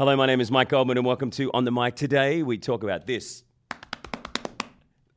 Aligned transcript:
Hello, 0.00 0.16
my 0.16 0.24
name 0.24 0.40
is 0.40 0.50
Mike 0.50 0.70
Goldman, 0.70 0.96
and 0.96 1.06
welcome 1.06 1.28
to 1.32 1.50
On 1.52 1.66
the 1.66 1.70
Mic. 1.70 1.94
Today, 1.94 2.42
we 2.42 2.56
talk 2.56 2.82
about 2.82 3.06
this 3.06 3.44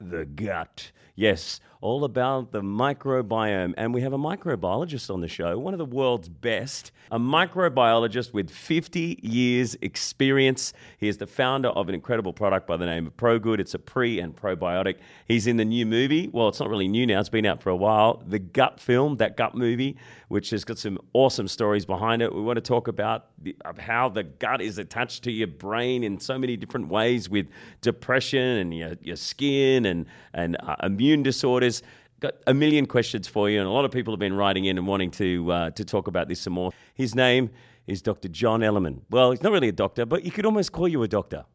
the 0.02 0.26
gut. 0.26 0.92
Yes, 1.16 1.62
all 1.84 2.06
about 2.06 2.54
the 2.54 2.62
microbiome. 2.62 3.74
And 3.76 3.94
we 3.94 4.02
have 4.02 4.14
a 4.14 4.18
microbiologist 4.18 5.14
on 5.14 5.20
the 5.20 5.28
show, 5.28 5.60
one 5.60 5.74
of 5.74 5.78
the 5.78 5.86
world's 5.86 6.30
best, 6.30 6.94
a 7.12 7.20
microbiologist 7.20 8.34
with 8.34 8.50
50 8.50 9.20
years' 9.22 9.76
experience. 9.82 10.72
He 10.98 11.10
is 11.10 11.18
the 11.18 11.28
founder 11.28 11.68
of 11.70 11.90
an 11.90 11.96
incredible 11.96 12.32
product 12.32 12.68
by 12.68 12.78
the 12.78 12.86
name 12.86 13.06
of 13.06 13.18
ProGood. 13.18 13.60
It's 13.60 13.74
a 13.74 13.80
pre 13.80 14.20
and 14.22 14.34
probiotic. 14.34 14.96
He's 15.28 15.46
in 15.46 15.58
the 15.58 15.66
new 15.66 15.86
movie. 15.86 16.30
Well, 16.30 16.48
it's 16.48 16.62
not 16.62 16.70
really 16.70 16.88
new 16.88 17.06
now, 17.06 17.20
it's 17.20 17.28
been 17.28 17.46
out 17.46 17.62
for 17.62 17.70
a 17.70 17.76
while. 17.76 18.24
The 18.26 18.40
Gut 18.40 18.80
film, 18.80 19.18
that 19.18 19.36
Gut 19.36 19.54
movie, 19.54 19.98
which 20.30 20.52
has 20.52 20.64
got 20.64 20.78
some 20.78 20.98
awesome 21.12 21.48
stories 21.48 21.86
behind 21.86 22.22
it. 22.22 22.34
We 22.34 22.42
want 22.42 22.58
to 22.58 22.62
talk 22.62 22.88
about 22.88 23.28
the, 23.44 23.56
how 23.78 24.10
the 24.10 24.24
gut 24.24 24.62
is 24.62 24.78
attached 24.78 25.24
to 25.24 25.32
your 25.32 25.48
brain 25.48 26.04
in 26.04 26.20
so 26.20 26.38
many 26.38 26.56
different 26.56 26.88
ways 26.88 27.30
with 27.30 27.48
depression 27.82 28.40
and 28.40 28.74
your, 28.74 28.94
your 29.02 29.16
skin 29.16 29.86
and, 29.86 30.06
and 30.34 30.58
uh, 30.62 30.76
immune 30.84 31.24
disorders. 31.24 31.73
Got 32.20 32.36
a 32.48 32.54
million 32.54 32.86
questions 32.86 33.28
for 33.28 33.50
you, 33.50 33.60
and 33.60 33.68
a 33.68 33.72
lot 33.72 33.86
of 33.86 33.92
people 33.92 34.14
have 34.14 34.20
been 34.20 34.36
writing 34.36 34.66
in 34.66 34.78
and 34.78 34.88
wanting 34.88 35.12
to 35.12 35.52
uh, 35.52 35.70
to 35.72 35.84
talk 35.84 36.08
about 36.08 36.28
this 36.28 36.40
some 36.40 36.54
more. 36.54 36.72
His 36.94 37.16
name 37.16 37.50
is 37.88 38.02
Dr. 38.02 38.30
John 38.30 38.62
Ellerman. 38.62 39.02
Well, 39.10 39.32
he's 39.32 39.44
not 39.44 39.52
really 39.52 39.68
a 39.68 39.74
doctor, 39.74 40.06
but 40.06 40.24
you 40.24 40.32
could 40.32 40.46
almost 40.46 40.72
call 40.72 40.88
you 40.88 41.04
a 41.04 41.08
doctor. 41.08 41.46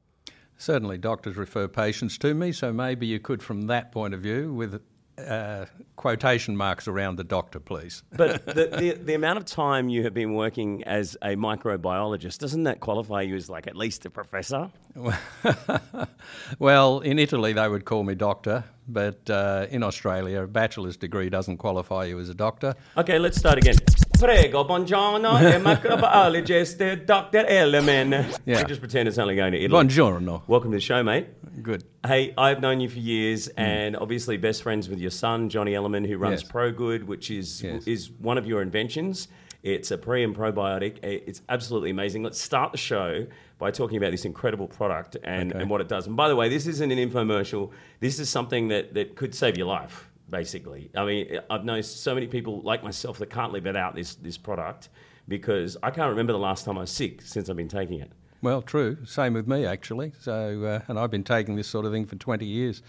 Certainly, 0.59 0.99
doctors 0.99 1.37
refer 1.37 1.69
patients 1.69 2.19
to 2.19 2.35
me, 2.35 2.53
so 2.53 2.73
maybe 2.73 3.07
you 3.07 3.21
could, 3.21 3.43
from 3.43 3.69
that 3.69 3.93
point 3.93 4.13
of 4.13 4.21
view, 4.21 4.53
with 4.53 4.83
uh, 5.19 5.67
quotation 5.97 6.57
marks 6.57 6.89
around 6.89 7.17
the 7.17 7.25
doctor, 7.25 7.61
please. 7.61 8.03
But 8.17 8.47
the, 8.47 8.53
the, 8.79 8.99
the, 9.03 9.15
amount 9.15 9.39
of 9.39 9.45
time 9.45 9.89
you 9.89 10.03
have 10.05 10.15
been 10.15 10.35
working 10.35 10.83
as 10.85 11.17
a 11.23 11.37
microbiologist, 11.37 12.39
doesn't 12.39 12.65
that 12.65 12.81
qualify 12.81 13.23
you 13.23 13.37
as 13.37 13.49
like 13.49 13.67
at 13.67 13.77
least 13.77 14.07
a 14.07 14.11
professor? 14.11 14.71
well, 16.59 17.01
in 17.01 17.19
Italy 17.19 17.53
they 17.53 17.69
would 17.69 17.85
call 17.85 18.03
me 18.03 18.15
doctor, 18.15 18.65
but 18.89 19.29
uh, 19.31 19.67
in 19.71 19.83
Australia, 19.83 20.43
a 20.43 20.47
bachelor's 20.49 20.97
degree 20.97 21.31
doesn't 21.31 21.59
qualify 21.59 22.05
you 22.05 22.19
as 22.19 22.29
a 22.29 22.35
doctor. 22.35 22.75
Okay, 22.97 23.19
let's 23.19 23.39
start 23.39 23.59
again. 23.59 23.77
Prego, 24.19 24.65
buongiorno, 24.65 25.39
e 25.39 25.59
microbiologist 25.63 27.05
Dr. 27.05 27.45
Ellerman. 27.47 28.27
Yeah. 28.45 28.59
I 28.59 28.65
just 28.65 28.81
pretend 28.81 29.07
it's 29.07 29.17
only 29.17 29.37
going 29.37 29.53
to 29.53 29.59
Italy. 29.59 29.85
Buongiorno. 29.85 30.43
Welcome 30.49 30.73
to 30.73 30.77
the 30.77 30.81
show, 30.81 31.05
mate. 31.05 31.29
Good. 31.63 31.85
Hey, 32.05 32.35
I've 32.37 32.61
known 32.61 32.81
you 32.81 32.89
for 32.89 32.99
years, 32.99 33.47
mm. 33.47 33.53
and 33.59 33.97
obviously 33.97 34.37
best 34.37 34.65
friends 34.65 34.89
with 34.89 34.99
your 34.99 35.13
son, 35.13 35.49
Johnny 35.49 35.73
Ellerman, 35.75 36.05
who 36.05 36.19
runs 36.19 36.43
yes. 36.43 36.51
ProGood, 36.51 37.05
which 37.05 37.31
is 37.31 37.63
yes. 37.63 37.87
is 37.87 38.11
one 38.11 38.39
of 38.39 38.45
your 38.45 38.61
inventions. 38.61 39.29
It's 39.63 39.93
a 39.93 39.99
pre 39.99 40.25
and 40.25 40.35
probiotic. 40.35 40.99
It's 41.05 41.43
absolutely 41.49 41.91
amazing. 41.91 42.25
Let's 42.25 42.41
start 42.41 42.73
the 42.73 42.79
show 42.79 43.27
by 43.59 43.71
talking 43.71 43.99
about 43.99 44.13
this 44.13 44.25
incredible 44.25 44.69
product 44.69 45.17
and, 45.25 45.53
okay. 45.53 45.61
and 45.61 45.71
what 45.71 45.81
it 45.81 45.89
does. 45.89 46.07
And 46.07 46.17
by 46.17 46.29
the 46.29 46.37
way, 46.37 46.49
this 46.49 46.67
isn't 46.67 46.91
an 46.91 46.99
infomercial. 46.99 47.71
This 48.01 48.19
is 48.19 48.31
something 48.31 48.69
that, 48.69 48.95
that 48.95 49.17
could 49.17 49.35
save 49.35 49.59
your 49.59 49.67
life, 49.67 50.08
basically. 50.31 50.91
I 50.97 51.05
mean, 51.05 51.41
I've 51.51 51.65
known 51.65 51.83
so 51.83 52.15
many 52.15 52.27
people 52.27 52.61
like 52.63 52.83
myself 52.83 53.19
that 53.19 53.31
can't 53.31 53.53
live 53.53 53.65
without 53.65 53.95
this, 53.95 54.15
this 54.17 54.39
product 54.39 54.89
because 55.27 55.77
I 55.83 55.91
can't 55.91 56.11
remember 56.11 56.33
the 56.33 56.39
last 56.39 56.65
time 56.65 56.79
I 56.79 56.83
was 56.83 56.91
sick 56.91 57.23
since 57.23 57.49
I've 57.49 57.57
been 57.57 57.69
taking 57.69 58.01
it. 58.01 58.11
Well, 58.41 58.63
true. 58.63 59.05
Same 59.05 59.35
with 59.35 59.49
me, 59.49 59.67
actually. 59.67 60.13
So, 60.21 60.65
uh, 60.65 60.81
and 60.89 60.99
I've 60.99 61.11
been 61.11 61.25
taking 61.25 61.57
this 61.57 61.67
sort 61.67 61.85
of 61.85 61.93
thing 61.93 62.07
for 62.07 62.17
20 62.17 62.47
years. 62.47 62.83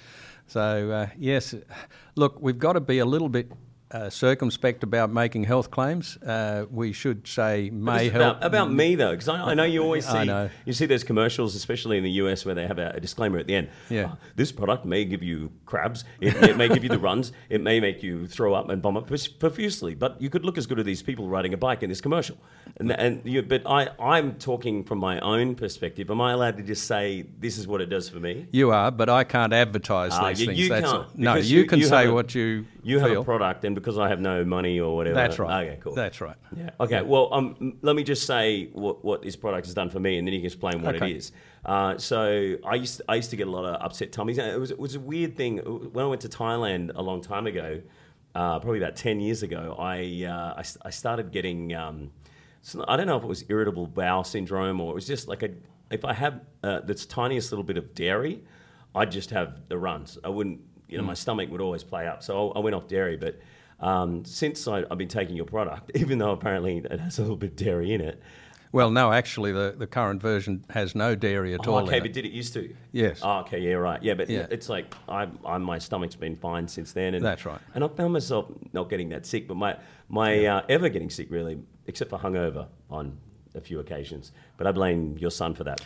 So, 0.47 0.91
uh, 0.91 1.07
yes, 1.17 1.55
look, 2.15 2.39
we've 2.39 2.59
got 2.59 2.73
to 2.73 2.79
be 2.79 2.99
a 2.99 3.05
little 3.05 3.29
bit 3.29 3.51
uh, 3.91 4.09
circumspect 4.09 4.83
about 4.83 5.11
making 5.11 5.43
health 5.43 5.71
claims. 5.71 6.17
Uh, 6.17 6.65
we 6.69 6.93
should 6.93 7.27
say 7.27 7.69
may 7.71 8.09
help. 8.09 8.37
About, 8.37 8.45
about 8.45 8.71
me 8.71 8.95
though, 8.95 9.11
because 9.11 9.27
I, 9.27 9.51
I, 9.51 9.53
know 9.55 9.63
you 9.63 9.81
always 9.81 10.07
see 10.09 10.49
you 10.65 10.73
see 10.73 10.85
those 10.85 11.03
commercials, 11.03 11.55
especially 11.55 11.97
in 11.97 12.03
the 12.03 12.11
US, 12.11 12.45
where 12.45 12.55
they 12.55 12.67
have 12.67 12.77
a, 12.77 12.91
a 12.95 12.99
disclaimer 12.99 13.39
at 13.39 13.47
the 13.47 13.55
end. 13.55 13.69
Yeah, 13.89 14.11
oh, 14.13 14.17
this 14.35 14.51
product 14.51 14.85
may 14.85 15.05
give 15.05 15.23
you 15.23 15.51
crabs. 15.65 16.05
It, 16.21 16.35
it 16.43 16.57
may 16.57 16.67
give 16.67 16.83
you 16.83 16.89
the 16.89 16.99
runs. 16.99 17.31
It 17.49 17.61
may 17.61 17.79
make 17.79 18.03
you 18.03 18.27
throw 18.27 18.53
up 18.53 18.69
and 18.69 18.81
vomit 18.81 19.07
profusely. 19.39 19.95
But 19.95 20.21
you 20.21 20.29
could 20.29 20.45
look 20.45 20.57
as 20.57 20.67
good 20.67 20.79
as 20.79 20.85
these 20.85 21.01
people 21.01 21.27
riding 21.27 21.53
a 21.53 21.57
bike 21.57 21.83
in 21.83 21.89
this 21.89 22.01
commercial. 22.01 22.37
And, 22.77 22.91
and 22.91 23.21
you, 23.25 23.41
but 23.41 23.63
I, 23.65 23.89
I'm 23.99 24.35
talking 24.35 24.83
from 24.83 24.99
my 24.99 25.19
own 25.19 25.55
perspective. 25.55 26.11
Am 26.11 26.21
I 26.21 26.33
allowed 26.33 26.57
to 26.57 26.63
just 26.63 26.85
say 26.85 27.25
this 27.39 27.57
is 27.57 27.67
what 27.67 27.81
it 27.81 27.87
does 27.87 28.09
for 28.09 28.19
me? 28.19 28.47
You 28.51 28.71
are, 28.71 28.91
but 28.91 29.09
I 29.09 29.23
can't 29.23 29.53
advertise 29.53 30.13
uh, 30.13 30.29
these 30.29 30.41
you, 30.41 30.45
things. 30.47 30.59
You 30.59 30.69
That's 30.69 30.91
can't. 30.91 31.17
No, 31.17 31.35
you, 31.35 31.59
you 31.59 31.65
can 31.65 31.83
say 31.83 32.05
a, 32.05 32.13
what 32.13 32.35
you. 32.35 32.65
You 32.83 32.99
feel. 32.99 33.09
have 33.09 33.17
a 33.17 33.23
product, 33.23 33.65
and 33.65 33.75
because 33.79 33.97
I 33.97 34.09
have 34.09 34.19
no 34.19 34.43
money 34.43 34.79
or 34.79 34.95
whatever. 34.95 35.15
That's 35.15 35.39
right. 35.39 35.67
Okay, 35.67 35.79
cool. 35.81 35.93
That's 35.93 36.21
right. 36.21 36.35
Yeah. 36.55 36.71
Okay. 36.79 37.01
Well, 37.01 37.33
um, 37.33 37.77
let 37.81 37.95
me 37.95 38.03
just 38.03 38.25
say 38.25 38.69
what, 38.73 39.03
what 39.03 39.21
this 39.21 39.35
product 39.35 39.67
has 39.67 39.73
done 39.73 39.89
for 39.89 39.99
me, 39.99 40.17
and 40.17 40.27
then 40.27 40.33
you 40.33 40.39
can 40.39 40.47
explain 40.47 40.81
what 40.81 40.95
okay. 40.95 41.11
it 41.11 41.17
is. 41.17 41.31
Uh, 41.65 41.97
so 41.97 42.55
I 42.65 42.75
used 42.75 42.97
to, 42.97 43.03
I 43.09 43.15
used 43.15 43.29
to 43.31 43.35
get 43.35 43.47
a 43.47 43.51
lot 43.51 43.65
of 43.65 43.81
upset 43.81 44.11
tummies. 44.11 44.37
It 44.37 44.59
was 44.59 44.71
it 44.71 44.79
was 44.79 44.95
a 44.95 44.99
weird 44.99 45.35
thing 45.35 45.57
when 45.57 46.05
I 46.05 46.07
went 46.07 46.21
to 46.21 46.29
Thailand 46.29 46.91
a 46.95 47.01
long 47.01 47.21
time 47.21 47.47
ago, 47.47 47.81
uh, 48.35 48.59
probably 48.59 48.79
about 48.79 48.95
ten 48.95 49.19
years 49.19 49.43
ago. 49.43 49.75
I 49.77 50.25
uh, 50.25 50.61
I, 50.61 50.87
I, 50.87 50.89
started 50.89 51.31
getting. 51.31 51.73
Um, 51.73 52.11
I 52.87 52.97
don't 52.97 53.07
know 53.07 53.17
if 53.17 53.23
it 53.23 53.27
was 53.27 53.45
irritable 53.49 53.87
bowel 53.87 54.23
syndrome 54.23 54.79
or 54.81 54.91
it 54.91 54.95
was 54.95 55.07
just 55.07 55.27
like 55.27 55.43
a. 55.43 55.49
If 55.91 56.05
I 56.05 56.13
had 56.13 56.41
uh, 56.63 56.81
this 56.81 57.05
tiniest 57.05 57.51
little 57.51 57.63
bit 57.63 57.77
of 57.77 57.95
dairy, 57.95 58.43
I'd 58.93 59.11
just 59.11 59.31
have 59.31 59.67
the 59.69 59.77
runs. 59.77 60.19
I 60.23 60.29
wouldn't 60.29 60.61
you 60.89 60.97
know, 60.97 61.03
mm. 61.03 61.07
my 61.07 61.13
stomach 61.13 61.49
would 61.51 61.61
always 61.61 61.83
play 61.83 62.07
up. 62.07 62.23
So 62.23 62.51
I 62.51 62.59
went 62.59 62.75
off 62.75 62.87
dairy. 62.87 63.15
But 63.15 63.39
um, 63.81 64.25
since 64.25 64.67
I, 64.67 64.79
have 64.79 64.97
been 64.97 65.07
taking 65.07 65.35
your 65.35 65.45
product, 65.45 65.91
even 65.95 66.17
though 66.17 66.31
apparently 66.31 66.77
it 66.77 66.99
has 66.99 67.19
a 67.19 67.21
little 67.21 67.37
bit 67.37 67.51
of 67.51 67.55
dairy 67.55 67.93
in 67.93 68.01
it. 68.01 68.21
Well, 68.71 68.91
no, 68.91 69.11
actually, 69.11 69.51
the, 69.51 69.73
the 69.75 69.87
current 69.87 70.21
version 70.21 70.63
has 70.69 70.93
no 70.93 71.15
dairy 71.15 71.55
at 71.55 71.67
oh, 71.67 71.73
all. 71.73 71.87
Okay, 71.87 71.99
but 71.99 72.13
did 72.13 72.23
it 72.23 72.31
used 72.31 72.53
to? 72.53 72.71
Yes. 72.91 73.21
Oh, 73.23 73.39
okay, 73.39 73.59
yeah, 73.59 73.73
right. 73.73 74.01
Yeah, 74.03 74.13
but 74.13 74.29
yeah. 74.29 74.45
it's 74.51 74.69
like 74.69 74.93
I, 75.07 75.27
I, 75.43 75.57
my 75.57 75.79
stomach's 75.79 76.15
been 76.15 76.35
fine 76.35 76.67
since 76.67 76.91
then. 76.91 77.15
And, 77.15 77.25
That's 77.25 77.45
right. 77.45 77.59
And 77.73 77.83
I 77.83 77.87
found 77.87 78.13
myself 78.13 78.45
not 78.71 78.87
getting 78.87 79.09
that 79.09 79.25
sick, 79.25 79.47
but 79.47 79.57
my, 79.57 79.75
my 80.07 80.33
yeah. 80.33 80.57
uh, 80.57 80.65
ever 80.69 80.87
getting 80.87 81.09
sick 81.09 81.31
really, 81.31 81.57
except 81.87 82.11
for 82.11 82.19
hungover 82.19 82.67
on 82.91 83.17
a 83.55 83.61
few 83.61 83.79
occasions. 83.79 84.33
But 84.57 84.67
I 84.67 84.71
blame 84.71 85.17
your 85.17 85.31
son 85.31 85.55
for 85.55 85.63
that 85.63 85.81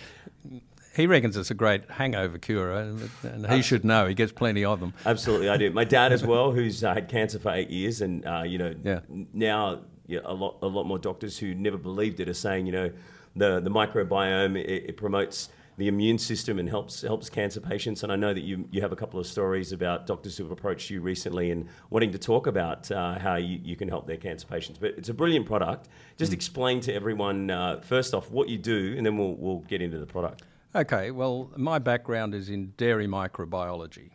he 0.96 1.08
reckons 1.08 1.36
it's 1.36 1.52
a 1.52 1.56
great 1.56 1.90
hangover 1.90 2.38
cure, 2.38 2.72
and, 2.72 3.10
and 3.24 3.48
he 3.48 3.60
uh, 3.60 3.62
should 3.62 3.84
know. 3.84 4.08
He 4.08 4.14
gets 4.14 4.32
plenty 4.32 4.64
of 4.64 4.80
them. 4.80 4.94
Absolutely, 5.06 5.50
I 5.50 5.58
do. 5.58 5.72
My 5.72 5.84
dad 5.84 6.14
as 6.14 6.24
well, 6.26 6.52
who's 6.52 6.84
uh, 6.84 6.94
had 6.94 7.10
cancer 7.10 7.40
for 7.40 7.52
eight 7.52 7.70
years, 7.70 8.02
and 8.02 8.26
uh, 8.26 8.44
you 8.46 8.58
know, 8.58 8.76
yeah. 8.84 9.00
now 9.34 9.82
yeah, 10.08 10.20
a 10.26 10.34
lot 10.34 10.58
a 10.62 10.68
lot 10.68 10.86
more 10.86 11.00
doctors 11.00 11.38
who 11.38 11.56
never 11.56 11.78
believed 11.78 12.20
it 12.20 12.30
are 12.30 12.34
saying, 12.34 12.66
you 12.66 12.72
know, 12.72 12.92
the 13.36 13.60
the 13.60 13.72
microbiome 13.72 14.58
it, 14.58 14.90
it 14.90 14.98
promotes 14.98 15.50
the 15.78 15.88
immune 15.88 16.20
system 16.20 16.60
and 16.60 16.70
helps 16.70 17.02
helps 17.02 17.30
cancer 17.30 17.60
patients. 17.60 18.04
And 18.04 18.12
I 18.12 18.16
know 18.16 18.34
that 18.34 18.44
you 18.44 18.68
you 18.72 18.82
have 18.82 18.92
a 18.92 18.96
couple 18.96 19.20
of 19.20 19.26
stories 19.26 19.72
about 19.72 20.06
doctors 20.06 20.38
who've 20.38 20.52
approached 20.52 20.90
you 20.90 21.02
recently 21.02 21.52
and 21.52 21.68
wanting 21.90 22.12
to 22.12 22.20
talk 22.20 22.48
about 22.48 22.92
uh, 22.92 23.18
how 23.18 23.36
you, 23.36 23.60
you 23.64 23.76
can 23.76 23.88
help 23.88 24.06
their 24.06 24.18
cancer 24.18 24.46
patients. 24.46 24.78
But 24.78 24.92
it's 24.98 25.10
a 25.10 25.14
brilliant 25.14 25.46
product. 25.46 25.90
Just 26.18 26.32
mm. 26.32 26.36
explain 26.36 26.82
to 26.82 26.94
everyone 26.94 27.50
uh, 27.50 27.80
first 27.82 28.14
off 28.14 28.30
what 28.30 28.50
you 28.50 28.58
do, 28.58 28.94
and 28.96 29.06
then 29.06 29.18
we'll 29.18 29.36
we'll 29.36 29.60
get 29.62 29.82
into 29.82 29.98
the 29.98 30.06
product. 30.06 30.44
Okay, 30.76 31.12
well, 31.12 31.52
my 31.56 31.78
background 31.78 32.34
is 32.34 32.50
in 32.50 32.74
dairy 32.78 33.06
microbiology, 33.06 34.10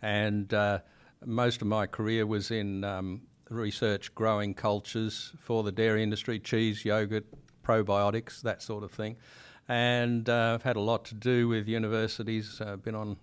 and 0.00 0.54
uh, 0.54 0.78
most 1.26 1.60
of 1.60 1.68
my 1.68 1.86
career 1.86 2.24
was 2.24 2.50
in 2.50 2.82
um, 2.82 3.20
research 3.50 4.14
growing 4.14 4.54
cultures 4.54 5.32
for 5.38 5.62
the 5.62 5.70
dairy 5.70 6.02
industry 6.02 6.38
cheese, 6.38 6.82
yogurt, 6.82 7.26
probiotics, 7.62 8.40
that 8.40 8.62
sort 8.62 8.84
of 8.84 8.90
thing. 8.90 9.16
And 9.68 10.30
uh, 10.30 10.54
I've 10.54 10.62
had 10.62 10.76
a 10.76 10.80
lot 10.80 11.04
to 11.06 11.14
do 11.14 11.46
with 11.46 11.68
universities, 11.68 12.58
uh, 12.62 12.76
been 12.76 12.94
on 12.94 13.18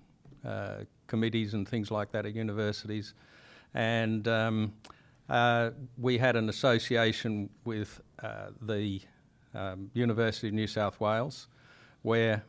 uh, 0.45 0.81
committees 1.07 1.55
and 1.55 1.67
things 1.67 1.89
like 1.89 2.11
that 2.11 2.27
at 2.27 2.35
universities. 2.35 3.15
And 3.73 4.27
um, 4.27 4.73
uh, 5.27 5.71
we 5.97 6.19
had 6.19 6.35
an 6.35 6.49
association 6.49 7.49
with 7.63 7.99
uh, 8.21 8.49
the 8.61 9.01
um, 9.55 9.89
University 9.95 10.49
of 10.49 10.53
New 10.53 10.67
South 10.67 10.99
Wales 10.99 11.47
where 12.03 12.43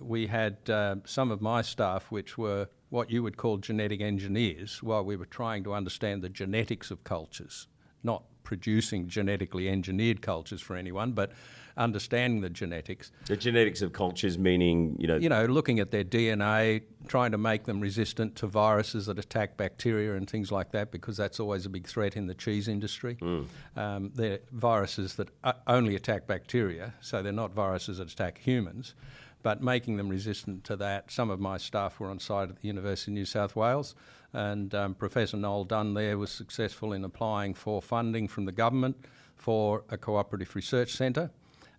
we 0.00 0.26
had 0.26 0.56
uh, 0.68 0.96
some 1.04 1.30
of 1.30 1.40
my 1.40 1.62
staff, 1.62 2.10
which 2.10 2.38
were 2.38 2.68
what 2.88 3.10
you 3.10 3.22
would 3.22 3.36
call 3.36 3.58
genetic 3.58 4.00
engineers, 4.00 4.82
while 4.82 5.04
we 5.04 5.16
were 5.16 5.26
trying 5.26 5.62
to 5.64 5.72
understand 5.72 6.22
the 6.22 6.28
genetics 6.28 6.90
of 6.90 7.04
cultures, 7.04 7.68
not 8.02 8.24
producing 8.42 9.08
genetically 9.08 9.68
engineered 9.68 10.20
cultures 10.22 10.60
for 10.60 10.74
anyone, 10.76 11.12
but 11.12 11.30
understanding 11.76 12.40
the 12.40 12.50
genetics. 12.50 13.12
The 13.26 13.36
genetics 13.36 13.80
of 13.80 13.92
cultures 13.92 14.36
meaning, 14.38 14.96
you 14.98 15.06
know... 15.06 15.16
You 15.16 15.28
know, 15.28 15.44
looking 15.46 15.78
at 15.78 15.92
their 15.92 16.02
DNA, 16.02 16.82
trying 17.06 17.30
to 17.30 17.38
make 17.38 17.64
them 17.64 17.80
resistant 17.80 18.34
to 18.36 18.48
viruses 18.48 19.06
that 19.06 19.18
attack 19.20 19.56
bacteria 19.56 20.16
and 20.16 20.28
things 20.28 20.50
like 20.50 20.72
that, 20.72 20.90
because 20.90 21.16
that's 21.16 21.38
always 21.38 21.64
a 21.66 21.70
big 21.70 21.86
threat 21.86 22.16
in 22.16 22.26
the 22.26 22.34
cheese 22.34 22.66
industry. 22.66 23.16
Mm. 23.20 23.46
Um, 23.76 24.10
they're 24.16 24.40
viruses 24.50 25.14
that 25.14 25.28
only 25.68 25.94
attack 25.94 26.26
bacteria, 26.26 26.94
so 27.00 27.22
they're 27.22 27.32
not 27.32 27.52
viruses 27.52 27.98
that 27.98 28.10
attack 28.10 28.38
humans 28.38 28.94
but 29.42 29.62
making 29.62 29.96
them 29.96 30.08
resistant 30.08 30.64
to 30.64 30.76
that. 30.76 31.10
Some 31.10 31.30
of 31.30 31.40
my 31.40 31.56
staff 31.56 31.98
were 31.98 32.08
on 32.08 32.18
site 32.18 32.50
at 32.50 32.60
the 32.60 32.68
University 32.68 33.10
of 33.10 33.14
New 33.14 33.24
South 33.24 33.56
Wales, 33.56 33.94
and 34.32 34.74
um, 34.74 34.94
Professor 34.94 35.36
Noel 35.36 35.64
Dunn 35.64 35.94
there 35.94 36.18
was 36.18 36.30
successful 36.30 36.92
in 36.92 37.04
applying 37.04 37.54
for 37.54 37.80
funding 37.80 38.28
from 38.28 38.44
the 38.44 38.52
government 38.52 38.96
for 39.36 39.84
a 39.88 39.96
cooperative 39.96 40.54
research 40.54 40.92
centre. 40.92 41.30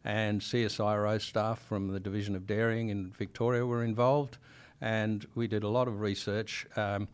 and 0.03 0.41
CSIRO 0.41 1.21
staff 1.21 1.59
from 1.59 1.89
the 1.89 1.99
Division 1.99 2.35
of 2.35 2.47
Dairying 2.47 2.89
in 2.89 3.11
Victoria 3.11 3.65
were 3.65 3.83
involved, 3.83 4.37
and 4.79 5.25
we 5.35 5.47
did 5.47 5.63
a 5.63 5.69
lot 5.69 5.87
of 5.87 6.01
research 6.01 6.65
um, 6.75 7.07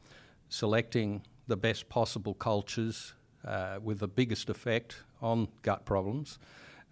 selecting 0.49 1.21
the 1.47 1.57
best 1.57 1.89
possible 1.89 2.33
cultures 2.33 3.13
uh, 3.45 3.79
with 3.83 3.99
the 3.99 4.07
biggest 4.07 4.49
effect 4.49 5.03
on 5.21 5.47
gut 5.61 5.85
problems. 5.85 6.39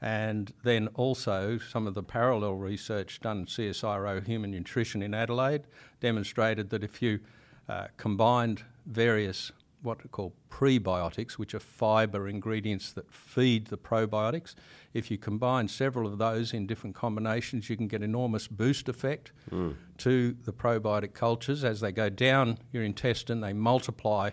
And 0.01 0.53
then 0.63 0.87
also 0.93 1.57
some 1.57 1.87
of 1.87 1.93
the 1.93 2.03
parallel 2.03 2.55
research 2.55 3.19
done 3.21 3.39
in 3.39 3.45
CSIRO 3.45 4.25
Human 4.25 4.51
Nutrition 4.51 5.01
in 5.01 5.13
Adelaide 5.13 5.63
demonstrated 5.99 6.69
that 6.69 6.83
if 6.83 7.01
you 7.01 7.19
uh, 7.67 7.87
combined 7.97 8.63
various 8.85 9.51
what 9.85 10.03
we 10.03 10.09
call 10.09 10.33
prebiotics, 10.49 11.33
which 11.33 11.53
are 11.53 11.59
fibre 11.59 12.27
ingredients 12.27 12.91
that 12.91 13.11
feed 13.13 13.67
the 13.67 13.77
probiotics. 13.77 14.55
If 14.93 15.11
you 15.11 15.17
combine 15.17 15.67
several 15.67 16.07
of 16.07 16.17
those 16.17 16.53
in 16.53 16.65
different 16.65 16.95
combinations, 16.95 17.69
you 17.69 17.77
can 17.77 17.87
get 17.87 18.01
enormous 18.01 18.47
boost 18.47 18.89
effect 18.89 19.31
mm. 19.51 19.75
to 19.99 20.35
the 20.43 20.51
probiotic 20.51 21.13
cultures. 21.13 21.63
As 21.63 21.79
they 21.79 21.91
go 21.91 22.09
down 22.09 22.57
your 22.71 22.83
intestine, 22.83 23.41
they 23.41 23.53
multiply 23.53 24.31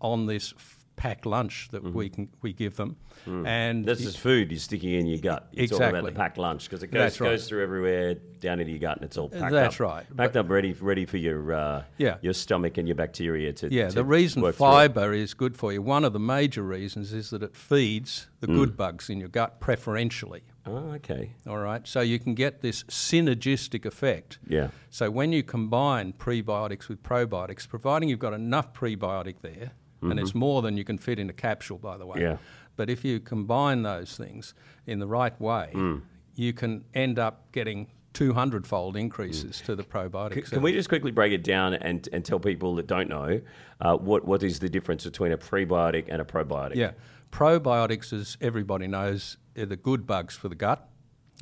on 0.00 0.26
this 0.26 0.54
packed 0.96 1.26
lunch 1.26 1.68
that 1.70 1.82
mm-hmm. 1.82 1.96
we 1.96 2.08
can 2.08 2.28
we 2.42 2.52
give 2.52 2.76
them. 2.76 2.96
Mm. 3.26 3.46
And 3.46 3.84
this 3.84 4.00
is 4.00 4.16
food 4.16 4.50
you're 4.50 4.60
sticking 4.60 4.92
in 4.94 5.06
your 5.06 5.18
gut. 5.18 5.48
You're 5.52 5.64
exactly. 5.64 5.86
talking 5.86 6.00
about 6.00 6.12
the 6.12 6.18
packed 6.18 6.38
lunch 6.38 6.64
because 6.64 6.82
it 6.82 6.88
goes, 6.88 7.20
right. 7.20 7.30
goes 7.30 7.48
through 7.48 7.62
everywhere 7.62 8.14
down 8.40 8.60
into 8.60 8.72
your 8.72 8.80
gut 8.80 8.96
and 8.96 9.04
it's 9.04 9.16
all 9.16 9.28
packed 9.28 9.44
up. 9.44 9.50
That's 9.50 9.76
up. 9.76 9.80
right. 9.80 10.16
Packed 10.16 10.34
but, 10.34 10.36
up, 10.36 10.50
ready 10.50 10.72
ready 10.72 11.04
for 11.06 11.16
your 11.16 11.52
uh, 11.52 11.84
yeah. 11.98 12.16
your 12.20 12.34
stomach 12.34 12.78
and 12.78 12.86
your 12.88 12.94
bacteria 12.94 13.52
to. 13.54 13.72
Yeah, 13.72 13.88
to 13.88 13.94
the 13.94 14.04
reason 14.04 14.52
fibre 14.52 15.12
is 15.12 15.34
good 15.34 15.56
for 15.56 15.72
you. 15.72 15.82
One 15.82 16.04
of 16.04 16.12
the 16.12 16.20
major 16.20 16.62
reasons 16.62 17.12
is 17.12 17.30
that 17.30 17.42
it 17.42 17.56
feeds 17.56 18.28
the 18.40 18.46
mm. 18.46 18.56
good 18.56 18.76
bugs 18.76 19.10
in 19.10 19.18
your 19.18 19.28
gut 19.28 19.60
preferentially. 19.60 20.42
Oh, 20.66 20.92
okay. 20.92 21.34
All 21.46 21.58
right. 21.58 21.86
So 21.86 22.00
you 22.00 22.18
can 22.18 22.34
get 22.34 22.62
this 22.62 22.84
synergistic 22.84 23.84
effect. 23.84 24.38
Yeah. 24.46 24.68
So 24.88 25.10
when 25.10 25.30
you 25.32 25.42
combine 25.42 26.14
prebiotics 26.14 26.88
with 26.88 27.02
probiotics, 27.02 27.68
providing 27.68 28.08
you've 28.08 28.18
got 28.18 28.32
enough 28.32 28.72
prebiotic 28.72 29.36
there 29.42 29.72
mm-hmm. 30.04 30.12
and 30.12 30.20
it's 30.20 30.30
mm-hmm. 30.30 30.38
more 30.38 30.62
than 30.62 30.76
you 30.76 30.84
can 30.84 30.98
fit 30.98 31.18
in 31.18 31.28
a 31.30 31.32
capsule, 31.32 31.78
by 31.78 31.96
the 31.96 32.06
way. 32.06 32.20
Yeah. 32.20 32.36
But 32.76 32.90
if 32.90 33.04
you 33.04 33.20
combine 33.20 33.82
those 33.82 34.16
things 34.16 34.54
in 34.86 34.98
the 34.98 35.06
right 35.06 35.38
way, 35.40 35.70
mm. 35.72 36.02
you 36.34 36.52
can 36.52 36.84
end 36.94 37.18
up 37.18 37.52
getting 37.52 37.88
200 38.14 38.66
fold 38.66 38.96
increases 38.96 39.60
mm. 39.60 39.66
to 39.66 39.76
the 39.76 39.82
probiotics. 39.82 40.32
Can, 40.32 40.42
can, 40.44 40.62
we 40.62 40.72
just 40.72 40.88
quickly 40.88 41.10
break 41.10 41.32
it 41.32 41.44
down 41.44 41.74
and, 41.74 42.08
and 42.12 42.24
tell 42.24 42.38
people 42.38 42.74
that 42.76 42.86
don't 42.86 43.08
know 43.08 43.40
uh, 43.80 43.96
what, 43.96 44.24
what 44.24 44.42
is 44.42 44.60
the 44.60 44.68
difference 44.68 45.04
between 45.04 45.32
a 45.32 45.38
prebiotic 45.38 46.06
and 46.08 46.22
a 46.22 46.24
probiotic? 46.24 46.76
Yeah. 46.76 46.92
Probiotics, 47.30 48.12
as 48.12 48.36
everybody 48.40 48.86
knows, 48.86 49.36
are 49.58 49.66
the 49.66 49.76
good 49.76 50.06
bugs 50.06 50.36
for 50.36 50.48
the 50.48 50.54
gut. 50.54 50.88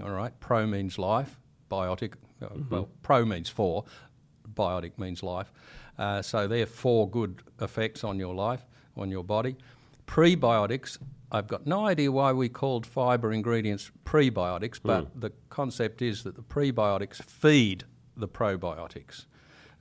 All 0.03 0.11
right. 0.11 0.39
Pro 0.41 0.67
means 0.67 0.99
life, 0.99 1.39
biotic, 1.71 2.15
uh, 2.41 2.47
mm-hmm. 2.47 2.75
well, 2.75 2.89
pro 3.03 3.25
means 3.25 3.51
for, 3.51 3.85
biotic 4.55 4.99
means 4.99 5.23
life. 5.23 5.53
Uh, 5.99 6.23
so 6.23 6.49
they're 6.49 6.67
four 6.67 7.09
good 7.09 7.43
effects 7.61 8.03
on 8.05 8.19
your 8.19 8.35
life, 8.35 8.65
on 8.97 9.11
your 9.11 9.25
body. 9.25 9.57
Prebiotics, 10.07 10.99
I've 11.31 11.49
got 11.49 11.67
no 11.67 11.87
idea 11.87 12.11
why 12.11 12.33
we 12.33 12.49
called 12.49 12.87
fibre 12.87 13.33
ingredients 13.33 13.91
prebiotics, 14.05 14.79
but 14.83 15.05
mm. 15.05 15.21
the 15.21 15.33
concept 15.49 16.03
is 16.03 16.25
that 16.25 16.35
the 16.35 16.43
prebiotics 16.43 17.23
feed 17.23 17.85
the 18.17 18.29
probiotics. 18.29 19.27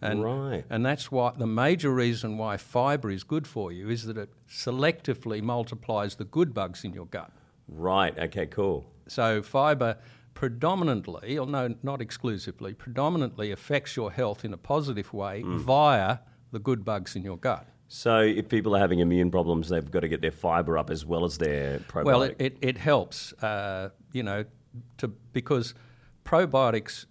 And, 0.02 0.24
right. 0.24 0.64
and 0.70 0.84
that's 0.84 1.12
why 1.12 1.34
the 1.38 1.46
major 1.46 1.94
reason 1.94 2.38
why 2.38 2.58
fibre 2.58 3.12
is 3.12 3.24
good 3.24 3.46
for 3.46 3.72
you 3.72 3.90
is 3.90 4.06
that 4.06 4.18
it 4.18 4.30
selectively 4.50 5.44
multiplies 5.44 6.16
the 6.16 6.24
good 6.24 6.54
bugs 6.54 6.84
in 6.84 6.94
your 6.94 7.06
gut. 7.06 7.32
Right, 7.68 8.18
okay, 8.18 8.48
cool. 8.48 8.86
So 9.08 9.44
fibre 9.44 9.98
predominantly, 10.34 11.38
or 11.38 11.46
no, 11.46 11.76
not 11.84 12.02
exclusively, 12.02 12.74
predominantly 12.74 13.52
affects 13.52 13.96
your 13.96 14.12
health 14.12 14.44
in 14.46 14.54
a 14.54 14.58
positive 14.58 15.14
way 15.14 15.44
mm. 15.44 15.58
via 15.60 16.20
the 16.52 16.60
good 16.60 16.84
bugs 16.84 17.16
in 17.16 17.24
your 17.24 17.38
gut. 17.38 17.68
So, 17.88 18.20
if 18.20 18.48
people 18.48 18.76
are 18.76 18.80
having 18.80 19.00
immune 19.00 19.32
problems, 19.32 19.68
they've 19.68 19.90
got 19.90 20.00
to 20.00 20.08
get 20.08 20.22
their 20.22 20.32
fibre 20.32 20.78
up 20.78 20.90
as 20.90 21.06
well 21.06 21.26
as 21.26 21.38
their 21.38 21.80
probiotic. 21.80 22.06
Well, 22.06 22.22
it, 22.24 22.36
it, 22.40 22.58
it 22.62 22.78
helps, 22.78 23.34
uh, 23.44 23.90
you 24.14 24.24
know, 24.24 24.46
to 24.98 25.10
because 25.34 25.74
probiotics, 26.24 27.06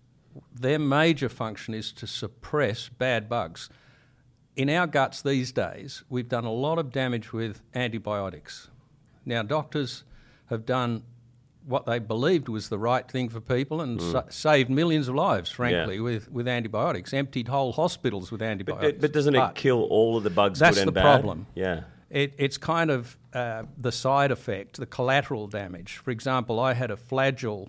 their 0.55 0.79
major 0.79 1.29
function 1.29 1.75
is 1.75 1.93
to 1.93 2.07
suppress 2.07 2.89
bad 2.89 3.29
bugs. 3.29 3.69
In 4.57 4.71
our 4.71 4.87
guts 4.87 5.21
these 5.21 5.53
days, 5.53 6.03
we've 6.09 6.29
done 6.29 6.45
a 6.45 6.53
lot 6.53 6.79
of 6.79 6.91
damage 6.91 7.33
with 7.33 7.61
antibiotics. 7.75 8.71
Now, 9.27 9.43
doctors 9.43 10.05
have 10.47 10.65
done 10.65 11.05
what 11.71 11.87
they 11.87 11.99
believed 11.99 12.49
was 12.49 12.69
the 12.69 12.79
right 12.79 13.09
thing 13.09 13.29
for 13.29 13.41
people 13.41 13.81
and 13.81 14.01
mm. 14.01 14.13
sa- 14.13 14.25
saved 14.29 14.69
millions 14.69 15.09
of 15.09 15.15
lives, 15.15 15.51
frankly, 15.51 15.97
yeah. 15.97 16.03
with, 16.03 16.31
with 16.31 16.49
antibiotics, 16.49 17.15
emptied 17.15 17.49
whole 17.49 17.73
hospitals 17.73 18.31
with 18.31 18.43
antibiotics. 18.43 18.95
But, 18.95 19.01
but 19.01 19.13
doesn't 19.13 19.35
but 19.35 19.51
it 19.51 19.55
kill 19.55 19.85
all 19.85 20.17
of 20.17 20.25
the 20.25 20.31
bugs 20.31 20.59
That's 20.59 20.77
good 20.77 20.89
and 20.89 20.97
the 20.97 21.01
problem. 21.01 21.47
Yeah. 21.55 21.83
It, 22.11 22.35
it's 22.39 22.59
kind 22.59 22.91
of 22.91 23.17
uh, 23.33 23.63
the 23.79 23.93
side 23.93 24.33
effect, 24.33 24.77
the 24.79 24.87
collateral 24.87 25.47
damage. 25.47 25.99
For 25.99 26.11
example, 26.11 26.59
I 26.59 26.75
had 26.75 26.91
a 26.91 26.97
flagyl 26.97 27.69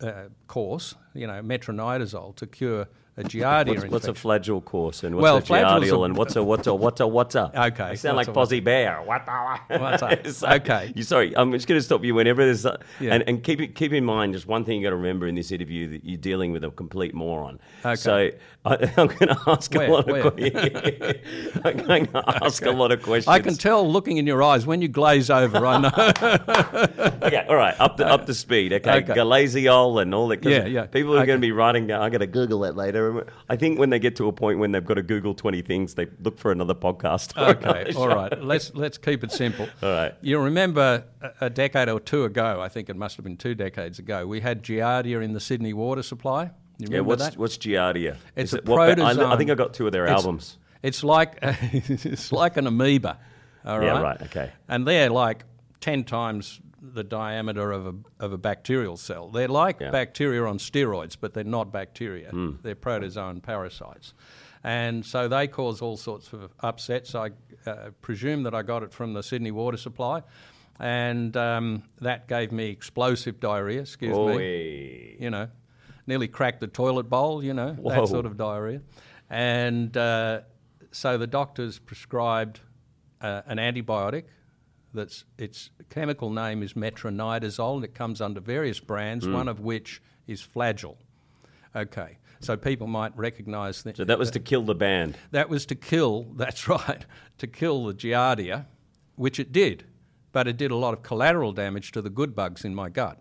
uh, 0.00 0.28
course, 0.46 0.94
you 1.14 1.26
know, 1.26 1.42
metronidazole 1.42 2.36
to 2.36 2.46
cure 2.46 2.86
a 3.18 3.22
giardia 3.22 3.78
what's, 3.78 3.90
what's, 3.90 4.08
a 4.08 4.12
flagyl 4.12 4.62
course 4.62 5.02
and 5.02 5.16
what's 5.16 5.22
well, 5.22 5.38
a 5.38 5.42
giardial 5.42 6.04
and 6.04 6.16
what's 6.16 6.36
a 6.36 6.44
what's 6.44 6.66
a 6.66 6.74
what's 6.74 7.00
a 7.00 7.06
what's 7.06 7.34
a? 7.34 7.50
Okay, 7.66 7.84
I 7.84 7.94
sound 7.94 8.16
like 8.16 8.32
Posy 8.32 8.60
Bear. 8.60 9.00
What 9.02 9.26
what's 9.68 10.02
a? 10.02 10.32
so, 10.32 10.48
okay, 10.48 10.92
you 10.94 11.02
sorry. 11.02 11.34
I'm 11.36 11.50
just 11.52 11.66
going 11.66 11.78
to 11.78 11.82
stop 11.82 12.04
you 12.04 12.14
whenever 12.14 12.44
there's 12.44 12.66
a, 12.66 12.78
yeah. 13.00 13.14
and 13.14 13.24
and 13.26 13.42
keep 13.42 13.74
keep 13.74 13.92
in 13.92 14.04
mind 14.04 14.34
just 14.34 14.46
one 14.46 14.64
thing 14.64 14.78
you 14.78 14.86
got 14.86 14.90
to 14.90 14.96
remember 14.96 15.26
in 15.26 15.34
this 15.34 15.50
interview 15.50 15.88
that 15.92 16.04
you're 16.04 16.18
dealing 16.18 16.52
with 16.52 16.62
a 16.64 16.70
complete 16.70 17.14
moron. 17.14 17.58
Okay. 17.84 17.96
So 17.96 18.30
I, 18.66 18.74
am 18.98 19.06
going 19.06 19.28
to 19.28 19.38
ask 19.46 19.72
where, 19.72 19.88
a 19.88 19.92
lot 19.92 20.06
where? 20.06 20.26
of 20.26 20.34
questions. 20.34 21.60
I'm 21.64 21.76
going 21.78 22.06
to 22.06 22.44
ask 22.44 22.62
okay. 22.62 22.70
a 22.70 22.76
lot 22.76 22.92
of 22.92 23.02
questions. 23.02 23.28
I 23.28 23.40
can 23.40 23.54
tell 23.54 23.90
looking 23.90 24.18
in 24.18 24.26
your 24.26 24.42
eyes 24.42 24.66
when 24.66 24.82
you 24.82 24.88
glaze 24.88 25.30
over. 25.30 25.64
I 25.64 25.78
know. 25.78 25.90
okay, 27.22 27.46
all 27.48 27.56
right, 27.56 27.74
up 27.80 27.96
to 27.96 28.06
up 28.06 28.26
to 28.26 28.34
speed. 28.34 28.74
Okay, 28.74 28.98
okay. 28.98 29.14
Galaziol 29.14 30.02
and 30.02 30.14
all 30.14 30.28
that. 30.28 30.44
Yeah, 30.44 30.66
yeah. 30.66 30.84
People 30.84 31.14
are 31.14 31.18
okay. 31.18 31.26
going 31.26 31.40
to 31.40 31.46
be 31.46 31.52
writing 31.52 31.86
down. 31.86 32.02
I'm 32.02 32.10
going 32.10 32.20
to 32.20 32.26
Google 32.26 32.60
that 32.60 32.76
later. 32.76 33.05
I 33.48 33.56
think 33.56 33.78
when 33.78 33.90
they 33.90 33.98
get 33.98 34.16
to 34.16 34.28
a 34.28 34.32
point 34.32 34.58
when 34.58 34.72
they've 34.72 34.84
got 34.84 34.94
to 34.94 35.02
Google 35.02 35.34
20 35.34 35.62
things, 35.62 35.94
they 35.94 36.06
look 36.22 36.38
for 36.38 36.52
another 36.52 36.74
podcast. 36.74 37.34
Okay, 37.46 37.92
all 37.96 38.08
right. 38.08 38.42
Let's 38.42 38.74
let's 38.74 38.98
keep 38.98 39.22
it 39.22 39.30
simple. 39.30 39.68
All 39.82 39.90
right. 39.90 40.14
You 40.20 40.40
remember 40.40 41.04
a, 41.40 41.48
decade 41.48 41.88
or 41.88 42.00
two 42.00 42.24
ago, 42.24 42.60
I 42.60 42.68
think 42.68 42.88
it 42.88 42.96
must 42.96 43.16
have 43.16 43.24
been 43.24 43.36
two 43.36 43.54
decades 43.54 43.98
ago, 43.98 44.26
we 44.26 44.40
had 44.40 44.62
Giardia 44.62 45.22
in 45.22 45.32
the 45.32 45.40
Sydney 45.40 45.72
water 45.72 46.02
supply. 46.02 46.50
You 46.78 46.88
yeah, 46.90 47.00
what's 47.00 47.22
that? 47.22 47.36
what's 47.36 47.56
Giardia? 47.56 48.16
It's 48.34 48.52
Is 48.52 48.54
a 48.54 48.58
it, 48.58 48.64
protozoan. 48.64 49.26
I, 49.26 49.34
I, 49.34 49.36
think 49.36 49.50
I 49.50 49.54
got 49.54 49.74
two 49.74 49.86
of 49.86 49.92
their 49.92 50.04
it's, 50.04 50.12
albums. 50.12 50.58
It's 50.82 51.04
like 51.04 51.38
it's 51.42 52.32
like 52.32 52.56
an 52.56 52.66
amoeba. 52.66 53.18
All 53.64 53.78
right. 53.78 53.86
Yeah, 53.86 54.02
right. 54.02 54.22
Okay. 54.22 54.50
And 54.68 54.86
they're 54.86 55.10
like 55.10 55.44
ten 55.80 56.04
times 56.04 56.60
the 56.94 57.04
diameter 57.04 57.72
of 57.72 57.86
a, 57.86 57.94
of 58.20 58.32
a 58.32 58.38
bacterial 58.38 58.96
cell. 58.96 59.28
They're 59.28 59.48
like 59.48 59.80
yeah. 59.80 59.90
bacteria 59.90 60.44
on 60.44 60.58
steroids, 60.58 61.16
but 61.20 61.34
they're 61.34 61.44
not 61.44 61.72
bacteria. 61.72 62.30
Mm. 62.30 62.62
They're 62.62 62.74
protozoan 62.74 63.42
parasites. 63.42 64.14
And 64.64 65.04
so 65.04 65.28
they 65.28 65.46
cause 65.46 65.80
all 65.80 65.96
sorts 65.96 66.32
of 66.32 66.50
upsets. 66.60 67.14
I 67.14 67.30
uh, 67.66 67.90
presume 68.02 68.42
that 68.44 68.54
I 68.54 68.62
got 68.62 68.82
it 68.82 68.92
from 68.92 69.12
the 69.12 69.22
Sydney 69.22 69.50
water 69.50 69.76
supply. 69.76 70.22
And 70.78 71.36
um, 71.36 71.84
that 72.00 72.28
gave 72.28 72.52
me 72.52 72.70
explosive 72.70 73.40
diarrhea, 73.40 73.80
excuse 73.82 74.16
Oy. 74.16 74.36
me. 74.36 75.16
You 75.20 75.30
know, 75.30 75.48
nearly 76.06 76.28
cracked 76.28 76.60
the 76.60 76.66
toilet 76.66 77.08
bowl, 77.08 77.42
you 77.42 77.54
know, 77.54 77.72
Whoa. 77.72 77.90
that 77.90 78.08
sort 78.08 78.26
of 78.26 78.36
diarrhea. 78.36 78.82
And 79.30 79.96
uh, 79.96 80.40
so 80.90 81.18
the 81.18 81.26
doctors 81.26 81.78
prescribed 81.78 82.60
uh, 83.20 83.42
an 83.46 83.58
antibiotic 83.58 84.24
that's 84.94 85.24
its 85.38 85.70
chemical 85.90 86.30
name 86.30 86.62
is 86.62 86.74
metronidazole, 86.74 87.76
and 87.76 87.84
it 87.84 87.94
comes 87.94 88.20
under 88.20 88.40
various 88.40 88.80
brands, 88.80 89.26
mm. 89.26 89.32
one 89.32 89.48
of 89.48 89.60
which 89.60 90.02
is 90.26 90.42
Flagyl. 90.42 90.96
Okay, 91.74 92.18
so 92.40 92.56
people 92.56 92.86
might 92.86 93.16
recognise 93.16 93.82
that. 93.82 93.96
So 93.96 94.04
that 94.04 94.18
was 94.18 94.30
to 94.32 94.40
kill 94.40 94.62
the 94.62 94.74
band. 94.74 95.16
That 95.30 95.48
was 95.48 95.66
to 95.66 95.74
kill. 95.74 96.26
That's 96.34 96.68
right, 96.68 97.04
to 97.38 97.46
kill 97.46 97.86
the 97.86 97.94
giardia, 97.94 98.66
which 99.16 99.38
it 99.38 99.52
did, 99.52 99.84
but 100.32 100.48
it 100.48 100.56
did 100.56 100.70
a 100.70 100.76
lot 100.76 100.94
of 100.94 101.02
collateral 101.02 101.52
damage 101.52 101.92
to 101.92 102.02
the 102.02 102.10
good 102.10 102.34
bugs 102.34 102.64
in 102.64 102.74
my 102.74 102.88
gut. 102.88 103.20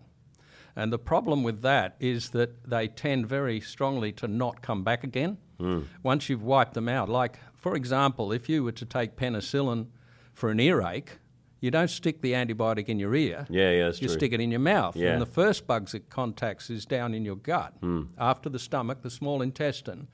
And 0.75 0.91
the 0.91 0.99
problem 0.99 1.43
with 1.43 1.61
that 1.61 1.95
is 1.99 2.31
that 2.31 2.69
they 2.69 2.87
tend 2.87 3.27
very 3.27 3.61
strongly 3.61 4.11
to 4.13 4.27
not 4.27 4.61
come 4.61 4.83
back 4.83 5.03
again 5.05 5.37
mm. 5.59 5.85
once 6.03 6.29
you've 6.29 6.43
wiped 6.43 6.73
them 6.73 6.89
out. 6.89 7.07
Like, 7.07 7.39
for 7.53 7.75
example, 7.75 8.31
if 8.31 8.49
you 8.49 8.63
were 8.63 8.73
to 8.73 8.85
take 8.85 9.15
penicillin 9.15 9.87
for 10.33 10.49
an 10.49 10.59
earache, 10.59 11.19
you 11.65 11.71
don't 11.71 11.89
stick 11.89 12.21
the 12.21 12.33
antibiotic 12.33 12.89
in 12.89 12.99
your 12.99 13.15
ear. 13.15 13.47
Yeah, 13.49 13.71
yeah, 13.71 13.85
that's 13.85 13.99
You 13.99 14.07
true. 14.07 14.17
stick 14.17 14.33
it 14.33 14.39
in 14.39 14.51
your 14.51 14.59
mouth. 14.59 14.95
Yeah. 14.95 15.13
And 15.13 15.21
the 15.21 15.25
first 15.25 15.65
bugs 15.65 15.95
it 15.95 16.11
contacts 16.11 16.69
is 16.69 16.85
down 16.85 17.15
in 17.15 17.25
your 17.25 17.37
gut, 17.37 17.73
mm. 17.81 18.07
after 18.19 18.49
the 18.49 18.59
stomach, 18.59 19.01
the 19.01 19.09
small 19.09 19.41
intestine, 19.41 20.07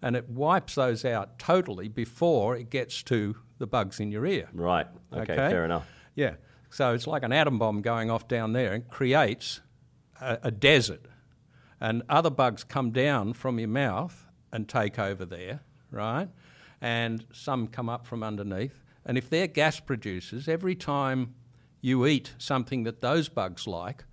and 0.00 0.14
it 0.14 0.28
wipes 0.28 0.76
those 0.76 1.04
out 1.04 1.40
totally 1.40 1.88
before 1.88 2.56
it 2.56 2.70
gets 2.70 3.02
to 3.04 3.34
the 3.58 3.66
bugs 3.66 3.98
in 3.98 4.12
your 4.12 4.24
ear. 4.24 4.48
Right. 4.52 4.86
Okay, 5.12 5.22
Okay. 5.22 5.34
fair 5.34 5.64
enough. 5.64 5.88
Yeah. 6.14 6.34
So 6.70 6.94
it's 6.94 7.08
like 7.08 7.24
an 7.24 7.32
atom 7.32 7.58
bomb 7.58 7.82
going 7.82 8.08
off 8.08 8.28
down 8.28 8.52
there 8.52 8.72
and 8.72 8.88
creates 8.88 9.60
a, 10.20 10.38
a 10.44 10.50
desert, 10.52 11.06
and 11.80 12.02
other 12.08 12.30
bugs 12.30 12.62
come 12.62 12.92
down 12.92 13.32
from 13.32 13.58
your 13.58 13.68
mouth 13.68 14.28
and 14.52 14.68
take 14.68 15.00
over 15.00 15.24
there, 15.24 15.62
right? 15.90 16.28
And 16.80 17.26
some 17.32 17.66
come 17.66 17.88
up 17.88 18.06
from 18.06 18.22
underneath. 18.22 18.81
And 19.04 19.18
if 19.18 19.28
they're 19.28 19.46
gas 19.46 19.80
producers, 19.80 20.48
every 20.48 20.74
time 20.74 21.34
you 21.80 22.06
eat 22.06 22.34
something 22.38 22.84
that 22.84 23.00
those 23.00 23.28
bugs 23.28 23.66
like, 23.66 24.04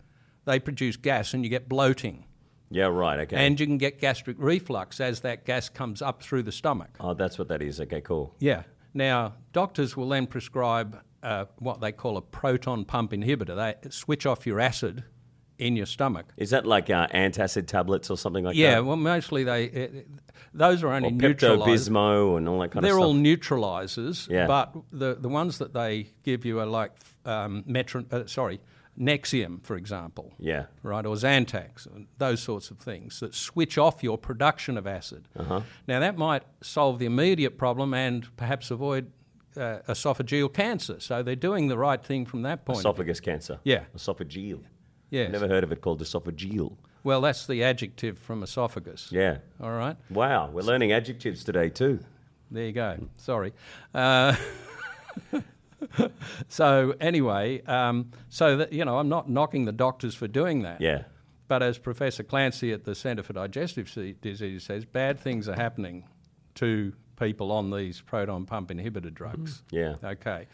they 0.45 0.59
produce 0.59 0.97
gas 0.97 1.33
and 1.33 1.43
you 1.43 1.49
get 1.49 1.69
bloating. 1.69 2.25
Yeah, 2.71 2.85
right. 2.85 3.19
Okay. 3.19 3.35
And 3.35 3.59
you 3.59 3.65
can 3.65 3.77
get 3.77 3.99
gastric 3.99 4.37
reflux 4.39 4.99
as 4.99 5.21
that 5.21 5.45
gas 5.45 5.69
comes 5.69 6.01
up 6.01 6.21
through 6.21 6.43
the 6.43 6.51
stomach. 6.51 6.89
oh, 6.99 7.13
that's 7.13 7.37
what 7.37 7.47
that 7.47 7.61
is. 7.61 7.79
Okay, 7.81 8.01
cool. 8.01 8.35
Yeah. 8.39 8.63
Now, 8.93 9.35
doctors 9.53 9.95
will 9.95 10.09
then 10.09 10.27
prescribe 10.27 11.01
uh, 11.21 11.45
what 11.57 11.81
they 11.81 11.91
call 11.91 12.17
a 12.17 12.21
proton 12.21 12.85
pump 12.85 13.11
inhibitor. 13.11 13.55
They 13.55 13.89
switch 13.89 14.25
off 14.25 14.45
your 14.47 14.59
acid 14.59 15.03
in 15.59 15.75
your 15.75 15.85
stomach. 15.85 16.25
Is 16.37 16.49
that 16.49 16.65
like 16.65 16.89
uh, 16.89 17.07
antacid 17.07 17.67
tablets 17.67 18.09
or 18.09 18.17
something 18.17 18.43
like 18.45 18.55
Yeah, 18.55 18.71
that? 18.71 18.75
Yeah, 18.77 18.79
well, 18.79 18.95
mostly 18.97 19.43
they 19.43 19.69
uh, 19.85 19.87
those 20.53 20.81
are 20.83 20.89
only. 20.89 21.11
Pepto 21.11 21.57
Bismol 21.65 22.37
and 22.37 22.47
all 22.49 22.59
that 22.59 22.71
kind 22.71 22.83
They're 22.83 22.91
of 22.93 22.95
stuff. 22.95 23.01
They're 23.01 23.05
all 23.05 23.13
neutralizers, 23.13 24.27
Yeah. 24.29 24.47
but 24.47 24.75
the 24.91 25.15
the 25.15 25.29
ones 25.29 25.57
that 25.59 25.73
they 25.73 26.07
give 26.23 26.45
you 26.45 26.59
are 26.59 26.65
like 26.65 26.91
um, 27.25 27.63
metron, 27.67 28.11
uh, 28.11 28.25
sorry, 28.25 28.59
Nexium, 28.99 29.63
for 29.63 29.75
example. 29.77 30.33
yeah. 30.39 30.65
right, 30.83 31.05
or 31.05 31.15
Zantac, 31.15 31.87
those 32.17 32.41
sorts 32.41 32.69
of 32.71 32.79
things 32.79 33.19
that 33.21 33.33
switch 33.33 33.77
off 33.77 34.03
your 34.03 34.17
production 34.17 34.77
of 34.77 34.85
acid. 34.87 35.27
Uh-huh. 35.37 35.61
Now, 35.87 35.99
that 36.01 36.17
might 36.17 36.43
solve 36.61 36.99
the 36.99 37.05
immediate 37.05 37.57
problem 37.57 37.93
and 37.93 38.27
perhaps 38.35 38.71
avoid 38.71 39.11
uh, 39.55 39.79
esophageal 39.87 40.51
cancer. 40.53 40.99
So 40.99 41.23
they're 41.23 41.35
doing 41.35 41.69
the 41.69 41.77
right 41.77 42.03
thing 42.03 42.25
from 42.25 42.41
that 42.41 42.65
point. 42.65 42.79
Esophagus 42.79 43.19
cancer. 43.21 43.59
Yeah. 43.63 43.83
Esophageal. 43.95 44.61
Yes. 45.09 45.31
Never 45.31 45.47
heard 45.47 45.63
of 45.63 45.71
it 45.71 45.81
called 45.81 46.01
esophageal. 46.01 46.75
Well, 47.03 47.21
that's 47.21 47.47
the 47.47 47.63
adjective 47.63 48.19
from 48.19 48.43
esophagus. 48.43 49.09
Yeah. 49.11 49.37
All 49.61 49.71
right. 49.71 49.95
Wow, 50.09 50.49
we're 50.51 50.61
learning 50.61 50.91
adjectives 50.91 51.43
today 51.43 51.69
too. 51.69 51.99
There 52.51 52.65
you 52.65 52.71
go. 52.71 53.07
Sorry. 53.17 53.53
Uh, 53.93 54.35
so 56.47 56.95
anyway, 56.99 57.61
um, 57.63 58.11
so 58.29 58.57
that 58.57 58.73
you 58.73 58.83
know, 58.85 58.97
I'm 58.97 59.09
not 59.09 59.29
knocking 59.29 59.65
the 59.65 59.71
doctors 59.71 60.15
for 60.15 60.27
doing 60.27 60.63
that. 60.63 60.81
Yeah. 60.81 61.03
But 61.47 61.63
as 61.63 61.79
Professor 61.79 62.23
Clancy 62.23 62.71
at 62.71 62.83
the 62.83 62.93
Centre 62.93 63.23
for 63.23 63.33
Digestive 63.33 63.91
Disease 64.21 64.63
says, 64.63 64.85
bad 64.85 65.19
things 65.19 65.49
are 65.49 65.55
happening 65.55 66.07
to 66.55 66.93
people 67.19 67.51
on 67.51 67.71
these 67.71 68.01
proton 68.01 68.45
pump 68.45 68.69
inhibitor 68.69 69.13
drugs. 69.13 69.63
Yeah. 69.71 69.95
Okay. 70.03 70.47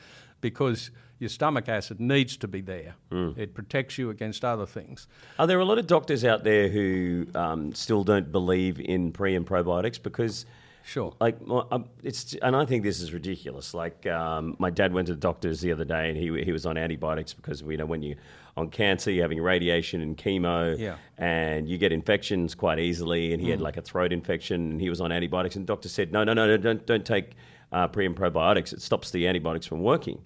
Because 0.46 0.92
your 1.18 1.30
stomach 1.30 1.68
acid 1.68 2.00
needs 2.00 2.38
to 2.38 2.48
be 2.48 2.62
there. 2.62 2.94
Mm. 3.12 3.36
It 3.36 3.56
protects 3.56 3.98
you 3.98 4.12
against 4.12 4.46
other 4.46 4.68
things. 4.68 5.08
Are 5.40 5.48
there 5.48 5.60
a 5.60 5.66
lot 5.66 5.80
of 5.80 5.88
doctors 5.88 6.24
out 6.24 6.44
there 6.44 6.68
who 6.70 7.26
um, 7.34 7.74
still 7.74 8.04
don't 8.04 8.32
believe 8.32 8.80
in 8.80 9.12
pre 9.12 9.36
and 9.36 9.44
probiotics 9.44 10.02
because? 10.02 10.46
Sure. 10.84 11.16
Like 11.20 11.38
um, 11.72 11.86
it's, 12.04 12.36
and 12.44 12.56
I 12.56 12.64
think 12.66 12.84
this 12.84 13.02
is 13.02 13.12
ridiculous. 13.12 13.74
Like 13.74 14.06
um, 14.06 14.56
my 14.60 14.70
dad 14.70 14.94
went 14.94 15.08
to 15.08 15.14
the 15.16 15.20
doctors 15.20 15.62
the 15.62 15.72
other 15.72 15.84
day, 15.84 16.10
and 16.10 16.18
he 16.18 16.44
he 16.44 16.52
was 16.52 16.68
on 16.68 16.78
antibiotics 16.78 17.34
because 17.34 17.64
you 17.64 17.78
know 17.78 17.88
when 17.88 18.04
you 18.04 18.16
on 18.56 18.70
cancer, 18.70 19.10
you're 19.10 19.24
having 19.24 19.42
radiation 19.42 20.02
and 20.02 20.16
chemo, 20.16 20.78
Yeah. 20.78 20.96
and 21.18 21.68
you 21.68 21.80
get 21.80 21.92
infections 21.92 22.54
quite 22.54 22.78
easily. 22.78 23.34
And 23.34 23.42
he 23.42 23.50
had 23.50 23.62
like 23.62 23.78
a 23.78 23.82
throat 23.82 24.14
infection, 24.14 24.72
and 24.74 24.80
he 24.80 24.90
was 24.92 25.02
on 25.02 25.12
antibiotics. 25.12 25.56
And 25.56 25.66
the 25.66 25.74
doctor 25.74 25.90
said, 25.90 26.12
no, 26.12 26.24
no, 26.24 26.34
no, 26.34 26.46
no 26.46 26.56
don't 26.58 26.86
don't 26.86 27.06
take 27.06 27.32
uh, 27.72 27.88
pre 27.88 28.06
and 28.06 28.16
probiotics. 28.16 28.72
It 28.72 28.82
stops 28.82 29.10
the 29.10 29.28
antibiotics 29.28 29.66
from 29.66 29.82
working. 29.82 30.22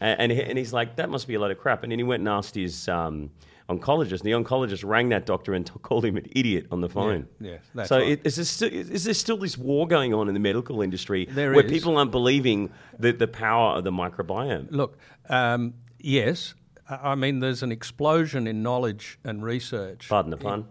And, 0.00 0.20
and, 0.20 0.32
he, 0.32 0.42
and 0.42 0.56
he's 0.58 0.72
like, 0.72 0.96
that 0.96 1.10
must 1.10 1.28
be 1.28 1.34
a 1.34 1.40
lot 1.40 1.50
of 1.50 1.58
crap. 1.58 1.82
And 1.82 1.92
then 1.92 1.98
he 1.98 2.02
went 2.02 2.20
and 2.20 2.28
asked 2.28 2.54
his 2.54 2.88
um, 2.88 3.30
oncologist, 3.68 4.12
and 4.12 4.20
the 4.22 4.30
oncologist 4.32 4.82
rang 4.84 5.10
that 5.10 5.26
doctor 5.26 5.52
and 5.54 5.66
t- 5.66 5.72
called 5.82 6.04
him 6.04 6.16
an 6.16 6.26
idiot 6.32 6.66
on 6.70 6.80
the 6.80 6.88
phone. 6.88 7.26
yeah, 7.40 7.58
that's 7.74 7.88
so 7.88 7.98
right. 7.98 8.08
it- 8.12 8.20
is, 8.26 8.36
there 8.36 8.44
still, 8.44 8.68
is 8.72 9.04
there 9.04 9.14
still 9.14 9.36
this 9.36 9.56
war 9.58 9.86
going 9.86 10.14
on 10.14 10.28
in 10.28 10.34
the 10.34 10.40
medical 10.40 10.80
industry 10.82 11.26
There 11.30 11.52
where 11.52 11.64
is. 11.64 11.70
people 11.70 11.96
aren't 11.98 12.10
believing 12.10 12.70
the, 12.98 13.12
the 13.12 13.28
power 13.28 13.76
of 13.76 13.84
the 13.84 13.92
microbiome? 13.92 14.68
Look, 14.70 14.98
um, 15.28 15.74
yes, 15.98 16.54
I 16.88 17.14
mean, 17.14 17.38
there's 17.40 17.62
an 17.62 17.70
explosion 17.70 18.46
in 18.46 18.62
knowledge 18.62 19.18
and 19.22 19.42
research. 19.44 20.08
Pardon 20.08 20.30
the 20.30 20.36
pun. 20.38 20.66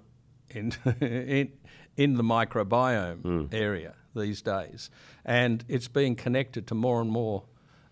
in, 0.50 0.74
in, 1.02 1.52
in 1.96 2.14
the 2.16 2.24
microbiome 2.24 3.22
Hmm. 3.22 3.46
area 3.54 3.94
these 4.16 4.42
days. 4.42 4.90
And 5.24 5.64
it's 5.70 5.88
being 5.88 6.16
connected 6.16 6.66
to 6.68 6.76
more 6.76 7.00
and 7.00 7.10
more 7.12 7.44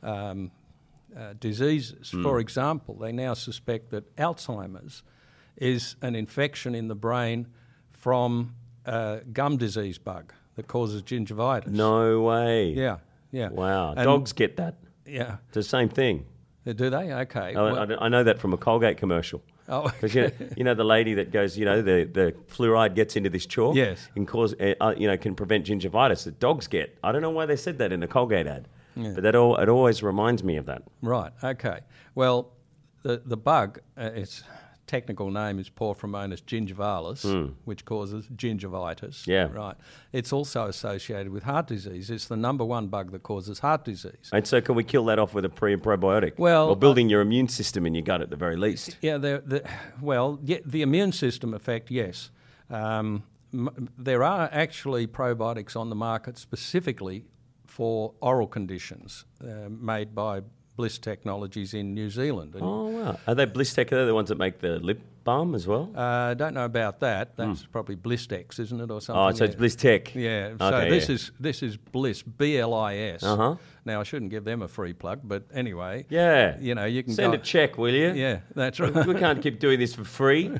um, 0.03 0.51
uh, 1.17 1.33
diseases. 1.39 2.12
Hmm. 2.12 2.24
For 2.24 2.39
example, 2.39 2.95
they 2.95 3.12
now 3.12 3.33
suspect 3.33 3.89
that 3.91 4.15
Alzheimer's 4.17 5.03
is 5.57 5.95
an 6.01 6.15
infection 6.15 6.75
in 6.75 6.88
the 6.88 6.95
brain 6.95 7.47
from 7.91 8.55
a 8.86 9.21
gum 9.33 9.57
disease 9.57 9.97
bug 9.97 10.33
that 10.55 10.67
causes 10.67 11.01
gingivitis. 11.03 11.67
No 11.67 12.21
way. 12.21 12.69
Yeah, 12.69 12.97
yeah. 13.31 13.50
Wow. 13.50 13.91
And- 13.91 14.03
Dogs 14.05 14.33
get 14.33 14.57
that. 14.57 14.75
Yeah. 15.05 15.38
It's 15.47 15.55
the 15.55 15.63
same 15.63 15.89
thing. 15.89 16.25
Do 16.65 16.89
they? 16.89 17.13
Okay. 17.13 17.55
I, 17.55 17.62
well- 17.62 17.95
I, 18.00 18.09
know 18.09 18.24
that 18.24 18.39
from 18.39 18.53
a 18.53 18.57
Colgate 18.57 18.97
commercial. 18.97 19.41
oh, 19.69 19.83
Because 20.01 20.13
you 20.13 20.21
know, 20.24 20.31
you 20.57 20.63
know 20.65 20.74
the 20.74 20.83
lady 20.83 21.13
that 21.13 21.31
goes, 21.31 21.57
you 21.57 21.63
know, 21.63 21.81
the, 21.81 22.03
the 22.03 22.36
fluoride 22.53 22.93
gets 22.93 23.15
into 23.15 23.29
this 23.29 23.45
chalk, 23.45 23.75
Yes. 23.75 24.09
and 24.15 24.27
cause, 24.27 24.53
uh, 24.59 24.74
uh, 24.81 24.93
you 24.97 25.07
know, 25.07 25.17
can 25.17 25.33
prevent 25.33 25.65
gingivitis 25.65 26.25
that 26.25 26.39
dogs 26.39 26.67
get. 26.67 26.97
I 27.03 27.12
don't 27.13 27.21
know 27.21 27.29
why 27.29 27.45
they 27.45 27.55
said 27.55 27.77
that 27.77 27.93
in 27.93 28.03
a 28.03 28.07
Colgate 28.07 28.47
ad, 28.47 28.67
but 28.98 29.24
that 29.24 29.36
all 29.36 29.56
it 29.58 29.70
always 29.70 30.04
reminds 30.04 30.44
me 30.44 30.58
of 30.58 30.66
that. 30.66 30.84
Right. 31.01 31.32
Okay. 31.44 31.80
Well, 32.16 32.51
the 33.04 33.22
the 33.25 33.38
bug, 33.38 33.80
uh, 33.98 34.12
its 34.13 34.44
technical 34.88 35.30
name 35.30 35.60
is 35.60 35.70
Porphyromonas 35.70 36.42
gingivalis, 36.44 37.54
which 37.66 37.86
causes 37.86 38.25
gingivitis. 38.36 39.27
Yeah. 39.27 39.50
Right. 39.51 39.75
It's 40.13 40.34
also 40.34 40.68
associated 40.68 41.30
with 41.30 41.44
heart 41.44 41.68
disease. 41.68 42.10
It's 42.10 42.27
the 42.27 42.38
number 42.38 42.63
one 42.63 42.88
bug 42.88 43.12
that 43.12 43.24
causes 43.24 43.60
heart 43.60 43.84
disease. 43.86 44.30
And 44.32 44.48
so, 44.48 44.62
can 44.62 44.75
we 44.75 44.84
kill 44.84 45.06
that 45.06 45.20
off 45.20 45.34
with 45.34 45.46
a 45.46 45.50
pre 45.50 45.74
and 45.74 45.84
probiotic? 45.84 46.38
Well, 46.38 46.70
or 46.70 46.75
building 46.75 47.10
your 47.10 47.22
immune 47.22 47.50
system 47.50 47.86
in 47.86 47.94
your 47.94 48.04
gut 48.04 48.22
at 48.22 48.30
the 48.30 48.38
very 48.38 48.56
least. 48.56 48.98
Yeah. 49.01 49.18
The, 49.18 49.44
the, 49.46 49.70
well, 50.01 50.39
yeah, 50.44 50.60
the 50.66 50.82
immune 50.82 51.12
system 51.12 51.54
effect, 51.54 51.92
yes. 51.92 52.32
Um, 52.70 53.24
there 53.98 54.24
are 54.24 54.50
actually 54.51 55.08
probiotics 55.08 55.75
on 55.75 55.89
the 55.89 55.96
market 55.96 56.38
specifically 56.38 57.25
for 57.77 58.12
oral 58.22 58.48
conditions, 58.48 59.25
uh, 59.43 59.69
made 59.69 60.15
by 60.15 60.41
BLIS 60.77 60.98
Technologies 60.98 61.75
in 61.75 61.93
New 61.93 62.10
Zealand. 62.10 62.55
And 62.55 62.63
Oh 62.63 62.88
wow! 62.88 63.19
Are 63.27 63.36
they 63.36 63.46
Blistech? 63.46 63.91
Are 63.91 64.00
they 64.00 64.05
the 64.05 64.15
ones 64.15 64.29
that 64.29 64.39
make 64.39 64.57
the 64.62 64.79
lip 64.79 65.00
balm 65.24 65.53
as 65.53 65.67
well? 65.67 65.91
I 65.96 66.31
uh, 66.31 66.34
don't 66.34 66.55
know 66.55 66.65
about 66.65 67.01
that. 67.01 67.38
That's 67.38 67.67
probably 67.67 67.93
Bliss 67.93 68.25
Blistex, 68.25 68.60
isn't 68.60 68.81
it, 68.81 68.89
or 68.89 69.00
something? 69.00 69.22
Hmm. 69.22 69.29
oh, 69.29 69.31
so 69.31 69.46
it's 69.46 69.53
Bliss 69.53 69.75
Tech. 69.75 70.15
Yeah. 70.15 70.53
So 70.57 70.89
this 70.89 71.07
yeah. 71.07 71.15
is 71.15 71.31
this 71.39 71.62
is 71.62 71.77
Bliss, 71.77 72.24
B 72.24 72.57
L 72.57 72.74
I 72.74 72.96
S. 72.96 73.22
Uh-huh. 73.22 73.57
Now 73.86 74.00
I 74.00 74.03
shouldn't 74.03 74.31
give 74.31 74.43
them 74.43 74.63
a 74.63 74.67
free 74.67 74.93
plug, 74.93 75.19
but 75.24 75.43
anyway. 75.53 76.07
Yeah. 76.10 76.57
You 76.60 76.74
know, 76.74 76.86
you 76.86 77.03
can 77.03 77.13
Send 77.13 77.34
go, 77.34 77.39
a 77.39 77.41
check, 77.43 77.77
will 77.77 77.93
you? 77.93 78.12
Yeah, 78.13 78.39
that's 78.55 78.79
right. 78.79 79.05
we 79.05 79.13
can't 79.13 79.39
keep 79.43 79.60
doing 79.60 79.77
this 79.77 79.93
for 79.93 80.03
free. 80.03 80.51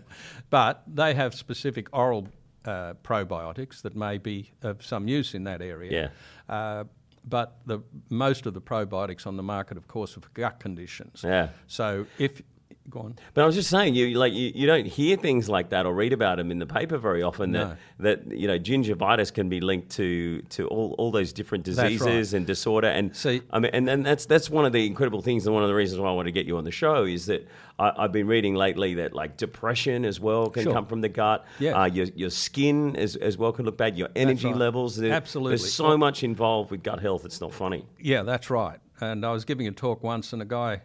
but 0.48 0.84
they 0.86 1.12
have 1.12 1.34
specific 1.34 1.88
oral 1.92 2.28
uh, 2.64 2.94
probiotics 3.02 3.82
that 3.82 3.94
may 3.94 4.18
be 4.18 4.52
of 4.62 4.84
some 4.84 5.08
use 5.08 5.34
in 5.34 5.44
that 5.44 5.60
area. 5.60 6.10
Yeah. 6.48 6.54
Uh, 6.54 6.84
but 7.24 7.58
the 7.66 7.80
most 8.10 8.46
of 8.46 8.54
the 8.54 8.60
probiotics 8.60 9.26
on 9.26 9.36
the 9.36 9.42
market, 9.42 9.76
of 9.76 9.86
course, 9.86 10.16
are 10.16 10.20
for 10.20 10.30
gut 10.30 10.58
conditions. 10.58 11.22
Yeah. 11.24 11.48
So 11.66 12.06
if 12.18 12.42
go 12.90 13.00
on. 13.00 13.16
But 13.34 13.42
I 13.42 13.46
was 13.46 13.54
just 13.54 13.70
saying, 13.70 13.94
you 13.94 14.18
like 14.18 14.32
you, 14.32 14.52
you 14.54 14.66
don't 14.66 14.86
hear 14.86 15.16
things 15.16 15.48
like 15.48 15.70
that 15.70 15.86
or 15.86 15.94
read 15.94 16.12
about 16.12 16.38
them 16.38 16.50
in 16.50 16.58
the 16.58 16.66
paper 16.66 16.98
very 16.98 17.22
often. 17.22 17.52
No. 17.52 17.76
That 18.00 18.28
that 18.28 18.36
you 18.38 18.46
know 18.46 18.58
gingivitis 18.58 19.32
can 19.32 19.48
be 19.48 19.60
linked 19.60 19.90
to 19.92 20.42
to 20.50 20.66
all, 20.68 20.94
all 20.98 21.10
those 21.10 21.32
different 21.32 21.66
right. 21.68 21.74
diseases 21.88 22.34
and 22.34 22.46
disorder. 22.46 22.88
And 22.88 23.14
See- 23.16 23.42
I 23.50 23.58
mean, 23.58 23.70
and, 23.72 23.88
and 23.88 24.04
that's 24.04 24.26
that's 24.26 24.50
one 24.50 24.64
of 24.64 24.72
the 24.72 24.86
incredible 24.86 25.22
things, 25.22 25.46
and 25.46 25.54
one 25.54 25.62
of 25.62 25.68
the 25.68 25.74
reasons 25.74 26.00
why 26.00 26.08
I 26.08 26.12
want 26.12 26.26
to 26.26 26.32
get 26.32 26.46
you 26.46 26.56
on 26.56 26.64
the 26.64 26.70
show 26.70 27.04
is 27.04 27.26
that 27.26 27.46
I, 27.78 27.92
I've 27.96 28.12
been 28.12 28.26
reading 28.26 28.54
lately 28.54 28.94
that 28.94 29.14
like 29.14 29.36
depression 29.36 30.04
as 30.04 30.20
well 30.20 30.50
can 30.50 30.64
Sure. 30.64 30.72
come 30.72 30.86
from 30.86 31.00
the 31.00 31.08
gut. 31.08 31.44
Yeah. 31.58 31.80
Uh, 31.80 31.84
your 31.86 32.06
your 32.14 32.30
skin 32.30 32.96
as, 32.96 33.16
as 33.16 33.38
well 33.38 33.52
can 33.52 33.64
look 33.64 33.76
bad. 33.76 33.96
Your 33.96 34.08
energy 34.16 34.48
right. 34.48 34.56
levels. 34.56 34.96
There- 34.96 35.12
Absolutely. 35.12 35.56
There's 35.56 35.72
so 35.72 35.96
much 35.96 36.22
involved 36.22 36.70
with 36.70 36.82
gut 36.82 37.00
health. 37.00 37.24
It's 37.24 37.40
not 37.40 37.52
funny. 37.52 37.86
Yeah, 37.98 38.22
that's 38.22 38.50
right. 38.50 38.78
And 39.00 39.26
I 39.26 39.32
was 39.32 39.44
giving 39.44 39.66
a 39.66 39.72
talk 39.72 40.02
once, 40.04 40.32
and 40.32 40.40
a 40.40 40.44
guy 40.44 40.82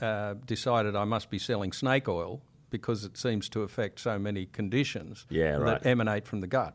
uh, 0.00 0.34
decided 0.46 0.94
I 0.96 1.04
must 1.04 1.30
be 1.30 1.38
selling 1.38 1.72
snake 1.72 2.08
oil 2.08 2.40
because 2.70 3.04
it 3.04 3.16
seems 3.16 3.48
to 3.50 3.62
affect 3.62 4.00
so 4.00 4.18
many 4.18 4.46
conditions 4.46 5.26
Yeah, 5.28 5.56
right. 5.56 5.82
that 5.82 5.88
emanate 5.88 6.26
from 6.26 6.40
the 6.40 6.46
gut. 6.46 6.74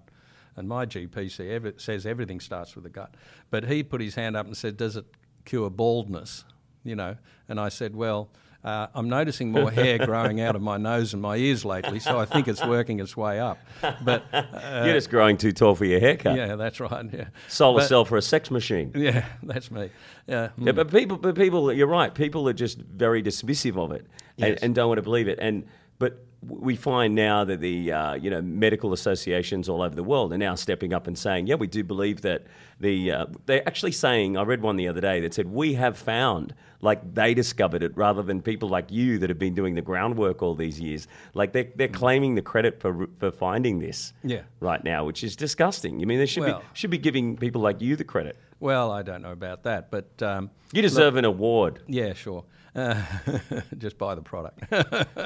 And 0.57 0.67
my 0.67 0.86
GP 0.86 1.79
says 1.81 2.05
everything 2.05 2.39
starts 2.39 2.75
with 2.75 2.84
the 2.86 2.89
gut. 2.89 3.15
But 3.50 3.65
he 3.65 3.84
put 3.84 4.01
his 4.01 4.15
hand 4.15 4.36
up 4.38 4.45
and 4.45 4.55
said, 4.55 4.77
Does 4.77 4.95
it 4.95 5.05
cure 5.43 5.69
baldness? 5.69 6.45
You 6.84 6.95
know, 6.95 7.17
and 7.50 7.60
I 7.60 7.69
said, 7.69 7.95
Well, 7.95 8.29
uh, 8.65 8.88
I'm 8.95 9.07
noticing 9.07 9.51
more 9.51 9.69
hair 9.72 9.98
growing 10.05 10.41
out 10.41 10.55
of 10.55 10.62
my 10.62 10.75
nose 10.77 11.13
and 11.13 11.22
my 11.22 11.36
ears 11.38 11.63
lately, 11.63 12.00
so 12.00 12.19
I 12.19 12.25
think 12.25 12.48
it's 12.48 12.65
working 12.65 13.00
its 13.00 13.15
way 13.15 13.39
up. 13.39 13.60
But 14.03 14.24
uh, 14.34 14.43
You're 14.84 14.95
just 14.95 15.10
growing 15.10 15.38
too 15.38 15.51
tall 15.51 15.75
for 15.75 15.86
your 15.86 16.00
haircut. 16.00 16.36
yeah, 16.36 16.55
that's 16.55 16.79
right. 16.79 17.05
Yeah, 17.13 17.25
Solar 17.48 17.81
But- 17.81 17.88
cell 17.88 18.03
for 18.05 18.17
a 18.17 18.22
sex 18.22 18.50
machine. 18.51 18.91
Yeah, 18.95 19.25
that's 19.43 19.69
me. 19.72 19.91
Yeah, 20.27 20.50
Yeah, 20.57 20.72
but 20.72 20.89
people, 20.91 21.17
but 21.17 21.36
people, 21.36 21.72
you're 21.72 21.86
right. 21.88 22.13
People 22.13 22.50
are 22.50 22.53
just 22.53 22.79
very 22.79 23.22
dismissive 23.22 23.77
of 23.77 23.91
it 23.91 24.05
and, 24.39 24.50
Yes. 24.53 24.60
and 24.63 24.74
don't 24.74 24.88
want 24.88 24.98
to 24.98 25.03
believe 25.03 25.27
it. 25.27 25.38
And 25.39 25.65
But 26.00 26.25
we 26.47 26.75
find 26.75 27.15
now 27.15 27.43
that 27.45 27.59
the 27.59 27.91
uh, 27.91 28.13
you 28.15 28.29
know 28.29 28.41
medical 28.41 28.93
associations 28.93 29.67
all 29.69 29.81
over 29.81 29.95
the 29.95 30.03
world 30.03 30.33
are 30.33 30.37
now 30.37 30.55
stepping 30.55 30.93
up 30.93 31.07
and 31.07 31.17
saying, 31.17 31.47
yeah, 31.47 31.55
we 31.55 31.67
do 31.67 31.83
believe 31.83 32.21
that 32.21 32.43
the 32.79 33.11
uh, 33.11 33.25
they're 33.45 33.67
actually 33.67 33.91
saying. 33.91 34.37
I 34.37 34.43
read 34.43 34.61
one 34.61 34.75
the 34.75 34.87
other 34.87 35.01
day 35.01 35.19
that 35.21 35.33
said 35.33 35.47
we 35.51 35.73
have 35.75 35.97
found 35.97 36.53
like 36.81 37.13
they 37.15 37.33
discovered 37.33 37.81
it 37.83 37.91
rather 37.95 38.21
than 38.21 38.41
people 38.41 38.69
like 38.69 38.91
you 38.91 39.17
that 39.19 39.29
have 39.29 39.39
been 39.39 39.55
doing 39.55 39.75
the 39.75 39.81
groundwork 39.81 40.41
all 40.43 40.53
these 40.55 40.79
years. 40.79 41.07
Like 41.33 41.51
they're, 41.53 41.69
they're 41.75 41.87
claiming 41.87 42.35
the 42.35 42.41
credit 42.41 42.79
for 42.79 43.07
for 43.19 43.31
finding 43.31 43.79
this 43.79 44.13
Yeah. 44.23 44.41
right 44.59 44.83
now, 44.83 45.05
which 45.05 45.23
is 45.23 45.35
disgusting. 45.35 46.01
I 46.01 46.05
mean, 46.05 46.19
they 46.19 46.25
should 46.25 46.43
Well- 46.43 46.59
be 46.59 46.65
should 46.73 46.91
be 46.91 46.97
giving 46.99 47.37
people 47.37 47.61
like 47.61 47.81
you 47.81 47.95
the 47.95 48.03
credit. 48.03 48.37
Well, 48.59 48.91
I 48.91 49.01
don't 49.03 49.21
know 49.21 49.31
about 49.33 49.63
that, 49.63 49.91
but 49.91 50.21
um, 50.23 50.49
You 50.71 50.81
deserve 50.81 51.17
an 51.17 51.25
award. 51.25 51.79
yeah, 51.87 52.13
sure. 52.13 52.45
Uh, 52.75 53.01
just 53.77 53.98
buy 53.98 54.15
the 54.15 54.22
product. 54.22 54.63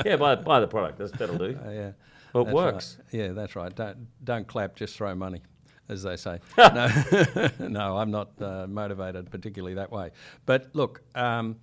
yeah, 0.06 0.16
buy, 0.16 0.36
buy 0.36 0.60
the 0.60 0.68
product. 0.68 1.00
That's, 1.00 1.12
that'll 1.12 1.38
do. 1.38 1.58
Uh, 1.66 1.70
yeah. 1.72 1.92
Well, 2.34 2.48
it 2.48 2.54
works. 2.54 2.98
right. 3.00 3.22
Yeah, 3.22 3.28
that's 3.30 3.56
right. 3.56 3.76
Don't 3.76 4.08
don't 4.24 4.48
clap, 4.48 4.76
just 4.76 4.96
throw 4.96 5.16
money, 5.16 5.42
as 5.88 6.04
they 6.04 6.16
say. 6.16 6.40
no, 6.58 7.50
no, 7.60 7.98
I'm 7.98 8.12
not 8.12 8.40
uh, 8.40 8.68
motivated 8.68 9.32
particularly 9.32 9.74
that 9.76 9.92
way. 9.92 10.12
But 10.46 10.70
look, 10.74 11.02
um, 11.16 11.56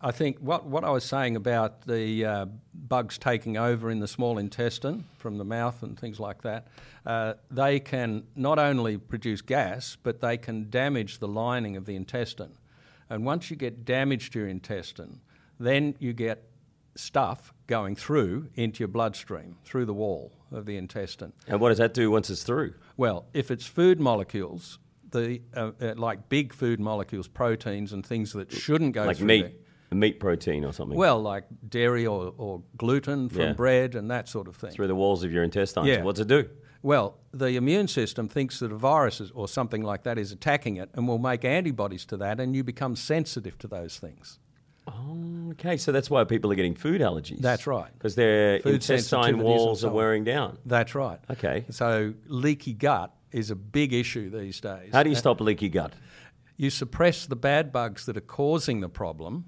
I 0.00 0.12
think 0.12 0.38
what 0.38 0.64
what 0.66 0.84
I 0.84 0.90
was 0.90 1.04
saying 1.04 1.34
about 1.34 1.86
the 1.88 2.24
uh, 2.24 2.46
bugs 2.72 3.18
taking 3.18 3.56
over 3.56 3.90
in 3.90 3.98
the 3.98 4.06
small 4.06 4.38
intestine 4.38 5.04
from 5.18 5.38
the 5.38 5.44
mouth 5.44 5.82
and 5.82 5.98
things 5.98 6.20
like 6.20 6.42
that, 6.42 6.68
uh, 7.04 7.34
they 7.50 7.80
can 7.80 8.22
not 8.36 8.60
only 8.60 8.98
produce 8.98 9.42
gas, 9.42 9.96
but 10.02 10.20
they 10.20 10.36
can 10.36 10.70
damage 10.70 11.18
the 11.18 11.28
lining 11.28 11.76
of 11.76 11.86
the 11.86 11.96
intestine. 11.96 12.52
And 13.10 13.24
once 13.26 13.50
you 13.50 13.56
get 13.56 13.84
damage 13.84 14.30
to 14.30 14.38
your 14.38 14.48
intestine, 14.48 15.20
then 15.66 15.94
you 15.98 16.12
get 16.12 16.48
stuff 16.94 17.54
going 17.66 17.96
through 17.96 18.48
into 18.54 18.80
your 18.80 18.88
bloodstream 18.88 19.56
through 19.64 19.86
the 19.86 19.94
wall 19.94 20.32
of 20.50 20.66
the 20.66 20.76
intestine. 20.76 21.32
And 21.48 21.60
what 21.60 21.70
does 21.70 21.78
that 21.78 21.94
do 21.94 22.10
once 22.10 22.28
it's 22.28 22.42
through? 22.42 22.74
Well, 22.96 23.26
if 23.32 23.50
it's 23.50 23.66
food 23.66 23.98
molecules, 23.98 24.78
the 25.10 25.40
uh, 25.56 25.72
uh, 25.80 25.94
like 25.96 26.28
big 26.28 26.52
food 26.52 26.80
molecules, 26.80 27.28
proteins 27.28 27.92
and 27.92 28.04
things 28.04 28.32
that 28.32 28.52
shouldn't 28.52 28.92
go 28.92 29.02
through. 29.02 29.08
Like 29.08 29.16
through 29.16 29.26
meat, 29.26 29.42
there. 29.90 29.98
meat 29.98 30.20
protein 30.20 30.64
or 30.64 30.72
something. 30.72 30.98
Well, 30.98 31.20
like 31.20 31.44
dairy 31.68 32.06
or, 32.06 32.34
or 32.36 32.62
gluten 32.76 33.28
from 33.30 33.40
Yeah. 33.40 33.52
bread 33.54 33.94
and 33.94 34.10
that 34.10 34.28
sort 34.28 34.48
of 34.48 34.56
thing. 34.56 34.70
through 34.72 34.88
the 34.88 34.94
walls 34.94 35.22
of 35.24 35.32
your 35.32 35.44
intestines. 35.44 35.86
Yeah. 35.88 36.02
What's 36.02 36.20
it 36.20 36.28
do? 36.28 36.48
Well, 36.82 37.18
the 37.32 37.56
immune 37.56 37.86
system 37.88 38.28
thinks 38.28 38.58
that 38.58 38.72
a 38.72 38.76
virus 38.76 39.20
is, 39.20 39.30
or 39.30 39.46
something 39.48 39.82
like 39.82 40.02
that 40.02 40.18
is 40.18 40.32
attacking 40.32 40.76
it 40.76 40.90
and 40.94 41.06
will 41.06 41.18
make 41.18 41.44
antibodies 41.44 42.04
to 42.06 42.16
that, 42.18 42.40
and 42.40 42.56
you 42.56 42.64
become 42.64 42.96
sensitive 42.96 43.56
to 43.58 43.68
those 43.68 43.98
things. 43.98 44.40
Okay, 44.88 45.76
so 45.76 45.92
that's 45.92 46.10
why 46.10 46.24
people 46.24 46.50
are 46.50 46.54
getting 46.54 46.74
food 46.74 47.00
allergies. 47.00 47.40
That's 47.40 47.66
right. 47.66 47.92
Because 47.92 48.14
their 48.14 48.60
Food 48.60 48.74
intestine 48.74 49.38
walls 49.38 49.82
so 49.82 49.88
are 49.88 49.92
wearing 49.92 50.24
down. 50.24 50.58
That's 50.64 50.94
right. 50.94 51.20
Okay. 51.30 51.66
So 51.70 52.14
leaky 52.26 52.72
gut 52.72 53.14
is 53.30 53.50
a 53.50 53.54
big 53.54 53.92
issue 53.92 54.30
these 54.30 54.60
days. 54.60 54.90
How 54.92 55.02
do 55.02 55.10
you 55.10 55.16
stop 55.16 55.40
leaky 55.40 55.68
gut? 55.68 55.92
you 56.56 56.70
suppress 56.70 57.26
the 57.26 57.36
bad 57.36 57.72
bugs 57.72 58.06
that 58.06 58.16
are 58.16 58.20
causing 58.20 58.80
the 58.80 58.88
problem, 58.88 59.46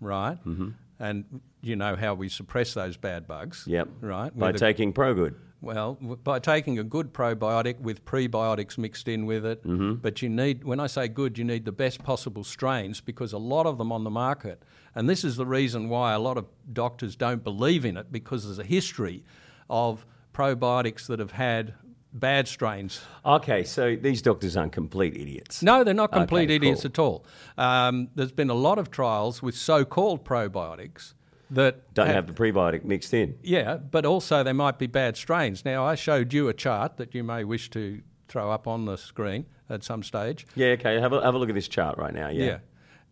right? 0.00 0.36
Mm-hmm. 0.44 0.70
And 0.98 1.40
you 1.60 1.76
know 1.76 1.94
how 1.94 2.14
we 2.14 2.28
suppress 2.28 2.74
those 2.74 2.96
bad 2.96 3.28
bugs. 3.28 3.64
Yep. 3.68 3.88
Right. 4.00 4.36
By 4.36 4.50
With 4.50 4.60
taking 4.60 4.92
ProGood. 4.92 5.36
Well, 5.66 5.94
by 5.94 6.38
taking 6.38 6.78
a 6.78 6.84
good 6.84 7.12
probiotic 7.12 7.78
with 7.80 8.04
prebiotics 8.04 8.78
mixed 8.78 9.08
in 9.08 9.26
with 9.26 9.44
it. 9.44 9.66
Mm-hmm. 9.66 9.94
But 9.94 10.22
you 10.22 10.28
need, 10.28 10.64
when 10.64 10.80
I 10.80 10.86
say 10.86 11.08
good, 11.08 11.36
you 11.38 11.44
need 11.44 11.64
the 11.64 11.72
best 11.72 12.02
possible 12.02 12.44
strains 12.44 13.00
because 13.00 13.32
a 13.32 13.38
lot 13.38 13.66
of 13.66 13.78
them 13.78 13.92
on 13.92 14.04
the 14.04 14.10
market, 14.10 14.62
and 14.94 15.08
this 15.08 15.24
is 15.24 15.36
the 15.36 15.46
reason 15.46 15.88
why 15.88 16.12
a 16.12 16.18
lot 16.18 16.38
of 16.38 16.46
doctors 16.72 17.16
don't 17.16 17.44
believe 17.44 17.84
in 17.84 17.96
it 17.96 18.10
because 18.10 18.44
there's 18.44 18.58
a 18.58 18.64
history 18.64 19.24
of 19.68 20.06
probiotics 20.32 21.06
that 21.06 21.18
have 21.18 21.32
had 21.32 21.74
bad 22.12 22.48
strains 22.48 23.02
Okay, 23.26 23.62
so 23.64 23.94
these 23.94 24.22
doctors 24.22 24.56
aren't 24.56 24.72
complete 24.72 25.14
idiots. 25.16 25.62
no, 25.62 25.84
they're 25.84 25.92
not 25.92 26.12
complete 26.12 26.44
Okay, 26.44 26.54
idiots 26.56 26.82
cool. 26.82 26.88
at 26.90 26.98
all. 26.98 27.26
Um, 27.58 28.08
there's 28.14 28.32
been 28.32 28.48
a 28.48 28.54
lot 28.54 28.78
of 28.78 28.90
trials 28.90 29.42
with 29.42 29.54
so-called 29.54 30.24
probiotics 30.24 31.12
that 31.50 31.94
Don't 31.94 32.08
have 32.08 32.26
the 32.26 32.32
prebiotic 32.32 32.84
mixed 32.84 33.14
in. 33.14 33.38
yeah, 33.42 33.76
but 33.76 34.04
also 34.04 34.42
they 34.42 34.52
might 34.52 34.78
be 34.78 34.86
bad 34.86 35.16
strains. 35.16 35.64
Now, 35.64 35.84
I 35.84 35.94
showed 35.94 36.32
you 36.32 36.48
a 36.48 36.54
chart 36.54 36.96
that 36.96 37.14
you 37.14 37.22
may 37.22 37.44
wish 37.44 37.70
to 37.70 38.02
throw 38.28 38.50
up 38.50 38.66
on 38.66 38.84
the 38.84 38.96
screen 38.96 39.46
at 39.70 39.84
some 39.84 40.02
stage. 40.02 40.46
Yeah, 40.56 40.68
okay, 40.68 41.00
have 41.00 41.12
a, 41.12 41.22
have 41.22 41.34
a 41.34 41.38
look 41.38 41.48
at 41.48 41.54
this 41.54 41.68
chart 41.68 41.98
right 41.98 42.12
now. 42.14 42.28
Yeah. 42.28 42.44
yeah. 42.44 42.58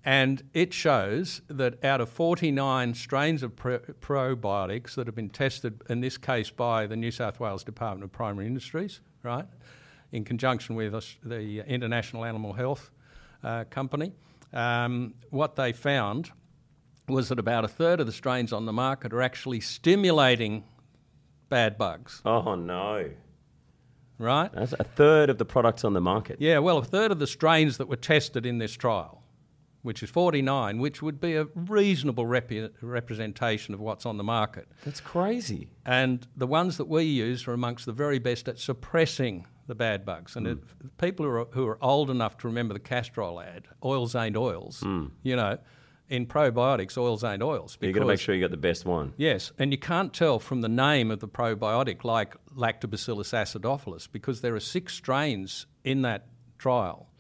And 0.04 0.42
it 0.52 0.74
shows 0.74 1.40
that 1.48 1.82
out 1.82 2.00
of 2.02 2.10
49 2.10 2.92
strains 2.94 3.42
of 3.42 3.56
pro- 3.56 3.78
probiotics 3.78 4.96
that 4.96 5.06
have 5.06 5.14
been 5.14 5.30
tested, 5.30 5.82
in 5.88 6.00
this 6.00 6.18
case 6.18 6.50
by 6.50 6.86
the 6.86 6.96
New 6.96 7.10
South 7.10 7.40
Wales 7.40 7.64
Department 7.64 8.04
of 8.04 8.12
Primary 8.12 8.46
Industries, 8.46 9.00
right, 9.22 9.46
in 10.12 10.24
conjunction 10.24 10.74
with 10.74 10.92
the 11.22 11.64
International 11.66 12.24
Animal 12.24 12.52
Health 12.52 12.90
uh, 13.42 13.64
Company, 13.70 14.12
um, 14.52 15.14
what 15.30 15.56
they 15.56 15.72
found 15.72 16.32
was 17.08 17.28
that 17.28 17.38
about 17.38 17.64
a 17.64 17.68
third 17.68 18.00
of 18.00 18.06
the 18.06 18.12
strains 18.12 18.52
on 18.52 18.66
the 18.66 18.72
market 18.72 19.12
are 19.12 19.22
actually 19.22 19.60
stimulating 19.60 20.64
bad 21.48 21.76
bugs, 21.76 22.22
Oh, 22.24 22.54
no. 22.54 23.10
right? 24.18 24.50
That's 24.52 24.72
a 24.72 24.84
third 24.84 25.30
of 25.30 25.38
the 25.38 25.44
products 25.44 25.84
on 25.84 25.92
the 25.92 26.00
market. 26.00 26.40
Yeah, 26.40 26.58
well, 26.58 26.78
a 26.78 26.84
third 26.84 27.12
of 27.12 27.18
the 27.18 27.26
strains 27.26 27.76
that 27.78 27.88
were 27.88 27.96
tested 27.96 28.46
in 28.46 28.58
this 28.58 28.72
trial, 28.72 29.22
which 29.82 30.02
is 30.02 30.08
49, 30.10 30.78
which 30.78 31.02
would 31.02 31.20
be 31.20 31.36
a 31.36 31.46
reasonable 31.54 32.24
repu- 32.24 32.70
representation 32.80 33.74
of 33.74 33.80
what's 33.80 34.06
on 34.06 34.16
the 34.16 34.24
market. 34.24 34.66
That's 34.84 35.00
crazy. 35.00 35.68
And 35.84 36.26
the 36.36 36.46
ones 36.46 36.78
that 36.78 36.88
we 36.88 37.04
use 37.04 37.46
are 37.46 37.52
amongst 37.52 37.84
the 37.84 37.92
very 37.92 38.18
best 38.18 38.48
at 38.48 38.58
suppressing 38.58 39.46
the 39.66 39.74
bad 39.74 40.04
bugs. 40.06 40.36
And 40.36 40.46
hmm. 40.46 40.52
it, 40.52 40.98
people 40.98 41.26
who 41.26 41.32
are, 41.32 41.46
who 41.52 41.66
are 41.66 41.78
old 41.84 42.10
enough 42.10 42.38
to 42.38 42.48
remember 42.48 42.72
the 42.72 42.80
Castrol 42.80 43.40
ad, 43.40 43.68
oils 43.84 44.14
ain't 44.14 44.36
oils, 44.36 44.82
you 45.22 45.36
know, 45.36 45.58
in 46.08 46.26
probiotics, 46.26 46.98
oils 46.98 47.24
ain't 47.24 47.42
oils. 47.42 47.78
You've 47.80 47.94
got 47.94 48.00
to 48.00 48.06
make 48.06 48.20
sure 48.20 48.34
you 48.34 48.40
got 48.40 48.50
the 48.50 48.56
best 48.56 48.84
one. 48.84 49.14
Yes, 49.16 49.52
and 49.58 49.72
you 49.72 49.78
can't 49.78 50.12
tell 50.12 50.38
from 50.38 50.60
the 50.60 50.68
name 50.68 51.10
of 51.10 51.20
the 51.20 51.28
probiotic 51.28 52.04
like 52.04 52.36
Lactobacillus 52.54 53.32
acidophilus 53.32 54.08
because 54.10 54.40
there 54.40 54.54
are 54.54 54.60
six 54.60 54.94
strains 54.94 55.66
in 55.82 56.02
that 56.02 56.26
trial, 56.58 57.10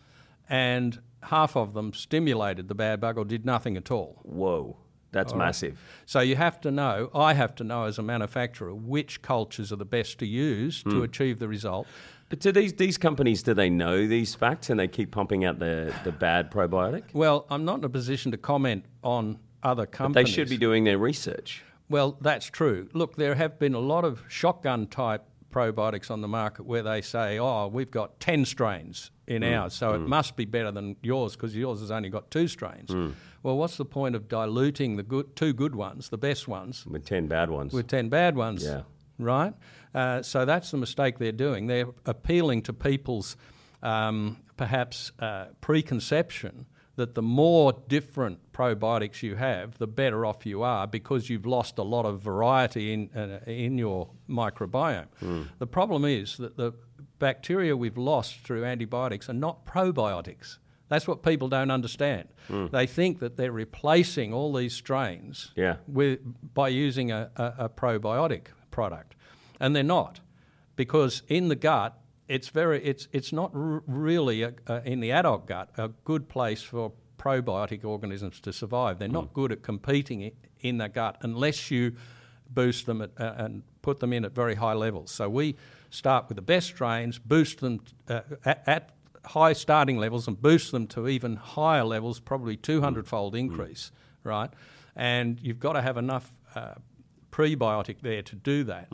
and 0.48 1.00
half 1.24 1.56
of 1.56 1.72
them 1.72 1.92
stimulated 1.92 2.68
the 2.68 2.74
bad 2.74 3.00
bug 3.00 3.16
or 3.16 3.24
did 3.24 3.46
nothing 3.46 3.76
at 3.76 3.90
all. 3.90 4.20
Whoa, 4.22 4.76
that's 5.12 5.34
massive. 5.34 5.78
So 6.04 6.20
you 6.20 6.36
have 6.36 6.60
to 6.62 6.70
know, 6.70 7.10
I 7.14 7.34
have 7.34 7.54
to 7.56 7.64
know 7.64 7.84
as 7.84 7.98
a 7.98 8.02
manufacturer, 8.02 8.74
which 8.74 9.22
cultures 9.22 9.72
are 9.72 9.76
the 9.76 9.84
best 9.84 10.18
to 10.18 10.26
use 10.26 10.82
to 10.82 10.90
hmm. 10.90 11.02
achieve 11.02 11.38
the 11.38 11.48
result. 11.48 11.86
But 12.34 12.40
do 12.40 12.50
these, 12.50 12.72
these 12.72 12.98
companies, 12.98 13.44
do 13.44 13.54
they 13.54 13.70
know 13.70 14.08
these 14.08 14.34
facts 14.34 14.68
and 14.68 14.80
they 14.80 14.88
keep 14.88 15.12
pumping 15.12 15.44
out 15.44 15.60
the, 15.60 15.94
the 16.02 16.10
bad 16.10 16.50
probiotic? 16.50 17.04
Well, 17.12 17.46
I'm 17.48 17.64
not 17.64 17.78
in 17.78 17.84
a 17.84 17.88
position 17.88 18.32
to 18.32 18.36
comment 18.38 18.86
on 19.04 19.38
other 19.62 19.86
companies. 19.86 20.26
They 20.26 20.32
should 20.32 20.48
be 20.48 20.56
doing 20.56 20.82
their 20.82 20.98
research. 20.98 21.62
Well, 21.88 22.18
that's 22.20 22.46
true. 22.46 22.88
Look, 22.92 23.14
there 23.14 23.36
have 23.36 23.60
been 23.60 23.74
a 23.74 23.78
lot 23.78 24.04
of 24.04 24.24
shotgun 24.26 24.88
type 24.88 25.22
probiotics 25.52 26.10
on 26.10 26.22
the 26.22 26.26
market 26.26 26.66
where 26.66 26.82
they 26.82 27.02
say, 27.02 27.38
oh, 27.38 27.68
we've 27.68 27.92
got 27.92 28.18
10 28.18 28.46
strains 28.46 29.12
in 29.28 29.42
Mm. 29.42 29.56
ours, 29.60 29.72
so 29.74 29.92
it 29.94 30.00
must 30.00 30.34
be 30.34 30.44
better 30.44 30.72
than 30.72 30.96
yours 31.04 31.36
because 31.36 31.54
yours 31.54 31.78
has 31.78 31.92
only 31.92 32.08
got 32.08 32.32
two 32.32 32.48
strains. 32.48 32.90
Mm. 32.90 33.12
Well, 33.44 33.56
what's 33.56 33.76
the 33.76 33.84
point 33.84 34.16
of 34.16 34.28
diluting 34.28 34.96
the 34.96 35.04
good, 35.04 35.36
two 35.36 35.52
good 35.52 35.76
ones, 35.76 36.08
the 36.08 36.18
best 36.18 36.48
ones, 36.48 36.84
With 36.84 37.04
10 37.06 37.28
bad 37.28 37.48
ones. 37.50 37.72
with 37.72 37.86
10 37.86 38.08
bad 38.08 38.34
ones? 38.34 38.64
Yeah. 38.64 38.80
Right? 39.20 39.54
Uh, 39.94 40.22
so 40.22 40.44
that's 40.44 40.70
the 40.70 40.76
mistake 40.76 41.18
they're 41.18 41.32
doing. 41.32 41.66
They're 41.68 41.86
appealing 42.06 42.62
to 42.62 42.72
people's 42.72 43.36
um, 43.82 44.38
perhaps 44.56 45.12
uh, 45.20 45.46
preconception 45.60 46.66
that 46.96 47.14
the 47.14 47.22
more 47.22 47.72
different 47.88 48.38
probiotics 48.52 49.22
you 49.22 49.34
have, 49.34 49.78
the 49.78 49.86
better 49.86 50.24
off 50.24 50.46
you 50.46 50.62
are 50.62 50.86
because 50.86 51.28
you've 51.28 51.44
lost 51.46 51.78
a 51.78 51.82
lot 51.82 52.06
of 52.06 52.20
variety 52.20 52.92
in, 52.92 53.10
uh, 53.16 53.40
in 53.46 53.78
your 53.78 54.10
microbiome. 54.28 55.06
The 55.58 55.66
problem 55.66 56.04
is 56.04 56.36
that 56.36 56.56
the 56.56 56.72
bacteria 57.18 57.76
we've 57.76 57.98
lost 57.98 58.40
through 58.40 58.64
antibiotics 58.64 59.28
are 59.28 59.32
not 59.34 59.66
probiotics. 59.66 60.58
That's 60.88 61.08
what 61.08 61.22
people 61.24 61.48
don't 61.48 61.70
understand. 61.72 62.28
They 62.48 62.86
think 62.86 63.18
that 63.20 63.36
they're 63.36 63.50
replacing 63.52 64.32
all 64.32 64.52
these 64.52 64.74
strains 64.74 65.50
Yeah. 65.56 65.76
with, 65.88 66.20
by 66.54 66.68
using 66.68 67.10
a, 67.10 67.30
a, 67.36 67.54
a 67.58 67.68
probiotic 67.68 68.46
product, 68.70 69.16
and 69.60 69.74
they're 69.74 69.82
not, 69.82 70.20
because 70.76 71.22
in 71.28 71.48
the 71.48 71.56
gut 71.56 71.98
it's 72.26 72.48
very 72.48 72.82
it's 72.84 73.06
it's 73.12 73.32
not 73.32 73.50
r- 73.54 73.82
really 73.86 74.42
a, 74.42 74.54
a, 74.66 74.82
in 74.84 75.00
the 75.00 75.12
adult 75.12 75.46
gut 75.46 75.68
a 75.76 75.88
good 76.04 76.26
place 76.28 76.62
for 76.62 76.92
probiotic 77.18 77.84
organisms 77.84 78.40
to 78.40 78.52
survive. 78.52 78.98
They're 78.98 79.08
not 79.08 79.32
good 79.34 79.52
at 79.52 79.62
competing 79.62 80.24
i- 80.24 80.32
in 80.60 80.78
the 80.78 80.88
gut 80.88 81.16
unless 81.22 81.70
you 81.70 81.94
boost 82.48 82.86
them 82.86 83.02
at, 83.02 83.10
uh, 83.18 83.34
and 83.36 83.62
put 83.82 84.00
them 84.00 84.12
in 84.12 84.24
at 84.24 84.32
very 84.34 84.54
high 84.54 84.72
levels. 84.74 85.10
So 85.10 85.28
we 85.28 85.56
start 85.90 86.28
with 86.28 86.36
the 86.36 86.42
best 86.42 86.66
strains, 86.68 87.18
boost 87.18 87.60
them 87.60 87.80
uh, 88.08 88.20
at, 88.44 88.62
at 88.66 88.90
high 89.26 89.52
starting 89.54 89.98
levels, 89.98 90.26
and 90.28 90.40
boost 90.40 90.70
them 90.72 90.86
to 90.88 91.08
even 91.08 91.36
higher 91.36 91.84
levels, 91.84 92.20
probably 92.20 92.56
200 92.56 93.06
fold 93.06 93.34
increase, 93.34 93.90
right? 94.22 94.50
And 94.96 95.38
you've 95.40 95.60
got 95.60 95.74
to 95.74 95.82
have 95.82 95.96
enough. 95.96 96.30
Uh, 96.54 96.74
prebiotic 97.34 97.96
there 98.00 98.22
to 98.22 98.36
do 98.36 98.62
that. 98.64 98.86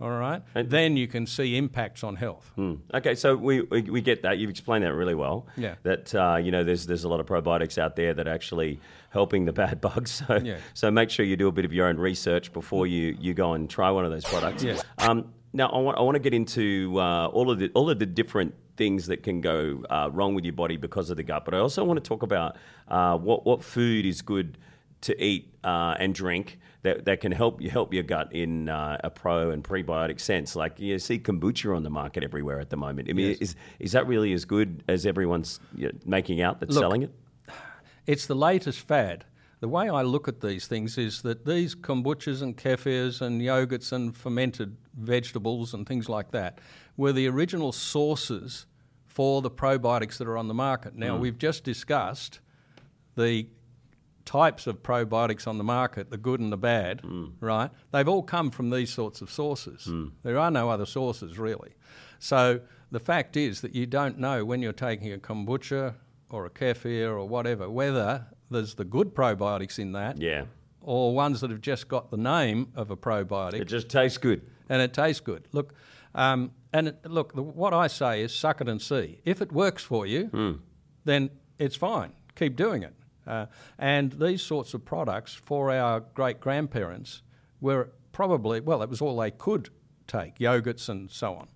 all 0.00 0.10
right, 0.10 0.42
then 0.54 0.96
you 0.96 1.06
can 1.08 1.26
see 1.26 1.56
impacts 1.56 2.04
on 2.04 2.16
health. 2.16 2.52
Mm. 2.58 2.80
Okay, 2.92 3.14
so 3.14 3.34
we, 3.36 3.62
we 3.62 3.82
we 3.82 4.00
get 4.02 4.22
that. 4.22 4.38
You've 4.38 4.50
explained 4.50 4.84
that 4.84 4.92
really 4.92 5.14
well. 5.14 5.46
Yeah. 5.56 5.76
That 5.82 6.14
uh, 6.14 6.36
you 6.36 6.50
know, 6.50 6.62
there's 6.62 6.86
there's 6.86 7.04
a 7.04 7.08
lot 7.08 7.20
of 7.20 7.26
probiotics 7.26 7.78
out 7.78 7.96
there 7.96 8.12
that 8.14 8.28
are 8.28 8.34
actually 8.34 8.80
helping 9.10 9.46
the 9.46 9.52
bad 9.52 9.80
bugs. 9.80 10.22
So 10.26 10.36
Yeah. 10.36 10.58
so 10.74 10.90
make 10.90 11.10
sure 11.10 11.24
you 11.26 11.36
do 11.36 11.48
a 11.48 11.52
bit 11.52 11.64
of 11.64 11.72
your 11.72 11.86
own 11.86 11.98
research 11.98 12.52
before 12.52 12.86
you, 12.86 13.16
you 13.20 13.32
go 13.34 13.52
and 13.54 13.68
try 13.68 13.90
one 13.90 14.04
of 14.04 14.10
those 14.10 14.24
products. 14.24 14.62
Yeah. 14.62 14.80
Um, 14.98 15.32
now 15.52 15.68
I 15.68 15.78
want 15.78 15.98
I 15.98 16.02
want 16.02 16.16
to 16.16 16.20
get 16.28 16.34
into 16.34 16.98
uh, 16.98 17.26
all 17.28 17.50
of 17.50 17.58
the 17.58 17.70
all 17.74 17.88
of 17.90 17.98
the 17.98 18.06
different 18.06 18.54
things 18.76 19.06
that 19.06 19.22
can 19.22 19.40
go 19.40 19.82
uh, 19.88 20.10
wrong 20.12 20.34
with 20.34 20.44
your 20.44 20.52
body 20.52 20.76
because 20.76 21.08
of 21.10 21.16
the 21.16 21.22
gut, 21.22 21.44
but 21.46 21.54
I 21.54 21.58
also 21.58 21.82
want 21.82 22.02
to 22.02 22.06
talk 22.06 22.22
about 22.22 22.56
uh, 22.88 23.16
what 23.16 23.46
what 23.46 23.64
food 23.64 24.04
is 24.04 24.20
good 24.22 24.58
to 25.02 25.22
eat 25.22 25.54
uh, 25.62 25.94
and 25.98 26.14
drink 26.14 26.58
that, 26.82 27.04
that 27.04 27.20
can 27.20 27.32
help 27.32 27.60
you 27.60 27.70
help 27.70 27.92
your 27.92 28.02
gut 28.02 28.32
in 28.32 28.68
uh, 28.68 28.98
a 29.02 29.10
pro 29.10 29.50
and 29.50 29.62
prebiotic 29.62 30.20
sense. 30.20 30.56
Like 30.56 30.78
you 30.80 30.98
see 30.98 31.18
kombucha 31.18 31.74
on 31.76 31.82
the 31.82 31.90
market 31.90 32.22
everywhere 32.22 32.60
at 32.60 32.70
the 32.70 32.76
moment. 32.76 33.08
I 33.10 33.12
mean, 33.12 33.28
Yes. 33.30 33.38
is 33.38 33.56
is 33.78 33.92
that 33.92 34.06
really 34.06 34.32
as 34.32 34.44
good 34.44 34.84
as 34.88 35.04
everyone's 35.06 35.60
you 35.74 35.86
know, 35.88 35.92
making 36.04 36.40
out 36.40 36.60
that's 36.60 36.74
Look, 36.74 36.82
selling 36.82 37.02
it? 37.02 37.12
It's 38.06 38.26
the 38.26 38.36
latest 38.36 38.80
fad. 38.80 39.24
The 39.60 39.68
way 39.68 39.88
I 39.88 40.02
look 40.02 40.28
at 40.28 40.40
these 40.42 40.66
things 40.66 40.98
is 40.98 41.22
that 41.22 41.44
these 41.46 41.74
kombuchas 41.74 42.42
and 42.42 42.56
kefirs 42.56 43.20
and 43.20 43.40
yogurts 43.40 43.90
and 43.90 44.14
fermented 44.16 44.76
vegetables 44.94 45.72
and 45.74 45.86
things 45.88 46.08
like 46.08 46.30
that 46.32 46.60
were 46.96 47.12
the 47.12 47.26
original 47.26 47.72
sources 47.72 48.66
for 49.06 49.40
the 49.40 49.50
probiotics 49.50 50.18
that 50.18 50.28
are 50.28 50.36
on 50.36 50.46
the 50.46 50.54
market. 50.54 50.94
Now, 50.94 51.16
we've 51.16 51.38
just 51.38 51.64
discussed 51.64 52.40
the 53.16 53.46
types 54.26 54.66
of 54.66 54.82
probiotics 54.82 55.46
on 55.46 55.56
the 55.56 55.64
market, 55.64 56.10
the 56.10 56.18
good 56.18 56.40
and 56.40 56.52
the 56.52 56.58
bad, 56.58 57.00
hmm. 57.00 57.28
right? 57.40 57.70
They've 57.92 58.08
all 58.08 58.22
come 58.22 58.50
from 58.50 58.68
these 58.68 58.92
sorts 58.92 59.22
of 59.22 59.30
sources. 59.30 59.84
Hmm. 59.84 60.08
There 60.22 60.38
are 60.38 60.50
no 60.50 60.68
other 60.68 60.84
sources 60.84 61.38
really. 61.38 61.74
So 62.18 62.60
the 62.90 63.00
fact 63.00 63.36
is 63.36 63.62
that 63.62 63.74
you 63.74 63.86
don't 63.86 64.18
know 64.18 64.44
when 64.44 64.60
you're 64.60 64.72
taking 64.72 65.12
a 65.12 65.18
kombucha 65.18 65.94
or 66.28 66.44
a 66.44 66.50
kefir 66.50 67.08
or 67.08 67.26
whatever 67.26 67.70
whether 67.70 68.26
there's 68.50 68.74
the 68.74 68.84
good 68.84 69.14
probiotics 69.14 69.78
in 69.78 69.92
that 69.92 70.20
Yeah, 70.20 70.44
or 70.80 71.14
ones 71.14 71.40
that 71.40 71.50
have 71.50 71.60
just 71.60 71.88
got 71.88 72.10
the 72.10 72.16
name 72.16 72.72
of 72.74 72.90
a 72.90 72.96
probiotic 72.96 73.60
it 73.60 73.66
just 73.66 73.88
tastes 73.88 74.18
good. 74.18 74.42
and 74.68 74.82
it 74.82 74.92
tastes 74.92 75.20
good. 75.20 75.48
Look, 75.52 75.74
um, 76.14 76.50
and 76.72 76.88
it, 76.88 77.04
look, 77.04 77.34
the, 77.34 77.42
what 77.42 77.72
I 77.72 77.86
say 77.86 78.22
is 78.22 78.34
suck 78.34 78.60
it 78.60 78.68
and 78.68 78.82
see. 78.82 79.20
If 79.24 79.40
it 79.40 79.52
works 79.52 79.82
for 79.82 80.06
you, 80.06 80.26
hmm. 80.26 80.52
then 81.04 81.30
it's 81.58 81.76
fine. 81.76 82.12
Keep 82.34 82.56
doing 82.56 82.82
it. 82.82 82.94
Uh, 83.26 83.46
and 83.78 84.12
these 84.12 84.42
sorts 84.42 84.74
of 84.74 84.84
products 84.84 85.34
for 85.34 85.70
our 85.70 86.00
great 86.14 86.40
grandparents 86.40 87.22
were 87.60 87.90
probably 88.12 88.60
well, 88.60 88.82
it 88.82 88.88
was 88.88 89.00
all 89.00 89.16
they 89.16 89.30
could 89.30 89.70
take, 90.06 90.38
yogurts 90.38 90.88
and 90.88 91.10
so 91.10 91.34
on. 91.34 91.48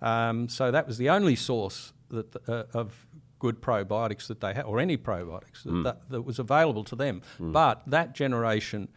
Um, 0.00 0.48
so 0.48 0.70
that 0.70 0.86
was 0.86 0.98
the 0.98 1.08
only 1.08 1.36
source 1.36 1.92
that 2.10 2.36
uh, 2.48 2.64
of 2.74 3.06
good 3.38 3.60
probiotics 3.60 4.26
that 4.28 4.40
they 4.40 4.54
had, 4.54 4.64
or 4.64 4.80
any 4.80 4.96
probiotics 4.96 5.64
that, 5.64 5.82
that, 5.84 6.10
that 6.10 6.22
was 6.22 6.38
available 6.38 6.84
to 6.84 6.96
them. 6.96 7.22
But 7.38 7.82
that 7.86 8.14
generation 8.14 8.88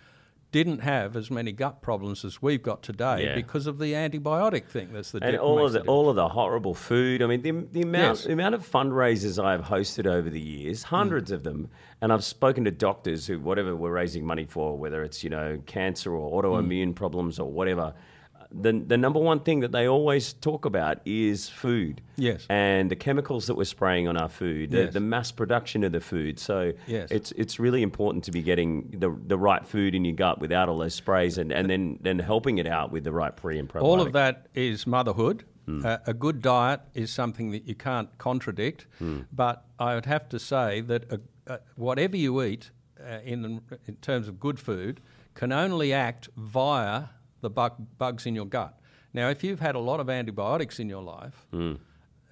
didn't 0.52 0.80
have 0.80 1.16
as 1.16 1.30
many 1.30 1.52
gut 1.52 1.82
problems 1.82 2.24
as 2.24 2.42
we've 2.42 2.64
got 2.64 2.82
today 2.82 3.26
Yeah. 3.26 3.36
because 3.36 3.68
of 3.68 3.80
the 3.80 3.94
antibiotic 3.94 4.68
thing. 4.68 4.94
That's 4.94 5.12
the 5.12 5.24
and 5.24 5.38
all 5.38 5.66
of 5.66 5.74
the 5.74 5.82
all 5.82 6.10
of 6.10 6.16
the 6.16 6.30
horrible 6.30 6.74
food. 6.74 7.22
I 7.22 7.28
mean, 7.28 7.42
the, 7.42 7.52
the 7.52 7.82
amount 7.82 8.18
Yes. 8.20 8.24
the 8.26 8.34
amount 8.34 8.56
of 8.56 8.70
fundraisers 8.70 9.44
I've 9.44 9.66
hosted 9.66 10.06
over 10.08 10.30
the 10.30 10.40
years, 10.40 10.84
mm. 10.84 10.88
hundreds 10.88 11.32
of 11.32 11.44
them, 11.44 11.70
and 12.02 12.14
I've 12.14 12.24
spoken 12.24 12.64
to 12.66 12.72
doctors 12.72 13.28
who 13.28 13.40
whatever 13.40 13.76
we're 13.76 13.92
raising 13.92 14.26
money 14.26 14.46
for, 14.46 14.78
whether 14.78 15.04
it's 15.04 15.24
you 15.24 15.30
know 15.30 15.62
cancer 15.66 16.14
or 16.14 16.42
autoimmune 16.42 16.90
mm. 16.90 16.96
problems 16.96 17.40
or 17.40 17.52
whatever. 17.52 17.94
The, 18.52 18.72
the 18.74 18.98
number 18.98 19.20
one 19.20 19.40
thing 19.42 19.60
that 19.62 19.72
they 19.72 19.88
always 19.88 20.34
talk 20.34 20.66
about 20.66 21.00
is 21.06 21.50
food. 21.50 22.02
Yes. 22.16 22.46
And 22.50 22.90
the 22.90 22.96
chemicals 22.96 23.48
that 23.48 23.56
we're 23.56 23.66
spraying 23.66 24.08
on 24.08 24.16
our 24.18 24.30
food, 24.30 24.72
the, 24.72 24.84
Yes. 24.86 24.94
the 24.94 25.00
mass 25.00 25.32
production 25.32 25.84
of 25.84 25.92
the 25.92 26.00
food. 26.00 26.40
So 26.40 26.74
Yes. 26.88 27.10
it's 27.12 27.32
it's 27.34 27.60
really 27.60 27.82
important 27.82 28.24
to 28.26 28.32
be 28.32 28.42
getting 28.42 28.90
the 29.00 29.10
the 29.28 29.38
right 29.38 29.66
food 29.66 29.94
in 29.96 30.06
your 30.06 30.16
gut 30.16 30.40
without 30.40 30.70
all 30.70 30.78
those 30.78 30.96
sprays 30.96 31.38
and, 31.38 31.52
and 31.52 31.70
then, 31.70 32.00
then 32.02 32.20
helping 32.20 32.58
it 32.58 32.68
out 32.68 32.92
with 32.92 33.04
the 33.04 33.12
right 33.12 33.36
pre 33.36 33.60
and 33.60 33.68
probiotic. 33.70 33.84
All 33.84 34.02
of 34.02 34.14
that 34.14 34.48
is 34.54 34.88
motherhood. 34.88 35.44
Uh, 35.70 35.98
a 36.08 36.14
good 36.14 36.42
diet 36.42 36.80
is 36.94 37.12
something 37.12 37.52
that 37.52 37.68
you 37.68 37.76
can't 37.76 38.18
contradict, 38.18 38.88
but 39.34 39.66
I 39.78 39.96
would 39.96 40.06
have 40.06 40.30
to 40.30 40.40
say 40.40 40.80
that 40.82 41.12
uh 41.48 41.58
whatever 41.76 42.16
you 42.16 42.42
eat 42.42 42.72
uh, 43.06 43.20
in, 43.26 43.62
in 43.86 43.96
terms 43.98 44.28
of 44.30 44.40
good 44.40 44.60
food 44.60 45.02
can 45.34 45.52
only 45.52 45.92
act 45.94 46.30
via 46.38 47.04
the 47.48 47.54
bug, 47.54 47.74
bugs 47.98 48.26
in 48.26 48.36
your 48.36 48.46
gut. 48.46 48.74
Now, 49.14 49.30
if 49.30 49.44
you've 49.44 49.62
had 49.62 49.76
a 49.76 49.80
lot 49.80 50.00
of 50.00 50.10
antibiotics 50.10 50.80
in 50.80 50.90
your 50.90 51.02
life, 51.02 51.48
hmm. 51.52 51.76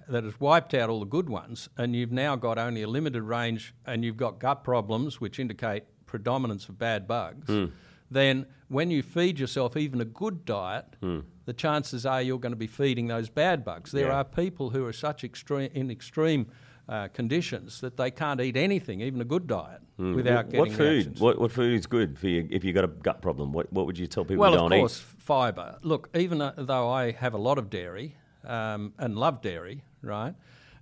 that 0.08 0.24
has 0.24 0.38
wiped 0.38 0.74
out 0.74 0.90
all 0.90 1.00
the 1.00 1.06
good 1.06 1.28
ones, 1.28 1.68
and 1.78 1.96
you've 1.96 2.12
now 2.12 2.36
got 2.36 2.58
only 2.58 2.82
a 2.82 2.88
limited 2.88 3.22
range, 3.22 3.74
and 3.86 4.04
you've 4.04 4.18
got 4.18 4.38
gut 4.38 4.62
problems, 4.62 5.20
which 5.20 5.38
indicate 5.38 5.84
predominance 6.04 6.68
of 6.68 6.78
bad 6.78 7.08
bugs, 7.08 7.46
hmm. 7.48 7.66
then 8.10 8.46
when 8.68 8.90
you 8.90 9.02
feed 9.02 9.38
yourself 9.38 9.76
even 9.76 10.00
a 10.00 10.04
good 10.04 10.44
diet, 10.44 10.96
hmm. 11.00 11.20
the 11.46 11.52
chances 11.54 12.04
are 12.04 12.20
you're 12.22 12.38
going 12.38 12.52
to 12.52 12.56
be 12.56 12.66
feeding 12.66 13.06
those 13.06 13.28
bad 13.30 13.64
bugs. 13.64 13.92
There 13.92 14.08
Yeah. 14.08 14.18
are 14.18 14.24
people 14.24 14.70
who 14.70 14.84
are 14.84 14.92
such 14.92 15.24
extreme 15.24 15.70
in 15.72 15.90
extreme 15.90 16.46
uh, 16.88 17.08
conditions 17.08 17.80
that 17.80 17.96
they 17.96 18.10
can't 18.10 18.40
eat 18.40 18.56
anything, 18.56 19.00
even 19.00 19.20
a 19.20 19.24
good 19.24 19.46
diet, 19.46 19.80
without 19.98 20.46
what, 20.46 20.50
getting 20.50 20.60
what 20.60 20.72
food? 20.72 21.20
What, 21.20 21.40
what 21.40 21.52
food 21.52 21.74
is 21.74 21.86
good 21.86 22.18
for 22.18 22.28
you 22.28 22.46
if 22.50 22.64
you've 22.64 22.74
got 22.74 22.84
a 22.84 22.88
gut 22.88 23.22
problem? 23.22 23.52
What 23.52 23.72
what 23.72 23.86
would 23.86 23.98
you 23.98 24.06
tell 24.06 24.24
people 24.24 24.42
Well, 24.42 24.54
of 24.54 24.70
course, 24.70 25.00
eat? 25.00 25.22
fibre. 25.22 25.78
Look, 25.82 26.10
even 26.14 26.40
uh, 26.40 26.54
though 26.56 26.88
I 26.88 27.12
have 27.12 27.34
a 27.34 27.38
lot 27.38 27.58
of 27.58 27.70
dairy 27.70 28.16
um, 28.44 28.92
and 28.98 29.16
love 29.16 29.42
dairy, 29.42 29.82
right, 30.02 30.34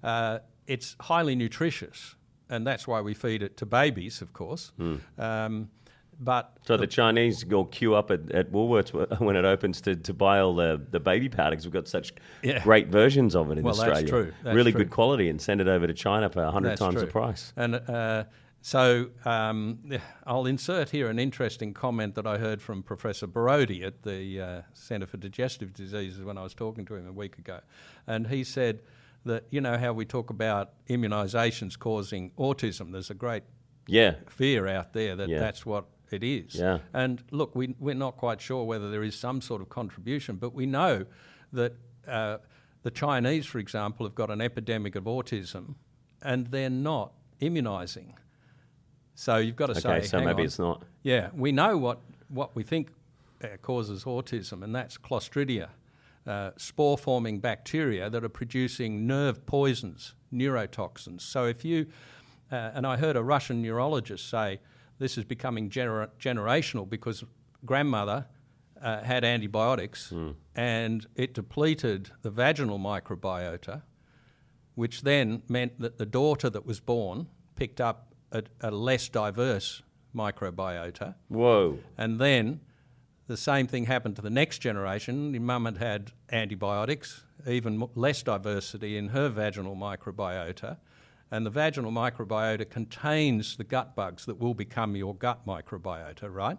uh, 0.03 0.41
it's 0.67 0.97
highly 1.01 1.35
nutritious, 1.35 2.17
and 2.49 2.67
that's 2.67 2.87
why 2.87 3.01
we 3.01 3.15
feed 3.15 3.43
it 3.43 3.57
to 3.59 3.67
babies, 3.67 4.21
of 4.21 4.33
course. 4.33 4.73
Hmm. 4.77 4.97
Um, 5.19 5.71
but 6.21 6.57
So 6.67 6.77
the 6.77 6.87
Chinese 6.87 7.45
go 7.45 7.65
queue 7.65 7.95
up 7.95 8.11
at, 8.11 8.31
at 8.33 8.53
Woolworths 8.53 8.93
when 9.21 9.37
it 9.37 9.45
opens 9.45 9.81
to, 9.83 9.97
to 9.97 10.15
buy 10.15 10.41
all 10.41 10.55
the, 10.55 10.81
the 10.91 11.01
baby 11.01 11.29
powder 11.29 11.51
because 11.51 11.65
we've 11.67 11.73
got 11.73 11.89
such 11.89 12.13
Yeah. 12.43 12.63
great 12.63 12.89
versions 12.89 13.35
of 13.37 13.51
it 13.51 13.59
in 13.59 13.65
Well, 13.65 13.75
that's 13.75 13.89
Australia. 13.89 14.09
true. 14.09 14.33
That's 14.43 14.55
really 14.57 14.73
true. 14.73 14.81
good 14.83 14.91
quality 14.91 15.29
and 15.29 15.41
send 15.41 15.61
it 15.61 15.69
over 15.69 15.87
to 15.87 15.95
China 15.95 16.29
for 16.31 16.43
100 16.45 16.69
That's 16.71 16.79
times 16.81 17.01
the 17.01 17.07
price. 17.07 17.53
And 17.57 17.75
uh, 17.77 18.25
so 18.63 19.11
um, 19.27 19.81
I'll 20.27 20.47
insert 20.47 20.91
here 20.91 21.09
an 21.11 21.19
interesting 21.19 21.75
comment 21.75 22.15
that 22.15 22.27
I 22.27 22.39
heard 22.39 22.63
from 22.63 22.83
Professor 22.83 23.27
Borody 23.27 23.85
at 23.85 24.03
the 24.05 24.41
uh, 24.41 24.63
Centre 24.73 25.07
for 25.07 25.19
Digestive 25.19 25.75
Diseases 25.75 26.25
when 26.25 26.39
I 26.39 26.43
was 26.43 26.55
talking 26.55 26.87
to 26.87 26.95
him 26.95 27.07
a 27.07 27.13
week 27.13 27.39
ago. 27.39 27.61
And 28.07 28.27
he 28.29 28.43
said 28.45 28.81
that, 29.27 29.45
you 29.51 29.61
know, 29.61 29.77
how 29.77 29.93
we 29.93 30.05
talk 30.07 30.31
about 30.31 30.71
immunisations 30.89 31.79
causing 31.79 32.31
autism, 32.39 32.93
there's 32.93 33.11
a 33.11 33.15
great 33.15 33.43
Yeah. 33.87 34.15
fear 34.29 34.67
out 34.67 34.93
there 34.95 35.15
that 35.17 35.29
Yeah. 35.29 35.41
that's 35.41 35.67
what 35.67 35.85
it 36.15 36.25
is. 36.25 36.55
Yeah. 36.55 36.79
And 36.93 37.23
look, 37.31 37.55
we, 37.55 37.75
we're 37.79 37.95
not 37.95 38.17
quite 38.17 38.41
sure 38.41 38.65
whether 38.65 38.91
there 38.91 39.03
is 39.03 39.15
some 39.15 39.41
sort 39.41 39.61
of 39.61 39.69
contribution, 39.69 40.37
but 40.37 40.55
we 40.55 40.67
know 40.67 41.05
that 41.53 41.75
uh, 42.09 42.39
the 42.83 42.91
Chinese, 42.91 43.47
for 43.47 43.59
example, 43.59 44.07
have 44.07 44.15
got 44.15 44.31
an 44.31 44.41
epidemic 44.41 44.95
of 44.97 45.05
autism 45.05 45.75
and 46.23 46.47
they're 46.49 46.71
not 46.71 47.13
immunising. 47.41 48.15
So 49.15 49.37
you've 49.37 49.57
got 49.57 49.67
to 49.67 49.75
say, 49.81 49.89
Okay, 49.89 50.07
so 50.07 50.19
hang 50.19 50.27
maybe 50.27 50.43
on. 50.43 50.47
it's 50.47 50.59
not. 50.59 50.83
Yeah, 51.03 51.31
we 51.35 51.53
know 51.53 51.77
what, 51.77 52.01
what 52.29 52.57
we 52.57 52.63
think 52.63 52.91
uh, 53.43 53.49
causes 53.63 54.05
autism, 54.05 54.63
and 54.65 54.75
that's 54.75 54.99
Clostridia, 54.99 55.69
uh, 56.27 56.51
spore 56.57 56.97
forming 56.99 57.39
bacteria 57.39 58.09
that 58.11 58.25
are 58.25 58.29
producing 58.31 59.07
nerve 59.07 59.45
poisons, 59.47 60.15
neurotoxins. 60.33 61.21
So 61.21 61.45
if 61.45 61.65
you, 61.65 61.87
uh, 62.51 62.73
and 62.75 62.87
I 62.87 62.97
heard 62.97 63.17
a 63.17 63.23
Russian 63.23 63.63
neurologist 63.63 64.29
say 64.29 64.61
this 64.99 65.19
is 65.19 65.25
becoming 65.25 65.71
gener- 65.71 66.11
generational 66.19 66.89
because 66.89 67.25
grandmother 67.65 68.27
uh, 68.81 69.03
had 69.03 69.25
antibiotics 69.25 70.13
and 70.55 71.07
it 71.17 71.33
depleted 71.35 72.11
the 72.23 72.31
vaginal 72.31 72.79
microbiota 72.79 73.83
which 74.75 75.03
then 75.03 75.43
meant 75.49 75.81
that 75.81 75.99
the 75.99 76.07
daughter 76.07 76.51
that 76.51 76.67
was 76.67 76.81
born 76.81 77.29
picked 77.57 77.81
up 77.81 78.15
a, 78.33 78.43
a 78.61 78.71
less 78.71 79.09
diverse 79.09 79.83
microbiota. 80.15 81.15
Whoa. 81.29 81.79
And 81.97 82.21
then 82.21 82.61
the 83.27 83.37
same 83.37 83.67
thing 83.67 83.87
happened 83.87 84.17
to 84.17 84.23
the 84.23 84.31
next 84.31 84.59
generation. 84.59 85.33
Your 85.33 85.43
mum 85.43 85.65
had 85.65 85.79
had 85.79 86.13
antibiotics, 86.31 87.25
even 87.47 87.89
less 87.95 88.23
diversity 88.23 88.97
in 88.97 89.09
her 89.09 89.29
vaginal 89.29 89.77
microbiota. 89.77 90.79
And 91.35 91.45
the 91.45 91.51
vaginal 91.51 91.91
microbiota 91.91 92.69
contains 92.71 93.57
the 93.57 93.65
gut 93.65 93.97
bugs 93.97 94.25
that 94.27 94.39
will 94.39 94.55
become 94.55 94.95
your 94.95 95.17
gut 95.17 95.45
microbiota, 95.45 96.33
right? 96.33 96.59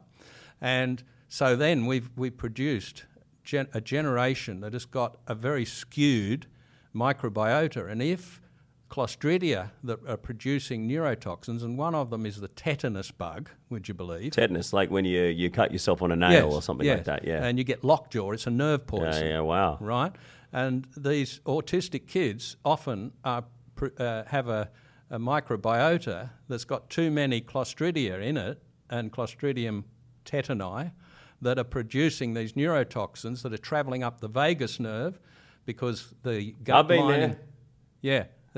And 0.59 1.01
so 1.29 1.55
then 1.55 1.85
we've, 1.85 2.09
we've 2.17 2.35
produced 2.35 3.05
gen- 3.45 3.69
a 3.73 3.79
generation 3.79 4.59
that 4.59 4.73
has 4.73 4.85
got 4.85 5.15
a 5.27 5.33
very 5.33 5.63
skewed 5.63 6.47
microbiota. 6.93 7.89
And 7.89 8.01
if 8.01 8.41
Clostridia 8.89 9.71
that 9.83 9.99
are 10.09 10.17
producing 10.17 10.89
neurotoxins, 10.89 11.63
and 11.63 11.77
one 11.77 11.95
of 11.95 12.09
them 12.09 12.25
is 12.25 12.41
the 12.41 12.49
tetanus 12.49 13.11
bug, 13.11 13.49
would 13.69 13.87
you 13.87 13.93
believe? 13.93 14.33
Tetanus, 14.33 14.73
like 14.73 14.91
when 14.91 15.05
you, 15.05 15.23
you 15.23 15.49
cut 15.49 15.71
yourself 15.71 16.01
on 16.01 16.11
a 16.11 16.17
nail 16.17 16.31
Yes, 16.47 16.53
or 16.53 16.61
something 16.61 16.85
yes. 16.85 16.97
like 16.97 17.05
that. 17.05 17.23
Yeah. 17.25 17.45
And 17.45 17.57
you 17.57 17.63
get 17.63 17.85
lockjaw, 17.85 18.31
it's 18.31 18.45
a 18.45 18.51
nerve 18.51 18.85
poison. 18.85 19.25
yeah, 19.25 19.33
yeah, 19.35 19.39
wow. 19.39 19.77
right? 19.79 20.11
And 20.51 20.85
these 20.97 21.39
autistic 21.45 22.07
kids 22.07 22.57
often 22.65 23.13
are, 23.23 23.45
uh, 23.99 24.23
have 24.27 24.47
a, 24.47 24.69
a 25.09 25.19
microbiota 25.19 26.29
that's 26.47 26.65
got 26.65 26.89
too 26.89 27.11
many 27.11 27.41
Clostridia 27.41 28.21
in 28.21 28.37
it 28.37 28.61
and 28.89 29.11
Clostridium 29.11 29.83
tetani 30.25 30.91
that 31.41 31.59
are 31.59 31.63
producing 31.63 32.33
these 32.33 32.53
neurotoxins 32.53 33.41
that 33.43 33.53
are 33.53 33.57
travelling 33.57 34.03
up 34.03 34.21
the 34.21 34.27
vagus 34.27 34.79
nerve 34.79 35.19
because 35.65 36.13
the 36.23 36.55
gut 36.63 36.77
I've 36.77 36.87
been 36.87 37.05
lining. 37.05 37.29
there. 37.29 37.39
Yeah, 38.01 38.25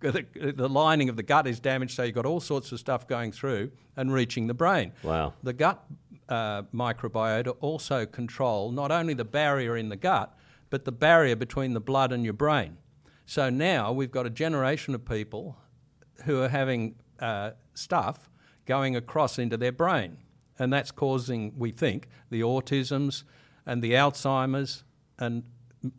the, 0.00 0.24
the 0.54 0.68
lining 0.68 1.08
of 1.08 1.16
the 1.16 1.22
gut 1.22 1.46
is 1.46 1.60
damaged, 1.60 1.94
so 1.94 2.02
you've 2.02 2.14
got 2.14 2.26
all 2.26 2.40
sorts 2.40 2.72
of 2.72 2.78
stuff 2.78 3.06
going 3.06 3.32
through 3.32 3.70
and 3.96 4.12
reaching 4.12 4.46
the 4.46 4.54
brain. 4.54 4.92
Wow. 5.02 5.34
The 5.42 5.52
gut 5.52 5.84
uh, 6.28 6.62
microbiota 6.74 7.56
also 7.60 8.04
control 8.04 8.70
not 8.70 8.90
only 8.90 9.14
the 9.14 9.24
barrier 9.24 9.76
in 9.76 9.88
the 9.88 9.96
gut, 9.96 10.36
but 10.70 10.84
the 10.84 10.92
barrier 10.92 11.36
between 11.36 11.72
the 11.72 11.80
blood 11.80 12.12
and 12.12 12.24
your 12.24 12.34
brain. 12.34 12.76
So 13.28 13.50
now 13.50 13.92
we've 13.92 14.10
got 14.10 14.24
a 14.24 14.30
generation 14.30 14.94
of 14.94 15.04
people 15.04 15.58
who 16.24 16.40
are 16.40 16.48
having 16.48 16.94
uh, 17.20 17.50
stuff 17.74 18.30
going 18.64 18.96
across 18.96 19.38
into 19.38 19.58
their 19.58 19.70
brain. 19.70 20.16
And 20.58 20.72
that's 20.72 20.90
causing, 20.90 21.52
we 21.58 21.70
think, 21.70 22.08
the 22.30 22.40
autisms 22.40 23.24
and 23.66 23.82
the 23.82 23.92
Alzheimer's 23.92 24.82
and 25.18 25.44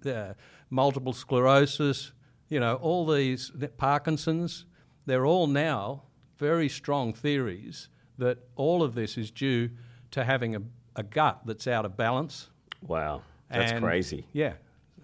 uh, 0.07 0.33
multiple 0.71 1.13
sclerosis, 1.13 2.13
you 2.47 2.59
know, 2.59 2.77
all 2.77 3.05
these, 3.05 3.51
the 3.53 3.67
Parkinson's, 3.67 4.65
they're 5.05 5.27
all 5.27 5.45
now 5.45 6.05
very 6.39 6.67
strong 6.67 7.13
theories 7.13 7.89
that 8.17 8.39
all 8.55 8.81
of 8.81 8.95
this 8.95 9.19
is 9.19 9.29
due 9.29 9.69
to 10.09 10.23
having 10.23 10.55
a, 10.55 10.61
a 10.95 11.03
gut 11.03 11.41
that's 11.45 11.67
out 11.67 11.85
of 11.85 11.95
balance. 11.95 12.49
Wow. 12.87 13.21
That's 13.51 13.71
And- 13.71 13.83
crazy. 13.85 14.25
Yeah. 14.33 14.53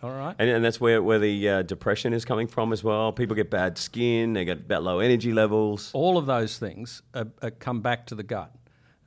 All 0.05 0.11
right. 0.11 0.35
And, 0.37 0.47
and 0.47 0.63
that's 0.63 0.79
where, 0.79 1.01
where 1.01 1.17
the 1.17 1.49
uh, 1.49 1.61
depression 1.63 2.13
is 2.13 2.25
coming 2.25 2.45
from 2.45 2.71
as 2.71 2.83
well. 2.83 3.11
People 3.11 3.35
get 3.35 3.49
bad 3.49 3.75
skin, 3.75 4.33
they 4.33 4.45
get 4.45 4.67
bad 4.67 4.83
low 4.83 4.99
energy 4.99 5.33
levels. 5.33 5.89
all 5.93 6.19
of 6.19 6.27
those 6.27 6.59
things 6.59 7.01
are, 7.15 7.25
are 7.41 7.49
come 7.49 7.81
back 7.81 8.05
to 8.07 8.15
the 8.15 8.21
gut. 8.21 8.51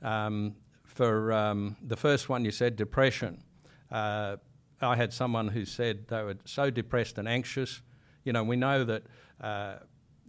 Um, 0.01 0.55
for 0.83 1.31
um, 1.31 1.77
the 1.81 1.95
first 1.95 2.27
one, 2.27 2.43
you 2.43 2.51
said 2.51 2.75
depression. 2.75 3.41
Uh, 3.89 4.35
I 4.81 4.97
had 4.97 5.13
someone 5.13 5.47
who 5.47 5.63
said 5.63 6.05
they 6.09 6.21
were 6.21 6.35
so 6.43 6.69
depressed 6.69 7.17
and 7.17 7.29
anxious. 7.29 7.81
You 8.25 8.33
know, 8.33 8.43
we 8.43 8.57
know 8.57 8.83
that, 8.83 9.03
uh, 9.39 9.75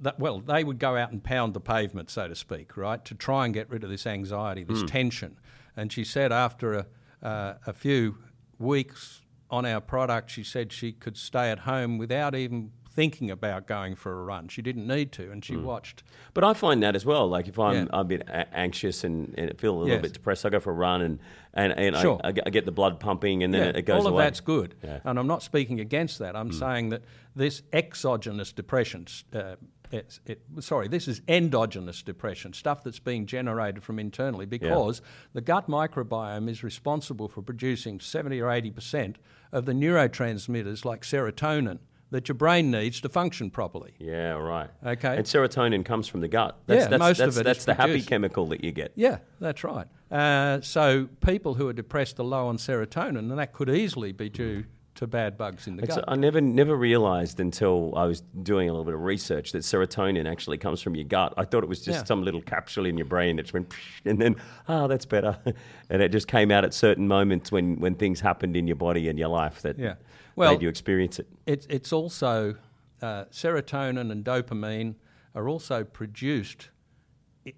that, 0.02 0.20
well, 0.20 0.38
they 0.38 0.62
would 0.62 0.78
go 0.78 0.96
out 0.96 1.11
and 1.11 1.20
pound 1.20 1.52
the 1.52 1.61
pavement, 1.61 2.11
so 2.11 2.28
to 2.28 2.37
speak, 2.37 2.76
right, 2.76 3.04
to 3.06 3.16
try 3.16 3.44
and 3.44 3.52
get 3.52 3.68
rid 3.70 3.83
of 3.83 3.90
this 3.90 4.06
anxiety, 4.06 4.62
this 4.62 4.85
tension. 4.85 5.37
And 5.76 5.92
she 5.92 6.04
said 6.04 6.30
after 6.30 6.74
a, 6.74 6.87
uh, 7.26 7.54
a 7.66 7.72
few 7.72 8.18
weeks 8.61 9.22
on 9.51 9.67
our 9.67 9.81
product, 9.81 10.31
she 10.31 10.45
said 10.45 10.73
she 10.73 10.93
could 10.93 11.17
stay 11.17 11.51
at 11.51 11.61
home 11.61 11.99
without 11.99 12.35
even 12.35 12.71
thinking 12.93 13.31
about 13.31 13.67
going 13.69 13.95
for 13.95 14.21
a 14.21 14.25
run. 14.25 14.49
She 14.49 14.63
didn't 14.63 14.87
need 14.87 15.13
to, 15.13 15.31
and 15.31 15.45
she 15.45 15.57
watched. 15.57 16.03
But 16.35 16.43
I 16.43 16.55
find 16.55 16.83
that 16.83 16.97
as 16.97 17.07
well. 17.07 17.29
Like 17.29 17.47
if 17.47 17.57
I'm, 17.59 17.75
Yeah. 17.75 17.87
I'm 17.93 18.01
a 18.01 18.05
bit 18.05 18.23
a- 18.29 18.53
anxious 18.57 19.05
and, 19.05 19.33
and 19.39 19.57
feel 19.61 19.75
a 19.75 19.79
little 19.79 19.89
Yes. 19.95 20.03
bit 20.03 20.13
depressed, 20.13 20.45
I 20.45 20.49
go 20.51 20.59
for 20.59 20.71
a 20.71 20.75
run 20.75 21.01
and, 21.03 21.19
and, 21.55 21.73
and 21.79 21.97
Sure. 21.97 22.21
I, 22.25 22.29
I 22.29 22.51
get- 22.51 22.65
the 22.65 22.73
blood 22.73 22.99
pumping 22.99 23.43
and 23.45 23.55
then 23.55 23.69
it, 23.69 23.77
it 23.77 23.83
goes 23.83 24.01
all 24.03 24.09
of 24.09 24.15
away. 24.15 24.25
that's 24.25 24.41
good. 24.41 24.75
Yeah. 24.83 24.99
And 25.05 25.19
I'm 25.21 25.29
not 25.29 25.43
speaking 25.45 25.79
against 25.81 26.19
that. 26.19 26.35
I'm 26.35 26.53
saying 26.53 26.89
that 26.91 27.03
this 27.37 27.63
exogenous 27.73 28.53
depression, 28.53 29.07
uh, 29.35 29.55
it's, 29.90 30.20
it, 30.26 30.42
sorry, 30.61 30.88
this 30.88 31.09
is 31.09 31.20
endogenous 31.29 32.03
depression, 32.03 32.53
stuff 32.53 32.83
that's 32.83 32.98
being 32.98 33.26
generated 33.26 33.83
from 33.83 33.98
internally 33.98 34.46
because 34.46 35.03
the 35.33 35.40
gut 35.40 35.68
microbiome 35.68 36.48
is 36.48 36.62
responsible 36.62 37.29
for 37.29 37.42
producing 37.42 38.00
70 38.00 38.40
or 38.40 38.48
80% 38.48 39.16
of 39.53 39.66
the 39.66 39.72
neurotransmitters 39.72 40.85
like 40.85 41.03
serotonin 41.03 41.79
that 42.11 42.29
your 42.29 42.35
brain 42.35 42.70
needs 42.70 43.00
to 43.00 43.09
function 43.09 43.50
properly. 43.50 43.94
Yeah, 43.98 44.33
right. 44.33 44.68
Okay. 44.85 45.16
And 45.16 45.24
serotonin 45.24 45.85
comes 45.85 46.09
from 46.09 46.20
the 46.20 46.29
gut. 46.29 46.59
That's, 46.66 46.85
Yeah, 46.85 46.88
that's, 46.88 46.98
most 46.98 47.20
of 47.20 47.35
that's, 47.35 47.37
it 47.37 47.40
is 47.40 47.44
that's 47.44 47.64
the 47.66 47.74
happy 47.74 48.03
chemical 48.03 48.46
that 48.46 48.64
you 48.64 48.72
get. 48.72 48.92
Yeah, 48.96 49.18
that's 49.38 49.62
right. 49.62 49.87
Uh, 50.11 50.61
so 50.61 51.09
people 51.24 51.55
who 51.55 51.68
are 51.68 51.72
depressed 51.72 52.18
are 52.18 52.24
low 52.24 52.48
on 52.48 52.57
serotonin, 52.57 53.18
and 53.18 53.38
that 53.38 53.53
could 53.53 53.70
easily 53.70 54.11
be 54.11 54.29
due 54.29 54.64
to 55.01 55.07
bad 55.07 55.37
bugs 55.39 55.67
in 55.67 55.77
the 55.77 55.83
It's, 55.85 55.95
gut. 55.97 56.05
I 56.07 56.15
never 56.15 56.41
never 56.43 56.77
realised 56.77 57.41
until 57.41 57.93
I 57.97 58.05
was 58.05 58.21
doing 58.43 58.69
a 58.69 58.73
little 58.73 58.85
bit 58.85 58.93
of 58.95 59.01
research 59.03 59.53
that 59.53 59.61
serotonin 59.61 60.31
actually 60.31 60.59
comes 60.59 60.83
from 60.83 60.95
your 60.95 61.05
gut. 61.07 61.33
I 61.39 61.45
thought 61.47 61.63
it 61.65 61.69
was 61.69 61.83
just 61.83 62.01
Yeah. 62.01 62.05
some 62.05 62.23
little 62.23 62.43
capsule 62.43 62.85
in 62.85 62.99
your 62.99 63.07
brain 63.07 63.37
that 63.37 63.51
went, 63.53 63.73
and 64.05 64.21
then, 64.21 64.37
oh, 64.69 64.89
that's 64.89 65.07
better. 65.07 65.39
and 65.91 66.03
it 66.03 66.11
just 66.13 66.29
came 66.29 66.51
out 66.51 66.65
at 66.65 66.75
certain 66.75 67.09
moments 67.09 67.51
when, 67.51 67.81
when 67.81 67.95
things 67.95 68.21
happened 68.21 68.57
in 68.57 68.67
your 68.67 68.77
body 68.77 69.09
and 69.09 69.19
your 69.19 69.29
life 69.29 69.63
that 69.63 69.79
Yeah. 69.79 69.95
Well- 70.37 70.53
made 70.53 70.63
you 70.63 70.69
experience 70.69 71.19
it. 71.19 71.27
It's, 71.47 71.67
it's 71.71 71.93
also 71.95 72.57
uh, 73.01 73.25
serotonin 73.33 74.11
and 74.13 74.23
dopamine 74.23 74.97
are 75.35 75.49
also 75.49 75.83
produced 75.83 76.69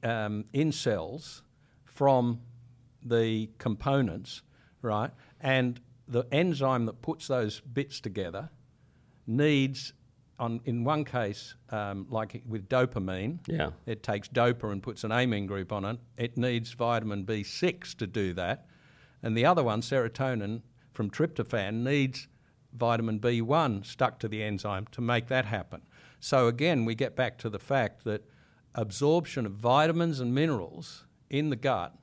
um, 0.05 0.45
in 0.53 0.71
cells 0.71 1.43
from 1.85 2.41
the 3.05 3.51
components, 3.59 4.43
right? 4.81 5.11
And 5.41 5.81
the 6.13 6.27
enzyme 6.31 6.85
that 6.87 7.01
puts 7.03 7.27
those 7.27 7.61
bits 7.61 8.01
together 8.01 8.51
needs, 9.27 9.93
on, 10.39 10.61
in 10.65 10.85
one 10.85 11.05
case, 11.05 11.55
um, 11.71 12.07
like 12.11 12.43
with 12.47 12.69
dopamine, 12.69 13.39
Yeah. 13.47 13.71
it 13.87 14.03
takes 14.03 14.29
dopa 14.29 14.71
and 14.71 14.83
puts 14.83 15.05
an 15.05 15.13
amine 15.13 15.47
group 15.47 15.73
on 15.73 15.85
it. 15.85 15.99
It 16.17 16.37
needs 16.37 16.73
vitamin 16.73 17.25
B6 17.25 17.95
to 17.97 18.07
do 18.07 18.33
that. 18.35 18.67
And 19.23 19.37
the 19.37 19.47
other 19.47 19.63
one, 19.63 19.81
serotonin 19.81 20.63
from 20.93 21.11
tryptophan, 21.11 21.83
needs 21.83 22.29
vitamin 22.73 23.19
B1 23.21 23.85
stuck 23.85 24.19
to 24.21 24.29
the 24.29 24.43
enzyme 24.43 24.87
to 24.93 25.01
make 25.01 25.29
that 25.29 25.45
happen. 25.47 25.83
So 26.21 26.47
again, 26.49 26.85
we 26.85 26.95
get 26.95 27.15
back 27.17 27.39
to 27.39 27.49
the 27.51 27.59
fact 27.59 28.05
that 28.05 28.25
absorption 28.75 29.47
of 29.47 29.53
vitamins 29.53 30.21
and 30.21 30.35
minerals 30.35 31.07
in 31.31 31.51
the 31.51 31.57
gut 31.57 31.95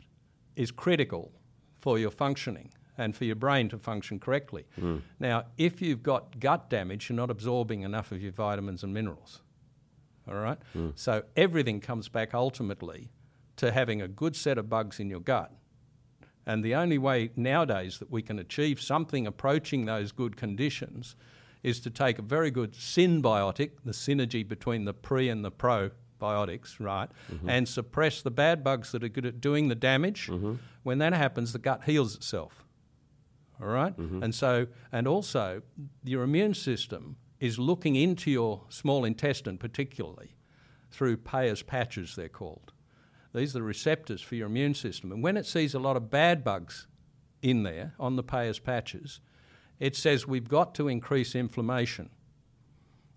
is 0.55 0.71
critical 0.71 1.31
for 1.79 1.97
your 1.99 2.11
functioning 2.11 2.71
and 2.99 3.15
for 3.15 3.23
your 3.23 3.35
brain 3.35 3.69
to 3.69 3.79
function 3.79 4.19
correctly. 4.19 4.65
Hmm. 4.75 4.97
Now, 5.19 5.45
if 5.57 5.81
you've 5.81 6.03
got 6.03 6.39
gut 6.39 6.69
damage, 6.69 7.09
you're 7.09 7.15
not 7.15 7.31
absorbing 7.31 7.81
enough 7.81 8.11
of 8.11 8.21
your 8.21 8.33
vitamins 8.33 8.83
and 8.83 8.93
minerals. 8.93 9.41
All 10.27 10.35
right? 10.35 10.57
Hmm. 10.73 10.89
So 10.95 11.23
everything 11.35 11.79
comes 11.79 12.09
back 12.09 12.33
ultimately 12.33 13.09
to 13.55 13.71
having 13.71 14.01
a 14.01 14.07
good 14.07 14.35
set 14.35 14.57
of 14.57 14.69
bugs 14.69 14.99
in 14.99 15.09
your 15.09 15.21
gut. 15.21 15.51
And 16.45 16.63
the 16.63 16.75
only 16.75 16.97
way 16.97 17.31
nowadays 17.35 17.99
that 17.99 18.11
we 18.11 18.21
can 18.21 18.37
achieve 18.37 18.81
something 18.81 19.25
approaching 19.25 19.85
those 19.85 20.11
good 20.11 20.35
conditions 20.35 21.15
is 21.63 21.79
to 21.81 21.89
take 21.89 22.19
a 22.19 22.21
very 22.21 22.51
good 22.51 22.73
synbiotic, 22.73 23.71
the 23.85 23.91
synergy 23.91 24.47
between 24.47 24.85
the 24.85 24.93
pre 24.93 25.29
and 25.29 25.43
the 25.45 25.51
probiotics, 25.51 26.79
right, 26.79 27.09
mm-hmm. 27.31 27.49
and 27.49 27.67
suppress 27.67 28.21
the 28.21 28.31
bad 28.31 28.63
bugs 28.63 28.91
that 28.91 29.03
are 29.03 29.09
good 29.09 29.25
at 29.25 29.39
doing 29.39 29.69
the 29.69 29.75
damage. 29.75 30.27
Mm-hmm. 30.27 30.55
When 30.83 30.97
that 30.99 31.13
happens, 31.13 31.53
the 31.53 31.59
gut 31.59 31.83
heals 31.85 32.15
itself. 32.15 32.65
All 33.61 33.67
right? 33.67 33.97
Mm-hmm. 33.97 34.23
And 34.23 34.33
so, 34.33 34.67
and 34.91 35.07
also, 35.07 35.61
your 36.03 36.23
immune 36.23 36.53
system 36.53 37.17
is 37.39 37.59
looking 37.59 37.95
into 37.95 38.31
your 38.31 38.63
small 38.69 39.05
intestine, 39.05 39.57
particularly 39.57 40.35
through 40.91 41.17
Peyer's 41.17 41.61
patches, 41.61 42.15
they're 42.15 42.29
called. 42.29 42.73
These 43.33 43.55
are 43.55 43.59
the 43.59 43.63
receptors 43.63 44.21
for 44.21 44.35
your 44.35 44.47
immune 44.47 44.73
system. 44.73 45.11
And 45.11 45.21
when 45.21 45.37
it 45.37 45.45
sees 45.45 45.73
a 45.73 45.79
lot 45.79 45.95
of 45.95 46.09
bad 46.09 46.43
bugs 46.43 46.87
in 47.41 47.63
there 47.63 47.93
on 47.99 48.15
the 48.15 48.23
Peyer's 48.23 48.59
patches, 48.59 49.19
it 49.79 49.95
says 49.95 50.27
we've 50.27 50.49
got 50.49 50.73
to 50.75 50.87
increase 50.87 51.35
inflammation. 51.35 52.09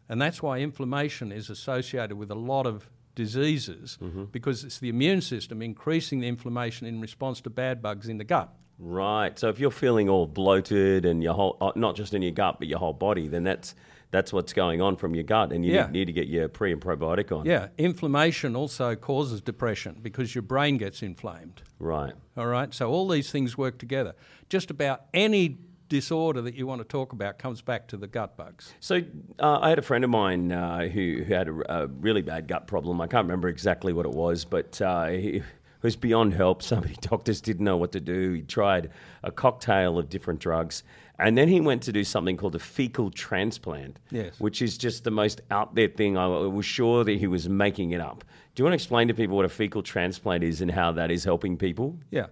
And 0.09 0.21
that's 0.21 0.43
why 0.43 0.59
inflammation 0.59 1.33
is 1.33 1.49
associated 1.49 2.17
with 2.17 2.31
a 2.31 2.37
lot 2.37 2.67
of 2.67 2.91
diseases 3.15 3.99
mm-hmm. 4.03 4.25
because 4.25 4.65
it's 4.65 4.79
the 4.79 4.89
immune 4.89 5.21
system 5.21 5.63
increasing 5.63 6.21
the 6.21 6.29
inflammation 6.29 6.87
in 6.87 7.01
response 7.01 7.41
to 7.43 7.51
bad 7.51 7.81
bugs 7.83 8.09
in 8.09 8.19
the 8.19 8.25
gut. 8.25 8.55
Right. 8.85 9.39
So 9.39 9.49
if 9.49 9.61
you're 9.61 9.71
feeling 9.71 10.09
all 10.09 10.27
bloated 10.27 11.05
and 11.05 11.23
your 11.23 11.35
whole, 11.35 11.57
uh, 11.61 11.71
not 11.77 11.95
just 11.95 12.15
in 12.15 12.23
your 12.23 12.33
gut, 12.33 12.57
but 12.59 12.67
your 12.67 12.81
whole 12.81 12.93
body, 12.93 13.29
then 13.29 13.45
that's 13.45 13.75
that's 14.11 14.31
what's 14.31 14.53
going 14.53 14.83
on 14.83 14.97
from 14.97 15.15
your 15.15 15.25
gut, 15.25 15.53
and 15.53 15.65
you 15.65 15.73
Yeah. 15.73 15.87
need, 15.87 15.93
need 15.93 16.05
to 16.07 16.13
get 16.13 16.27
your 16.29 16.47
pre 16.49 16.71
and 16.73 16.83
probiotic 16.83 17.35
on. 17.35 17.47
Yeah, 17.47 17.69
inflammation 17.79 18.55
also 18.55 18.95
causes 18.95 19.41
depression 19.41 19.97
because 20.03 20.35
your 20.35 20.43
brain 20.43 20.77
gets 20.77 21.01
inflamed. 21.03 21.63
Right. 21.79 22.13
All 22.37 22.47
right, 22.47 22.75
so 22.75 22.91
all 22.91 23.09
these 23.09 23.31
things 23.31 23.57
work 23.57 23.79
together. 23.79 24.15
Just 24.51 24.71
about 24.71 25.03
any 25.15 25.57
disorder 25.89 26.43
that 26.43 26.55
you 26.55 26.67
want 26.67 26.81
to 26.83 26.85
talk 26.87 27.13
about 27.15 27.39
comes 27.39 27.63
back 27.63 27.87
to 27.89 27.97
the 27.97 28.07
gut 28.07 28.37
bugs. 28.37 28.75
So 28.81 29.01
uh, 29.39 29.61
I 29.61 29.71
had 29.71 29.79
a 29.79 29.83
friend 29.83 30.05
of 30.05 30.11
mine 30.11 30.53
uh, 30.53 30.89
who, 30.89 31.23
who 31.27 31.33
had 31.35 31.49
a, 31.49 31.83
a 31.83 31.87
really 31.87 32.23
bad 32.23 32.49
gut 32.49 32.67
problem. 32.67 33.01
I 33.01 33.07
can't 33.07 33.25
remember 33.25 33.49
exactly 33.49 33.93
what 33.95 34.05
it 34.05 34.13
was, 34.13 34.45
but 34.45 34.81
uh, 34.83 35.07
he, 35.09 35.43
was 35.83 35.97
beyond 35.97 36.35
help. 36.35 36.63
So 36.73 36.81
many 36.81 36.95
doctors 37.01 37.41
didn't 37.41 37.65
know 37.65 37.77
what 37.77 37.93
to 37.93 38.01
do. 38.01 38.33
He 38.35 38.43
tried 38.43 38.91
a 39.23 39.31
cocktail 39.31 39.99
of 39.99 40.09
different 40.09 40.41
drugs. 40.41 40.83
And 41.19 41.37
then 41.39 41.47
he 41.49 41.61
went 41.61 41.83
to 41.83 41.93
do 41.93 42.03
something 42.05 42.37
called 42.37 42.55
a 42.55 42.59
fecal 42.59 43.11
transplant, 43.11 43.99
Yes. 44.11 44.41
which 44.41 44.61
is 44.63 44.77
just 44.79 45.05
the 45.05 45.11
most 45.11 45.41
out 45.51 45.75
there 45.75 45.89
thing. 45.89 46.17
I 46.17 46.27
was 46.27 46.65
sure 46.67 47.05
that 47.05 47.19
he 47.19 47.27
was 47.27 47.49
making 47.49 47.91
it 47.93 48.01
up. 48.01 48.25
Do 48.55 48.61
you 48.61 48.65
want 48.65 48.73
to 48.73 48.77
explain 48.83 49.09
to 49.09 49.15
people 49.15 49.37
what 49.37 49.45
a 49.45 49.49
fecal 49.51 49.83
transplant 49.83 50.43
is 50.43 50.61
and 50.61 50.71
how 50.71 50.93
that 50.93 51.11
is 51.11 51.25
helping 51.25 51.57
people? 51.57 51.99
Yeah. 52.11 52.27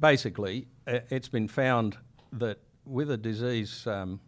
Basically, 0.00 0.66
uh, 0.86 1.00
it's 1.10 1.28
been 1.28 1.46
found 1.48 1.96
that 2.32 2.58
with 2.84 3.10
a 3.10 3.16
disease 3.16 3.86
um, 3.86 4.18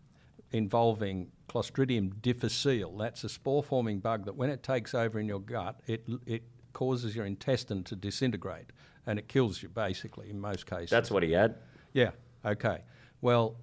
involving 0.53 1.31
Clostridium 1.49 2.21
difficile, 2.23 2.97
that's 2.97 3.25
a 3.25 3.29
spore 3.29 3.63
forming 3.63 3.99
bug 3.99 4.25
that 4.27 4.37
when 4.37 4.51
it 4.51 4.63
takes 4.63 4.95
over 4.95 5.19
in 5.19 5.27
your 5.27 5.41
gut, 5.41 5.81
it, 5.87 6.07
it 6.27 6.43
causes 6.75 7.17
your 7.17 7.25
intestine 7.25 7.83
to 7.85 7.97
disintegrate 7.97 8.71
and 9.07 9.19
it 9.19 9.29
kills 9.29 9.63
you, 9.63 9.69
basically, 9.69 10.29
in 10.29 10.39
most 10.41 10.67
cases. 10.67 10.91
That's 10.91 11.11
what 11.11 11.23
he 11.23 11.33
had. 11.33 11.57
Yeah, 11.93 12.11
okay. 12.45 12.83
Well, 13.23 13.57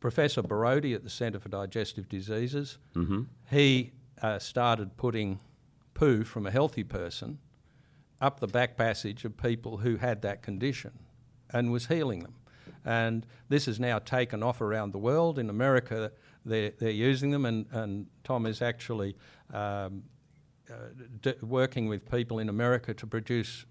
Professor 0.00 0.42
Borody 0.42 0.94
at 0.94 1.02
the 1.04 1.10
Centre 1.10 1.38
for 1.40 1.48
Digestive 1.48 2.08
Diseases, 2.08 2.78
he 3.50 3.92
uh, 4.22 4.38
started 4.38 4.96
putting 4.96 5.40
poo 5.94 6.24
from 6.24 6.46
a 6.46 6.50
healthy 6.50 6.84
person 6.84 7.38
up 8.20 8.40
the 8.40 8.46
back 8.46 8.76
passage 8.76 9.24
of 9.24 9.36
people 9.36 9.78
who 9.78 9.96
had 9.96 10.22
that 10.22 10.42
condition 10.42 10.92
and 11.50 11.70
was 11.70 11.86
healing 11.86 12.20
them. 12.20 12.34
And 12.84 13.26
this 13.48 13.66
is 13.68 13.80
now 13.80 13.98
taken 13.98 14.42
off 14.42 14.60
around 14.60 14.92
the 14.92 14.98
world. 14.98 15.38
In 15.38 15.50
America, 15.50 16.12
they're, 16.44 16.70
they're 16.78 16.90
using 16.90 17.30
them, 17.30 17.44
and, 17.44 17.66
and 17.72 18.06
Tom 18.22 18.46
is 18.46 18.62
actually 18.62 19.16
um, 19.52 20.04
d- 21.20 21.34
working 21.42 21.88
with 21.88 22.10
people 22.10 22.38
in 22.38 22.48
America 22.48 22.94
to 22.94 23.06
produce 23.06 23.66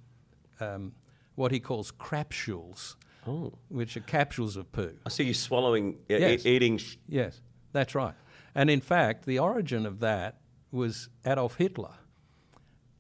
um, 0.60 0.94
what 1.36 1.52
he 1.52 1.60
calls 1.60 1.92
crapsules, 1.92 2.96
Oh. 3.28 3.54
which 3.70 3.98
are 3.98 4.02
capsules 4.02 4.56
of 4.56 4.72
poo. 4.72 4.94
I 5.06 5.10
see 5.10 5.24
you 5.24 5.34
swallowing, 5.34 5.94
e- 6.10 6.18
Yes. 6.20 6.46
eating. 6.46 6.78
Sh- 6.78 6.98
Yes, 7.08 7.42
that's 7.74 7.96
right. 7.96 8.14
And 8.54 8.70
in 8.70 8.82
fact, 8.82 9.26
the 9.26 9.40
origin 9.40 9.86
of 9.86 10.00
that 10.00 10.38
was 10.72 11.10
Adolf 11.26 11.56
Hitler. 11.56 11.96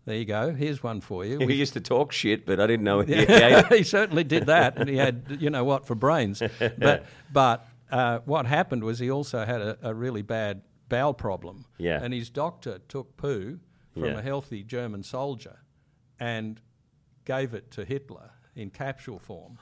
There 0.05 0.15
you 0.17 0.25
go. 0.25 0.53
Here's 0.53 0.83
one 0.83 1.01
for 1.01 1.25
you. 1.25 1.39
he 1.39 1.45
We- 1.45 1.55
used 1.55 1.73
to 1.73 1.79
talk 1.81 2.11
shit, 2.11 2.45
but 2.45 2.59
I 2.59 2.67
didn't 2.67 2.83
know. 2.83 2.99
he 3.05 3.25
he 3.77 3.83
certainly 3.83 4.23
did 4.23 4.45
that, 4.47 4.77
and 4.77 4.89
he 4.89 4.97
had 4.97 5.37
you 5.39 5.49
know 5.49 5.63
what 5.63 5.85
for 5.87 5.95
brains. 5.95 6.41
But 6.77 7.05
but 7.31 7.67
uh, 7.91 8.19
what 8.25 8.45
happened 8.45 8.83
was 8.83 8.99
he 8.99 9.09
also 9.11 9.45
had 9.45 9.61
a, 9.61 9.77
a 9.81 9.93
really 9.93 10.21
bad 10.23 10.61
bowel 10.89 11.13
problem. 11.13 11.65
Yeah. 11.77 11.99
And 12.03 12.13
his 12.13 12.29
doctor 12.29 12.79
took 12.87 13.15
poo 13.17 13.59
from 13.95 14.05
Yeah. 14.11 14.19
a 14.19 14.21
healthy 14.21 14.63
German 14.63 15.03
soldier, 15.03 15.59
and 16.19 16.61
gave 17.25 17.53
it 17.53 17.71
to 17.71 17.85
Hitler 17.85 18.31
in 18.55 18.69
capsule 18.69 19.19
form, 19.19 19.57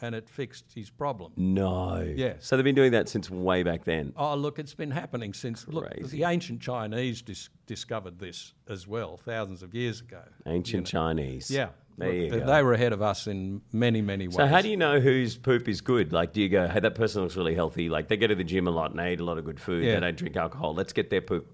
and 0.00 0.14
it 0.14 0.28
fixed 0.28 0.72
his 0.74 0.90
problem. 0.90 1.32
no. 1.36 2.00
Yes. 2.16 2.44
So 2.46 2.56
they've 2.56 2.64
been 2.64 2.74
doing 2.74 2.92
that 2.92 3.08
since 3.08 3.30
way 3.30 3.62
back 3.62 3.84
then. 3.84 4.12
Oh, 4.16 4.34
look, 4.34 4.58
it's 4.58 4.74
been 4.74 4.90
happening 4.90 5.32
since. 5.32 5.66
Look, 5.68 5.88
the 6.10 6.24
ancient 6.24 6.60
Chinese 6.60 7.22
dis- 7.22 7.50
discovered 7.66 8.18
this 8.18 8.52
as 8.68 8.86
well, 8.88 9.16
thousands 9.16 9.62
of 9.62 9.74
years 9.74 10.00
ago. 10.00 10.22
Ancient 10.46 10.86
Chinese. 10.86 11.50
Yeah, 11.50 11.68
There 11.96 12.08
Look, 12.08 12.16
you 12.16 12.30
they, 12.30 12.38
go. 12.40 12.46
they 12.46 12.62
were 12.62 12.72
ahead 12.72 12.92
of 12.92 13.00
us 13.02 13.26
in 13.28 13.62
many, 13.72 14.02
many 14.02 14.26
ways. 14.26 14.36
So 14.36 14.46
how 14.46 14.60
do 14.60 14.68
you 14.68 14.76
know 14.76 14.98
whose 14.98 15.36
poop 15.36 15.68
is 15.68 15.80
good? 15.80 16.12
Like, 16.12 16.32
do 16.32 16.42
you 16.42 16.48
go, 16.48 16.66
hey, 16.66 16.80
that 16.80 16.96
person 16.96 17.22
looks 17.22 17.36
really 17.36 17.54
healthy. 17.54 17.88
Like, 17.88 18.08
they 18.08 18.16
go 18.16 18.26
to 18.26 18.34
the 18.34 18.42
gym 18.44 18.66
a 18.66 18.70
lot 18.72 18.90
and 18.90 18.98
they 18.98 19.12
eat 19.12 19.20
a 19.20 19.24
lot 19.24 19.38
of 19.38 19.44
good 19.44 19.60
food. 19.60 19.84
Yeah. 19.84 19.94
They 19.94 20.00
don't 20.00 20.16
drink 20.16 20.36
alcohol. 20.36 20.74
Let's 20.74 20.92
get 20.92 21.08
their 21.10 21.20
poop. 21.22 21.46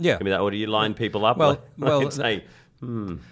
Yeah, 0.00 0.14
Give 0.18 0.24
me 0.24 0.30
that. 0.30 0.40
Or 0.40 0.50
do 0.50 0.56
you 0.56 0.66
line 0.66 0.94
people 0.94 1.24
up? 1.24 1.36
Well- 1.36 1.50
like, 1.50 1.60
well, 1.78 2.00
and 2.02 2.12
say, 2.12 2.44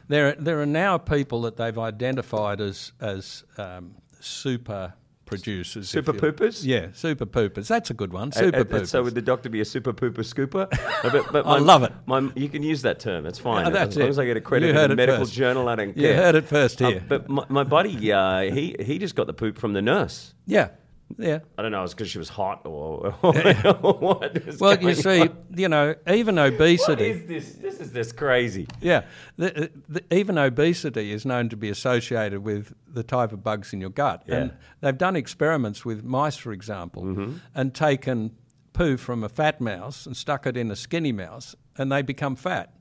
there 0.09 0.35
there 0.35 0.61
are 0.61 0.67
now 0.67 0.99
people 0.99 1.43
that 1.43 1.57
they've 1.57 1.79
identified 1.79 2.61
as 2.61 2.93
as 3.01 3.45
um, 3.57 3.95
super 4.21 4.95
producers. 5.25 5.89
Super 5.89 6.13
poopers? 6.15 6.65
Yeah, 6.65 6.87
super 6.95 7.27
poopers. 7.27 7.67
That's 7.69 7.91
a 7.91 7.95
good 7.95 8.13
one. 8.15 8.29
Uh, 8.29 8.39
Super 8.41 8.61
uh, 8.61 8.65
poopers. 8.65 8.89
So 8.89 9.03
would 9.03 9.15
the 9.15 9.21
doctor 9.23 9.51
be 9.51 9.61
a 9.61 9.65
super 9.65 9.93
pooper 9.93 10.25
scooper? 10.25 10.67
Uh, 10.99 11.11
but, 11.11 11.31
but 11.33 11.47
I 11.47 11.59
love 11.59 11.85
it. 11.85 11.93
My, 12.07 12.29
you 12.35 12.49
can 12.49 12.65
use 12.65 12.83
that 12.83 12.99
term. 12.99 13.25
It's 13.25 13.39
fine. 13.39 13.67
Yeah, 13.67 13.71
that's 13.71 13.91
as 13.91 13.97
long 13.99 14.07
it. 14.07 14.11
as 14.11 14.19
I 14.19 14.25
get 14.27 14.37
a 14.37 14.41
credit 14.41 14.75
You 14.75 14.81
in 14.81 14.91
it 14.91 14.97
medical 14.97 15.21
first. 15.21 15.33
journal, 15.33 15.69
I 15.69 15.77
don't 15.77 15.93
care. 15.95 16.11
you 16.11 16.17
heard 16.17 16.35
it 16.35 16.49
first 16.49 16.83
Uh, 16.83 16.89
here. 16.91 17.05
but 17.07 17.29
my, 17.29 17.45
my 17.49 17.63
buddy, 17.63 18.13
uh, 18.13 18.41
he 18.53 18.75
he 18.81 18.99
just 18.99 19.15
got 19.15 19.29
the 19.29 19.33
poop 19.33 19.59
from 19.59 19.75
the 19.75 19.83
nurse. 19.83 20.35
yeah, 20.47 20.71
yeah. 21.17 21.39
I 21.57 21.63
don't 21.63 21.73
know. 21.73 21.83
It's 21.85 21.95
because 21.95 22.11
she 22.11 22.19
was 22.19 22.29
hot 22.29 22.63
or, 22.67 23.15
or 23.23 23.33
what. 23.99 24.61
Well, 24.61 24.79
you 24.83 24.95
see, 24.95 25.23
on. 25.23 25.37
you 25.57 25.69
know, 25.69 25.95
even 26.07 26.37
what 26.37 26.53
obesity. 26.55 27.11
is 27.11 27.27
this? 27.27 27.53
This 27.55 27.81
is 27.81 27.93
this 27.93 28.13
crazy. 28.13 28.67
Yeah, 28.81 29.05
the, 29.37 29.71
the, 29.89 30.03
even 30.15 30.37
obesity 30.39 31.13
is 31.13 31.25
known 31.25 31.49
to 31.49 31.57
be 31.57 31.71
associated 31.71 32.41
with 32.45 32.75
the 32.87 33.03
type 33.03 33.33
of 33.33 33.43
bugs 33.43 33.73
in 33.73 33.81
your 33.81 33.91
gut. 33.91 34.23
Yeah. 34.27 34.35
And 34.37 34.53
they've 34.81 34.99
done 34.99 35.17
experiments 35.17 35.85
with 35.85 36.05
mice, 36.05 36.37
for 36.37 36.53
example, 36.53 37.03
Mm-hmm. 37.05 37.37
and 37.55 37.75
taken 37.75 38.33
poo 38.73 38.97
from 38.97 39.25
a 39.25 39.29
fat 39.29 39.61
mouse 39.61 40.07
and 40.07 40.17
stuck 40.17 40.47
it 40.47 40.57
in 40.57 40.71
a 40.71 40.77
skinny 40.77 41.13
mouse, 41.13 41.57
and 41.77 41.91
they 41.91 42.03
become 42.03 42.37
fat. 42.37 42.73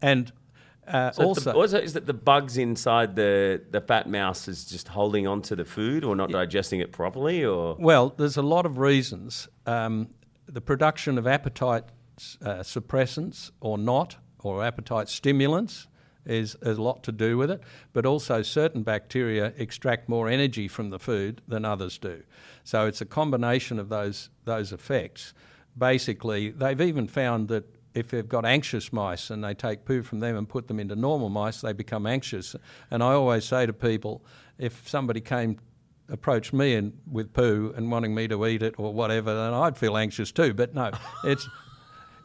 And 0.00 0.32
uh, 0.86 1.10
So 1.12 1.24
also, 1.24 1.52
the, 1.52 1.78
it, 1.78 1.84
is 1.84 1.92
that 1.94 2.06
the 2.06 2.14
bugs 2.14 2.56
inside 2.56 3.16
the, 3.16 3.62
the 3.70 3.80
fat 3.80 4.08
mouse 4.08 4.48
is 4.48 4.64
just 4.64 4.88
holding 4.88 5.26
on 5.26 5.42
to 5.42 5.56
the 5.56 5.64
food 5.64 6.04
or 6.04 6.14
not 6.16 6.30
digesting 6.30 6.80
it 6.80 6.92
properly? 6.92 7.44
Or 7.44 7.76
well, 7.78 8.10
there's 8.16 8.36
a 8.36 8.42
lot 8.42 8.66
of 8.66 8.78
reasons. 8.78 9.48
Um, 9.66 10.08
the 10.46 10.60
production 10.60 11.18
of 11.18 11.26
appetite 11.26 11.84
uh, 12.42 12.56
suppressants 12.58 13.50
or 13.60 13.78
not, 13.78 14.16
or 14.40 14.64
appetite 14.64 15.08
stimulants, 15.08 15.88
is 16.24 16.56
has 16.62 16.78
a 16.78 16.82
lot 16.82 17.02
to 17.04 17.12
do 17.12 17.36
with 17.36 17.50
it. 17.50 17.62
But 17.92 18.06
also, 18.06 18.42
certain 18.42 18.82
bacteria 18.82 19.52
extract 19.56 20.08
more 20.08 20.28
energy 20.28 20.68
from 20.68 20.90
the 20.90 20.98
food 20.98 21.42
than 21.48 21.64
others 21.64 21.98
do. 21.98 22.22
So 22.64 22.86
it's 22.86 23.00
a 23.00 23.06
combination 23.06 23.78
of 23.78 23.88
those 23.88 24.30
those 24.44 24.72
effects. 24.72 25.34
Basically, 25.76 26.50
they've 26.50 26.80
even 26.80 27.06
found 27.06 27.48
that 27.48 27.75
if 27.96 28.10
they've 28.10 28.28
got 28.28 28.44
anxious 28.44 28.92
mice 28.92 29.30
and 29.30 29.42
they 29.42 29.54
take 29.54 29.86
poo 29.86 30.02
from 30.02 30.20
them 30.20 30.36
and 30.36 30.46
put 30.46 30.68
them 30.68 30.78
into 30.78 30.94
normal 30.94 31.30
mice, 31.30 31.62
they 31.62 31.72
become 31.72 32.06
anxious. 32.06 32.54
And 32.90 33.02
I 33.02 33.12
always 33.12 33.44
say 33.44 33.64
to 33.64 33.72
people, 33.72 34.22
if 34.58 34.88
somebody 34.88 35.20
came 35.20 35.58
approached 36.08 36.52
me 36.52 36.74
and 36.74 36.92
with 37.10 37.32
poo 37.32 37.74
and 37.76 37.90
wanting 37.90 38.14
me 38.14 38.28
to 38.28 38.46
eat 38.46 38.62
it 38.62 38.74
or 38.78 38.92
whatever, 38.92 39.34
then 39.34 39.54
I'd 39.54 39.76
feel 39.76 39.96
anxious 39.96 40.30
too. 40.30 40.54
But 40.54 40.74
no, 40.74 40.92
it's 41.24 41.48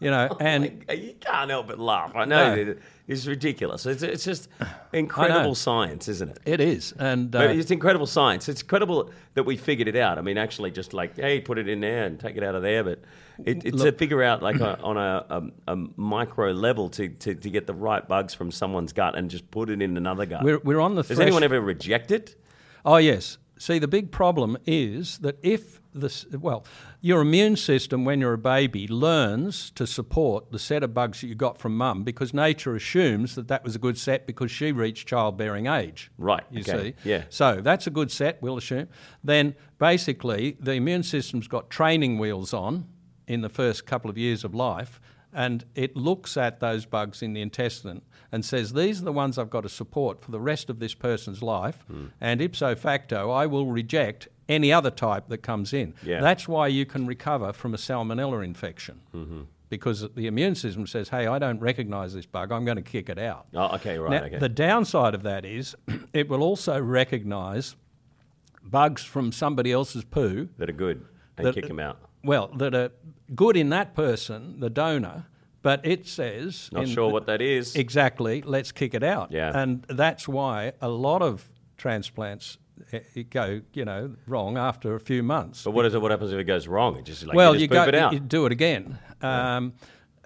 you 0.02 0.10
know, 0.12 0.36
and 0.42 0.84
Like, 0.88 1.00
you 1.02 1.14
can't 1.20 1.50
help 1.50 1.68
but 1.68 1.80
laugh. 1.80 2.12
I 2.16 2.26
know 2.26 2.56
No. 2.56 2.76
it's 3.08 3.28
ridiculous. 3.28 3.86
It's, 3.86 4.04
it's 4.04 4.26
just 4.26 4.50
incredible 4.94 5.56
science, 5.56 6.08
isn't 6.10 6.30
it? 6.32 6.40
it 6.46 6.60
is. 6.60 6.92
And 7.00 7.34
uh, 7.36 7.40
it's 7.44 7.72
incredible 7.72 8.08
science. 8.08 8.50
It's 8.50 8.62
incredible 8.62 9.12
that 9.36 9.44
we 9.44 9.56
figured 9.56 9.88
it 9.88 9.96
out. 9.96 10.18
I 10.18 10.22
mean, 10.22 10.38
actually, 10.38 10.72
just 10.72 10.94
like, 10.94 11.16
hey, 11.16 11.40
put 11.40 11.58
it 11.58 11.70
in 11.70 11.80
there 11.80 12.04
and 12.06 12.20
take 12.20 12.36
it 12.36 12.44
out 12.44 12.56
of 12.56 12.64
there. 12.64 12.84
But 12.84 13.00
it, 13.46 13.64
it's 13.64 13.82
to 13.84 13.92
figure 13.92 14.24
out, 14.24 14.42
like, 14.42 14.60
a, 14.60 14.80
on 14.82 14.98
a, 14.98 15.26
a, 15.68 15.74
a 15.74 15.76
micro 15.96 16.52
level 16.52 16.90
to, 16.90 17.08
to, 17.08 17.36
to 17.36 17.50
get 17.50 17.68
the 17.68 17.74
right 17.76 18.06
bugs 18.08 18.34
from 18.34 18.52
someone's 18.52 18.92
gut 18.92 19.16
and 19.16 19.30
just 19.30 19.50
put 19.52 19.70
it 19.70 19.82
in 19.82 19.96
another 19.98 20.26
gut. 20.26 20.44
we're 20.44 20.60
we're 20.60 20.82
on 20.82 20.96
the. 20.96 21.04
Has 21.04 21.20
anyone 21.20 21.44
ever 21.44 21.62
rejected? 21.62 22.36
Oh, 22.84 22.98
yes. 22.98 23.38
See, 23.60 23.78
the 23.78 23.88
big 23.88 24.12
problem 24.12 24.58
is 24.66 25.20
that 25.20 25.38
if 25.44 25.80
this, 25.94 26.26
well, 26.32 26.66
your 27.04 27.22
immune 27.22 27.56
system 27.56 28.06
when 28.06 28.22
you're 28.22 28.34
a 28.34 28.38
baby 28.38 28.88
learns 28.88 29.72
to 29.72 29.88
support 29.88 30.52
the 30.52 30.60
set 30.60 30.84
of 30.84 30.94
bugs 30.94 31.22
that 31.22 31.28
you 31.28 31.34
got 31.36 31.58
from 31.58 31.76
mum 31.76 32.04
because 32.04 32.32
nature 32.32 32.76
assumes 32.76 33.34
that 33.34 33.48
that 33.48 33.64
was 33.64 33.76
a 33.76 33.80
good 33.80 33.98
set 33.98 34.28
because 34.28 34.52
she 34.52 34.72
reached 34.72 35.08
childbearing 35.08 35.66
age. 35.66 36.12
Right, 36.20 36.44
You 36.52 36.62
okay, 36.62 36.94
see? 37.04 37.10
yeah. 37.10 37.24
So 37.30 37.60
that's 37.60 37.88
a 37.88 37.90
good 37.90 38.12
set, 38.12 38.40
we'll 38.42 38.58
assume. 38.58 38.88
Then 39.24 39.56
basically, 39.80 40.58
the 40.60 40.74
immune 40.74 41.02
system's 41.02 41.48
got 41.48 41.72
training 41.72 42.20
wheels 42.20 42.54
on 42.54 42.88
in 43.28 43.42
the 43.42 43.50
first 43.50 43.88
couple 43.88 44.10
of 44.12 44.18
years 44.18 44.44
of 44.44 44.54
life. 44.54 45.02
And 45.34 45.64
it 45.76 45.96
looks 45.96 46.36
at 46.38 46.60
those 46.60 46.86
bugs 46.86 47.22
in 47.24 47.34
the 47.34 47.42
intestine 47.42 48.02
and 48.34 48.44
says, 48.44 48.74
These 48.74 49.02
are 49.02 49.06
the 49.06 49.14
ones 49.14 49.38
I've 49.38 49.50
got 49.50 49.62
to 49.62 49.70
support 49.70 50.22
for 50.22 50.30
the 50.30 50.42
rest 50.42 50.70
of 50.70 50.80
this 50.80 50.94
person's 50.94 51.42
life. 51.42 51.84
Hmm. 51.88 52.08
And 52.20 52.42
ipso 52.42 52.76
facto, 52.76 53.32
I 53.32 53.46
will 53.48 53.68
reject 53.68 54.28
any 54.52 54.72
other 54.74 54.92
type 54.92 55.28
that 55.30 55.40
comes 55.40 55.74
in. 55.74 55.94
Yeah. 56.04 56.22
That's 56.22 56.48
why 56.48 56.68
you 56.68 56.86
can 56.86 57.08
recover 57.08 57.54
from 57.54 57.74
a 57.74 57.78
salmonella 57.78 58.44
infection. 58.44 59.02
Mm-hmm. 59.16 59.42
Because 59.70 60.02
the 60.16 60.28
immune 60.28 60.56
system 60.56 60.86
says, 60.86 61.10
Hey, 61.10 61.28
I 61.28 61.40
don't 61.40 61.60
recognize 61.62 62.14
this 62.14 62.26
bug, 62.26 62.52
I'm 62.52 62.66
going 62.66 62.76
to 62.76 62.82
kick 62.84 63.10
it 63.10 63.18
out. 63.18 63.46
Oh, 63.56 63.76
okay, 63.76 63.98
right, 63.98 64.12
Now, 64.12 64.24
okay. 64.28 64.38
The 64.38 64.50
downside 64.50 65.16
of 65.16 65.24
that 65.24 65.46
is 65.46 65.76
it 66.14 66.28
will 66.28 66.44
also 66.44 66.80
recognise 66.82 67.76
bugs 68.64 69.04
from 69.04 69.32
somebody 69.32 69.72
else's 69.72 70.04
poo, 70.04 70.50
that 70.58 70.70
are 70.70 70.74
good 70.74 71.06
and 71.38 71.48
That- 71.48 71.56
kick 71.56 71.68
them 71.68 71.80
out. 71.80 71.98
well, 72.24 72.48
that 72.58 72.76
are 72.76 72.92
good 73.34 73.56
in 73.56 73.70
that 73.70 73.96
person, 73.96 74.60
the 74.60 74.70
donor, 74.70 75.26
but 75.62 75.80
it 75.86 76.06
says. 76.06 76.70
Not 76.74 76.88
sure 76.90 77.08
the- 77.08 77.14
what 77.14 77.26
that 77.28 77.42
is. 77.42 77.76
Exactly, 77.76 78.42
let's 78.42 78.72
kick 78.74 78.94
it 78.94 79.04
out. 79.04 79.32
Yeah. 79.32 79.52
And 79.56 79.84
that's 79.88 80.28
why 80.28 80.74
a 80.82 80.90
lot 80.90 81.22
of 81.22 81.50
transplants 81.78 82.58
go, 83.30 83.62
you 83.74 83.86
know, 83.86 84.16
wrong 84.28 84.58
after 84.58 84.96
a 84.96 85.00
few 85.00 85.24
months. 85.24 85.64
But 85.64 85.72
what 85.72 85.86
is 85.86 85.94
it? 85.94 86.02
What 86.02 86.12
happens 86.12 86.32
if 86.32 86.40
it 86.40 86.46
goes 86.46 86.68
wrong? 86.68 86.98
It 86.98 87.06
just 87.06 87.26
like 87.26 87.36
well, 87.36 87.54
you 87.56 87.62
you 87.62 87.68
just 87.68 87.78
poop 87.78 87.92
go, 87.92 87.98
it 87.98 88.02
out. 88.02 88.14
you 88.14 88.20
do 88.20 88.46
it 88.46 88.52
again. 88.52 88.98
Um, 89.22 89.74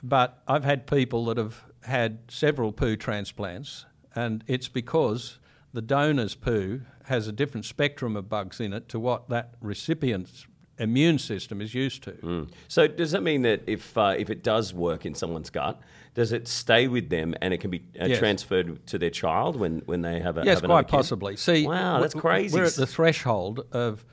But 0.03 0.43
I've 0.47 0.64
had 0.64 0.86
people 0.86 1.26
that 1.26 1.38
have 1.38 1.64
had 1.84 2.20
several 2.28 2.72
poo 2.72 2.95
transplants, 2.95 3.86
and 4.14 4.43
it's 4.45 4.68
because 4.68 5.39
the 5.74 5.82
donor's 5.82 6.36
poo 6.36 6.82
has 7.06 7.28
a 7.28 7.32
different 7.32 7.66
spectrum 7.66 8.16
of 8.16 8.30
bugs 8.30 8.60
in 8.60 8.72
it 8.74 8.88
to 8.89 8.99
what 8.99 9.30
that 9.30 9.56
recipient's 9.62 10.45
immune 10.78 11.18
system 11.18 11.62
is 11.62 11.74
used 11.74 12.03
to. 12.03 12.12
Mm. 12.12 12.51
So 12.68 12.88
does 12.88 13.12
that 13.12 13.24
mean 13.24 13.41
that 13.43 13.64
if 13.66 13.97
uh, 13.97 14.16
if 14.18 14.30
it 14.30 14.43
does 14.43 14.74
work 14.74 15.06
in 15.06 15.16
someone's 15.16 15.49
gut, 15.49 15.80
does 16.16 16.32
it 16.32 16.47
stay 16.47 16.88
with 16.88 17.09
them 17.09 17.36
and 17.41 17.53
it 17.53 17.59
can 17.59 17.70
be 17.70 17.84
uh, 18.01 18.05
Yes. 18.07 18.18
transferred 18.20 18.86
to 18.88 18.97
their 18.97 19.09
child 19.11 19.55
when, 19.57 19.80
when 19.86 20.01
they 20.01 20.20
have 20.22 20.38
a 20.38 20.43
Yes, 20.43 20.61
have 20.61 20.70
quite 20.70 20.88
kid? 20.88 20.91
possibly. 20.91 21.36
See, 21.36 21.68
Wow, 21.68 21.99
that's 22.01 22.13
crazy. 22.16 22.57
We're 22.57 22.66
at 22.66 22.74
the 22.74 22.88
threshold 22.88 23.68
of 23.72 24.03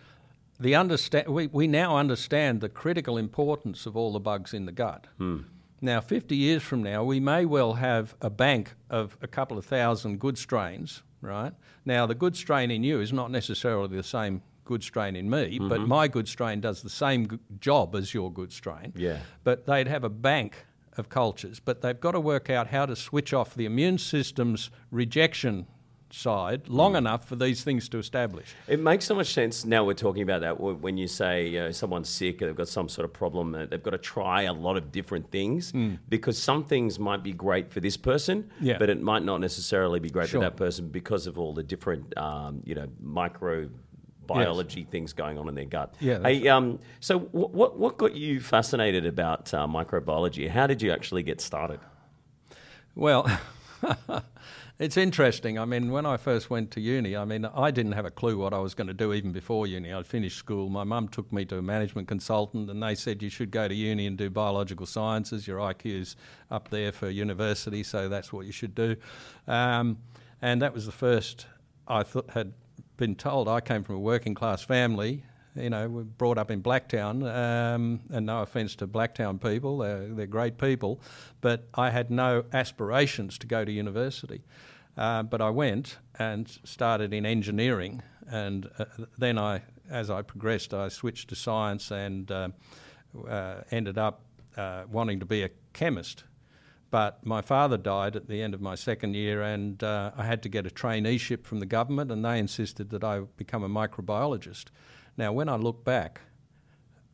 the 0.61 0.75
understand. 0.75 1.29
We, 1.29 1.47
we 1.47 1.67
now 1.67 1.97
understand 1.97 2.61
the 2.61 2.69
critical 2.69 3.17
importance 3.17 3.87
of 3.87 3.97
all 3.97 4.13
the 4.13 4.21
bugs 4.21 4.53
in 4.53 4.67
the 4.67 4.73
gut. 4.73 5.07
Hmm. 5.19 5.39
Now, 5.81 6.01
50 6.01 6.37
years 6.37 6.63
from 6.63 6.83
now, 6.83 7.03
we 7.03 7.19
may 7.19 7.45
well 7.45 7.75
have 7.75 8.15
a 8.21 8.31
bank 8.31 8.75
of 8.91 9.17
a 9.23 9.27
couple 9.27 9.59
of 9.59 9.65
thousand 9.65 10.21
good 10.21 10.39
strains, 10.39 11.03
right? 11.21 11.53
Now, 11.85 12.07
the 12.07 12.15
good 12.15 12.37
strain 12.37 12.71
in 12.71 12.85
you 12.85 13.01
is 13.01 13.13
not 13.13 13.31
necessarily 13.33 13.97
the 13.97 14.03
same 14.05 14.43
good 14.65 14.83
strain 14.85 15.17
in 15.17 15.29
me, 15.29 15.59
Mm-hmm. 15.59 15.69
but 15.69 15.81
my 15.81 16.07
good 16.07 16.29
strain 16.29 16.61
does 16.61 16.83
the 16.83 16.91
same 16.91 17.29
g- 17.29 17.39
job 17.59 17.97
as 17.97 18.15
your 18.15 18.33
good 18.33 18.53
strain. 18.53 18.93
Yeah. 18.97 19.19
But 19.43 19.67
they'd 19.67 19.89
have 19.89 20.05
a 20.05 20.09
bank 20.09 20.55
of 20.97 21.09
cultures, 21.09 21.61
but 21.61 21.81
they've 21.81 21.99
got 22.01 22.13
to 22.13 22.21
work 22.21 22.51
out 22.51 22.69
how 22.69 22.87
to 22.87 22.95
switch 22.97 23.33
off 23.33 23.55
the 23.55 23.65
immune 23.65 23.99
system's 23.99 24.71
rejection 24.91 25.67
side 26.11 26.69
long 26.69 26.95
enough 26.95 27.27
for 27.27 27.37
these 27.37 27.65
things 27.65 27.89
to 27.89 27.97
establish. 27.97 28.55
It 28.69 28.79
makes 28.79 29.07
so 29.07 29.15
much 29.15 29.33
sense 29.33 29.65
now 29.65 29.83
we're 29.85 29.95
talking 29.95 30.23
about 30.23 30.43
that 30.43 30.61
when 30.61 30.99
you 30.99 31.09
say 31.09 31.49
you 31.49 31.59
know, 31.61 31.71
someone's 31.71 32.11
sick 32.11 32.43
or 32.43 32.47
they've 32.49 32.55
got 32.55 32.69
some 32.69 32.91
sort 32.91 33.07
of 33.07 33.15
problem, 33.15 33.55
uh, 33.55 33.65
they've 33.65 33.83
got 33.83 33.93
to 33.93 33.99
try 33.99 34.43
a 34.43 34.53
lot 34.53 34.77
of 34.77 34.93
different 34.93 35.31
things 35.31 35.73
because 36.11 36.37
some 36.37 36.65
things 36.65 36.99
might 36.99 37.23
be 37.23 37.33
great 37.33 37.73
for 37.73 37.81
this 37.81 37.97
person. 37.97 38.51
Yeah. 38.61 38.77
but 38.79 38.91
it 38.91 39.01
might 39.01 39.23
not 39.25 39.41
necessarily 39.41 40.01
be 40.01 40.11
great 40.11 40.29
Sure. 40.29 40.41
for 40.43 40.45
that 40.45 40.57
person 40.57 40.89
because 40.89 41.27
of 41.27 41.39
all 41.39 41.55
the 41.55 41.63
different 41.63 42.17
um, 42.19 42.61
you 42.67 42.75
know 42.75 42.89
microbiology 44.35 44.87
things 44.87 45.13
going 45.13 45.39
on 45.39 45.49
in 45.49 45.55
their 45.55 45.65
gut. 45.65 45.95
Yeah, 46.01 46.21
Hey, 46.23 46.49
um, 46.49 46.79
so 47.01 47.19
wh- 47.19 47.55
what 47.55 47.79
what 47.79 47.97
got 47.99 48.15
you 48.15 48.41
fascinated 48.41 49.07
about 49.07 49.53
uh, 49.55 49.67
microbiology? 49.67 50.49
How 50.49 50.67
did 50.67 50.83
you 50.83 50.93
actually 50.93 51.23
get 51.23 51.41
started? 51.41 51.81
Well, 52.95 53.27
it's 54.79 54.97
interesting. 54.97 55.59
I 55.59 55.65
mean, 55.65 55.91
when 55.91 56.07
I 56.07 56.17
first 56.17 56.51
went 56.51 56.71
to 56.73 56.81
uni, 56.81 57.17
I 57.17 57.25
mean, 57.25 57.45
I 57.45 57.71
didn't 57.71 57.93
have 57.93 58.05
a 58.05 58.11
clue 58.11 58.37
what 58.37 58.53
I 58.53 58.59
was 58.59 58.75
going 58.75 58.89
to 58.89 58.95
do 58.95 59.13
even 59.13 59.33
before 59.33 59.67
uni. 59.67 59.93
I'd 59.93 60.07
finished 60.07 60.37
school. 60.39 60.69
My 60.69 60.85
mum 60.85 61.09
took 61.09 61.33
me 61.33 61.45
to 61.47 61.59
a 61.59 61.63
management 61.63 62.09
consultant, 62.09 62.69
and 62.71 62.83
they 62.83 62.95
said 62.95 63.23
you 63.23 63.31
should 63.31 63.51
go 63.51 63.69
to 63.69 63.75
uni 63.75 64.07
and 64.07 64.17
do 64.19 64.29
biological 64.31 64.87
sciences. 64.87 65.47
Your 65.47 65.59
IQ's 65.59 66.17
up 66.51 66.69
there 66.69 66.93
for 66.93 67.09
university, 67.09 67.83
so 67.83 68.09
that's 68.09 68.33
what 68.33 68.47
you 68.47 68.53
should 68.53 68.75
do. 68.75 68.97
Um, 69.47 69.99
and 70.41 70.61
that 70.63 70.75
was 70.75 70.87
the 70.87 70.93
first 70.93 71.47
I 71.87 72.03
thought 72.03 72.31
had 72.31 72.53
been 73.03 73.17
told. 73.17 73.49
I 73.49 73.61
came 73.61 73.83
from 73.83 73.97
a 73.97 73.99
working 73.99 74.33
class 74.33 74.63
family. 74.63 75.25
You 75.57 75.71
know, 75.71 75.89
we're 75.89 76.05
brought 76.05 76.39
up 76.39 76.53
in 76.53 76.63
Blacktown, 76.63 77.25
um, 77.27 77.99
and 78.13 78.27
no 78.27 78.43
offence 78.43 78.77
to 78.77 78.87
Blacktown 78.87 79.43
people, 79.43 79.79
they're, 79.79 80.07
they're 80.07 80.27
great 80.29 80.57
people, 80.57 81.01
but 81.41 81.67
I 81.75 81.91
had 81.91 82.13
no 82.13 82.45
aspirations 82.53 83.39
to 83.39 83.49
go 83.49 83.65
to 83.65 83.73
university. 83.73 84.43
Uh, 84.97 85.25
but 85.25 85.41
I 85.41 85.51
went 85.51 85.99
and 86.21 86.49
started 86.63 87.13
in 87.13 87.27
engineering, 87.27 88.03
and 88.29 88.71
uh, 88.79 88.85
then 89.19 89.37
I, 89.37 89.63
as 89.91 90.09
I 90.09 90.23
progressed, 90.23 90.73
I 90.73 90.89
switched 90.89 91.29
to 91.31 91.35
science 91.35 91.91
and 91.91 92.31
uh, 92.31 92.51
uh, 93.29 93.63
ended 93.73 93.99
up 93.99 94.21
uh, 94.57 94.85
wanting 94.89 95.19
to 95.19 95.27
be 95.27 95.43
a 95.43 95.51
chemist. 95.73 96.23
But 96.93 97.25
my 97.25 97.41
father 97.41 97.79
died 97.79 98.17
at 98.17 98.29
the 98.29 98.43
end 98.43 98.53
of 98.53 98.61
my 98.61 98.75
second 98.75 99.15
year, 99.15 99.41
and 99.41 99.83
uh, 99.83 100.11
I 100.15 100.27
had 100.27 100.43
to 100.43 100.51
get 100.51 100.67
a 100.67 100.71
traineeship 100.71 101.45
from 101.47 101.59
the 101.59 101.65
government, 101.65 102.13
and 102.13 102.23
they 102.23 102.39
insisted 102.39 102.91
that 102.91 103.03
I 103.03 103.21
become 103.39 103.65
a 103.65 103.69
microbiologist. 103.69 104.67
Now, 105.17 105.33
when 105.33 105.49
I 105.49 105.57
look 105.57 105.85
back, 105.87 106.21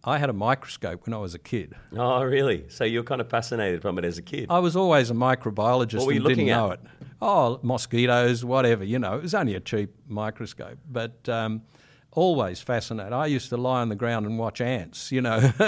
I 0.02 0.18
had 0.18 0.30
a 0.30 0.32
microscope 0.32 1.06
when 1.06 1.14
I 1.14 1.18
was 1.18 1.36
a 1.36 1.38
kid. 1.38 1.76
Oh, 1.96 2.24
really? 2.24 2.64
So 2.68 2.82
you're 2.82 3.04
kind 3.04 3.20
of 3.20 3.30
fascinated 3.30 3.80
from 3.80 3.98
it 3.98 4.04
as 4.04 4.18
a 4.18 4.22
kid? 4.22 4.48
I 4.50 4.58
was 4.58 4.74
always 4.74 5.10
a 5.12 5.14
microbiologist 5.14 5.98
What 5.98 6.06
were 6.06 6.12
you 6.12 6.26
and 6.26 6.28
didn't 6.28 6.48
at? 6.48 6.56
know 6.56 6.70
it. 6.72 6.80
Oh, 7.22 7.60
mosquitoes, 7.62 8.44
whatever, 8.44 8.82
you 8.82 8.98
know. 8.98 9.14
It 9.14 9.22
was 9.22 9.34
only 9.34 9.54
a 9.54 9.60
cheap 9.60 9.94
microscope, 10.08 10.78
but 10.90 11.28
um, 11.28 11.62
always 12.12 12.60
fascinated. 12.60 13.12
I 13.12 13.26
used 13.26 13.48
to 13.50 13.56
lie 13.56 13.80
on 13.80 13.88
the 13.88 13.94
ground 13.96 14.26
and 14.26 14.38
watch 14.38 14.60
ants, 14.60 15.12
you 15.12 15.20
know. 15.20 15.38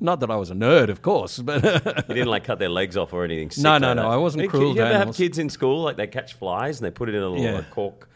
Not 0.00 0.20
that 0.20 0.30
I 0.30 0.36
was 0.36 0.50
a 0.50 0.54
nerd, 0.54 0.88
of 0.88 1.02
course, 1.02 1.38
but 1.38 1.62
You 2.08 2.14
didn't 2.14 2.28
like 2.28 2.44
cut 2.44 2.58
their 2.58 2.68
legs 2.68 2.96
off 2.96 3.12
or 3.12 3.24
anything. 3.24 3.50
sick 3.50 3.62
No, 3.62 3.78
no, 3.78 3.88
like 3.88 3.96
no, 3.96 4.02
that. 4.02 4.08
I 4.10 4.16
wasn't 4.16 4.48
cruel 4.50 4.70
You 4.70 4.74
to 4.76 4.86
ever 4.86 4.98
have 5.06 5.14
kids 5.14 5.38
in 5.38 5.48
school 5.48 5.82
like 5.82 5.96
they 5.96 6.06
catch 6.06 6.34
flies 6.34 6.78
and 6.80 6.86
they 6.86 6.90
put 6.90 7.08
it 7.08 7.14
in 7.14 7.22
a 7.22 7.28
little 7.28 7.44
Yeah. 7.44 7.54
like, 7.56 7.70
cork 7.70 8.08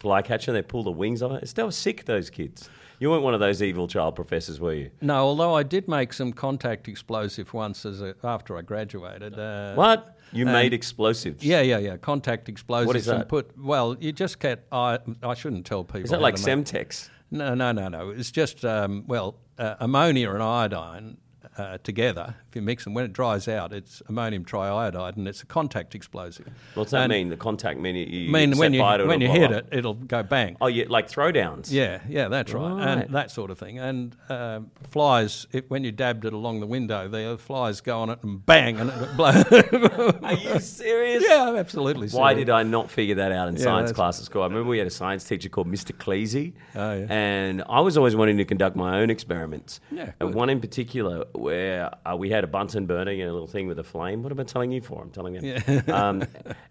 fly 0.00 0.22
catcher 0.22 0.50
and 0.50 0.56
they 0.56 0.62
pull 0.62 0.82
the 0.82 0.90
wings 0.90 1.22
off 1.22 1.32
it? 1.42 1.52
They 1.54 1.62
were 1.62 1.70
sick. 1.70 2.04
Those 2.04 2.30
kids. 2.30 2.68
You 3.00 3.10
weren't 3.10 3.22
one 3.24 3.34
of 3.34 3.40
those 3.40 3.60
evil 3.62 3.88
child 3.88 4.14
professors, 4.14 4.60
were 4.60 4.72
you? 4.74 4.90
no. 5.00 5.16
Although 5.16 5.54
I 5.54 5.62
did 5.64 5.88
make 5.88 6.12
some 6.12 6.32
contact 6.32 6.86
explosive 6.88 7.52
once 7.52 7.84
as 7.84 8.00
a, 8.00 8.14
after 8.22 8.56
I 8.56 8.62
graduated. 8.62 9.38
Uh, 9.38 9.74
What? 9.74 10.13
You 10.32 10.46
made 10.46 10.72
explosives. 10.72 11.44
Yeah, 11.44 11.60
yeah, 11.60 11.78
yeah. 11.78 11.96
Contact 11.96 12.48
explosives. 12.48 13.02
is 13.02 13.08
and 13.08 13.20
that? 13.20 13.28
put 13.28 13.56
well, 13.58 13.96
you 14.00 14.12
just 14.12 14.40
get. 14.40 14.66
I 14.72 14.98
I 15.22 15.34
shouldn't 15.34 15.66
tell 15.66 15.84
people. 15.84 16.02
Is 16.02 16.10
that 16.10 16.20
like 16.20 16.34
make- 16.34 16.44
Semtex? 16.44 17.08
No, 17.30 17.54
no, 17.54 17.72
no, 17.72 17.88
no. 17.88 18.10
It's 18.10 18.30
just 18.30 18.64
um, 18.64 19.04
well, 19.06 19.36
uh, 19.58 19.74
ammonia 19.80 20.30
and 20.32 20.42
iodine 20.42 21.16
uh, 21.56 21.78
together. 21.82 22.34
If 22.48 22.56
you 22.56 22.62
mix 22.62 22.84
them, 22.84 22.94
when 22.94 23.04
it 23.04 23.12
dries 23.12 23.48
out, 23.48 23.72
it's 23.72 24.02
ammonium 24.08 24.44
triiodide, 24.44 25.16
and 25.16 25.26
it's 25.28 25.42
a 25.42 25.46
contact 25.46 25.94
explosive. 25.94 26.48
What's 26.74 26.90
that 26.92 27.02
And- 27.04 27.10
mean? 27.10 27.28
The 27.28 27.36
contact 27.36 27.78
mean 27.80 27.96
you, 27.96 28.04
you 28.06 28.30
mean, 28.32 28.56
when 28.56 28.72
you 28.74 28.82
when 28.82 29.20
you 29.20 29.28
hit 29.28 29.48
blow 29.50 29.58
it, 29.58 29.68
it'll 29.72 29.94
go 29.94 30.22
bang. 30.22 30.56
Oh, 30.60 30.66
yeah, 30.66 30.84
like 30.88 31.08
throwdowns. 31.08 31.70
Yeah, 31.70 32.00
yeah, 32.08 32.28
that's 32.28 32.52
right, 32.52 32.72
Right. 32.72 32.98
and 33.04 33.14
that 33.14 33.30
sort 33.30 33.50
of 33.50 33.58
thing. 33.58 33.78
And 33.78 34.16
um 34.28 34.70
flies, 34.90 35.46
it, 35.52 35.70
when 35.70 35.84
you 35.84 35.92
dabbed 35.92 36.24
it 36.24 36.32
along 36.32 36.60
the 36.60 36.66
window, 36.66 37.08
the 37.08 37.36
flies 37.38 37.80
go 37.80 38.00
on 38.00 38.10
it 38.10 38.18
and 38.22 38.44
bang, 38.44 38.78
and 38.78 38.90
it 38.90 39.16
blows. 39.16 39.44
Are 40.22 40.34
you 40.34 40.58
serious? 40.60 41.24
yeah, 41.26 41.48
I'm 41.48 41.56
absolutely. 41.56 42.08
Why 42.08 42.34
did 42.34 42.50
I 42.50 42.62
not 42.62 42.90
figure 42.90 43.14
that 43.16 43.32
out 43.32 43.48
in 43.48 43.56
Yeah, 43.56 43.62
science 43.62 43.92
class 43.92 44.18
at 44.18 44.24
school? 44.26 44.42
I 44.42 44.46
remember 44.46 44.68
we 44.68 44.78
had 44.78 44.86
a 44.86 44.90
science 44.90 45.24
teacher 45.24 45.48
called 45.48 45.68
Mr. 45.68 45.92
Cleasy, 45.96 46.52
Oh, 46.74 46.92
yeah. 46.98 47.06
and 47.08 47.62
I 47.68 47.80
was 47.80 47.96
always 47.96 48.14
wanting 48.16 48.36
to 48.38 48.44
conduct 48.44 48.76
my 48.76 49.00
own 49.00 49.10
experiments. 49.10 49.80
Yeah, 49.90 50.12
and 50.20 50.34
one 50.34 50.50
in 50.50 50.60
particular 50.60 51.24
where 51.44 51.90
uh, 52.10 52.16
we 52.16 52.30
had 52.30 52.42
a 52.42 52.46
Bunsen 52.46 52.86
burner, 52.86 53.12
you 53.12 53.24
know, 53.24 53.30
a 53.30 53.34
little 53.34 53.46
thing 53.46 53.66
with 53.68 53.78
a 53.78 53.84
flame. 53.84 54.22
What 54.22 54.32
am 54.32 54.40
I 54.40 54.44
telling 54.44 54.72
you 54.72 54.80
for? 54.80 55.00
I'm 55.02 55.10
telling 55.10 55.34
you. 55.34 55.60
Um, 55.92 56.22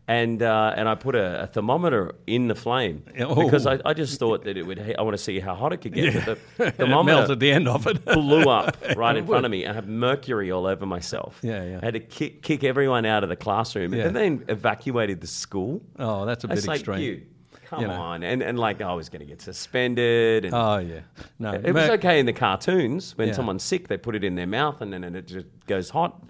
and 0.08 0.42
uh, 0.42 0.74
and 0.76 0.90
I 0.90 0.96
put 0.96 1.16
a, 1.16 1.44
a 1.44 1.48
thermometer 1.48 2.16
in 2.28 2.48
the 2.48 2.56
flame 2.56 3.04
Oh. 3.20 3.36
because 3.46 3.66
I, 3.68 3.80
I 3.86 3.94
just 3.94 4.20
thought 4.20 4.44
that 4.46 4.58
it 4.58 4.64
would. 4.66 4.80
I 4.98 5.02
want 5.02 5.16
to 5.16 5.24
see 5.24 5.40
how 5.40 5.54
hot 5.56 5.72
it 5.74 5.78
could 5.78 5.94
get. 5.94 6.26
But 6.26 6.40
the 6.58 6.66
And 6.66 6.76
thermometer 6.78 7.18
melted 7.20 7.40
the 7.40 7.52
end 7.52 7.68
of 7.68 7.86
it? 7.88 8.04
blew 8.20 8.44
up 8.50 8.76
right 8.98 9.16
in 9.16 9.26
front 9.26 9.46
of 9.46 9.52
me. 9.52 9.66
I 9.68 9.74
had 9.74 9.88
mercury 9.88 10.52
all 10.52 10.66
over 10.66 10.86
myself. 10.86 11.40
Yeah, 11.44 11.64
yeah. 11.64 11.80
I 11.82 11.86
had 11.86 11.94
to 11.94 12.00
kick, 12.02 12.42
kick 12.42 12.64
everyone 12.64 13.06
out 13.06 13.24
of 13.24 13.30
the 13.30 13.36
classroom 13.38 13.94
Yeah. 13.94 14.08
and 14.08 14.16
then 14.16 14.44
evacuated 14.50 15.22
the 15.22 15.28
school. 15.28 15.82
Oh, 16.00 16.26
that's 16.26 16.44
a 16.44 16.48
bit 16.48 16.58
It's 16.58 16.68
extreme. 16.68 17.26
Come 17.74 17.82
You 17.82 17.88
know. 17.88 18.02
on. 18.02 18.24
And, 18.24 18.42
and 18.42 18.58
like, 18.60 18.82
oh, 18.82 18.88
I 18.90 18.94
was 18.94 19.10
going 19.10 19.20
to 19.22 19.26
get 19.26 19.42
suspended. 19.42 20.46
And 20.46 20.54
Oh 20.54 20.78
yeah, 20.78 21.00
no. 21.40 21.54
it 21.54 21.72
was 21.74 21.90
okay 21.92 22.20
in 22.20 22.26
the 22.26 22.34
cartoons. 22.34 23.18
When 23.18 23.30
Yeah. 23.30 23.34
someone's 23.34 23.64
sick, 23.64 23.88
they 23.88 23.98
put 23.98 24.16
it 24.16 24.24
in 24.24 24.36
their 24.36 24.48
mouth 24.48 24.82
and 24.82 24.94
then 24.94 25.04
it 25.04 25.28
just 25.28 25.48
goes 25.68 25.90
hot. 25.90 26.22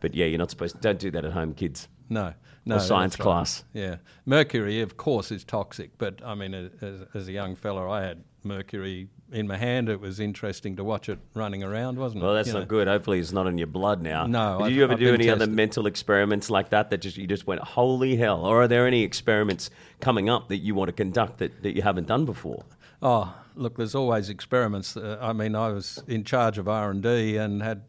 But 0.00 0.14
yeah, 0.14 0.26
you're 0.26 0.38
not 0.38 0.50
supposed 0.50 0.76
to. 0.76 0.80
Don't 0.80 0.98
do 0.98 1.10
that 1.12 1.24
at 1.24 1.32
home, 1.32 1.54
kids. 1.54 1.88
No, 2.08 2.32
no. 2.64 2.78
Science 2.78 3.18
right. 3.18 3.22
class. 3.24 3.64
Yeah, 3.72 3.96
mercury, 4.26 4.80
of 4.80 4.96
course, 4.96 5.30
is 5.32 5.44
toxic. 5.44 5.90
But 5.98 6.22
I 6.24 6.34
mean, 6.34 6.54
as, 6.54 6.70
as 7.14 7.28
a 7.28 7.32
young 7.32 7.56
fellow, 7.56 7.90
I 7.90 8.02
had 8.02 8.22
mercury 8.44 9.08
in 9.32 9.46
my 9.46 9.56
hand. 9.56 9.88
It 9.88 10.00
was 10.00 10.20
interesting 10.20 10.76
to 10.76 10.84
watch 10.84 11.08
it 11.08 11.18
running 11.34 11.62
around, 11.62 11.98
wasn't 11.98 12.22
it? 12.22 12.26
Well, 12.26 12.34
that's 12.34 12.48
You 12.48 12.54
not 12.54 12.60
know? 12.60 12.66
good. 12.66 12.88
Hopefully, 12.88 13.18
it's 13.18 13.32
not 13.32 13.46
in 13.46 13.58
your 13.58 13.66
blood 13.66 14.02
now. 14.02 14.26
No, 14.26 14.58
Did 14.58 14.64
I've- 14.64 14.74
you 14.74 14.84
ever 14.84 14.92
I've 14.94 14.98
do 14.98 15.14
any 15.14 15.28
other 15.30 15.46
mental 15.46 15.86
experiments 15.86 16.50
like 16.50 16.70
that? 16.70 16.90
That 16.90 16.98
just 16.98 17.16
you 17.16 17.26
just 17.26 17.46
went, 17.46 17.60
holy 17.60 18.16
hell! 18.16 18.44
Or 18.44 18.62
are 18.62 18.68
there 18.68 18.86
any 18.86 19.02
experiments 19.02 19.70
coming 20.00 20.28
up 20.28 20.48
that 20.48 20.58
you 20.58 20.74
want 20.74 20.88
to 20.88 20.92
conduct 20.92 21.38
that, 21.38 21.62
that 21.62 21.74
you 21.76 21.82
haven't 21.82 22.06
done 22.08 22.24
before? 22.24 22.64
Oh, 23.02 23.34
look, 23.54 23.76
there's 23.76 23.94
always 23.94 24.28
experiments. 24.28 24.96
Uh, 24.96 25.18
I 25.20 25.32
mean, 25.32 25.54
I 25.54 25.68
was 25.68 26.02
in 26.08 26.24
charge 26.24 26.58
of 26.58 26.68
R 26.68 26.90
and 26.90 27.02
D 27.02 27.36
and 27.36 27.62
had. 27.62 27.82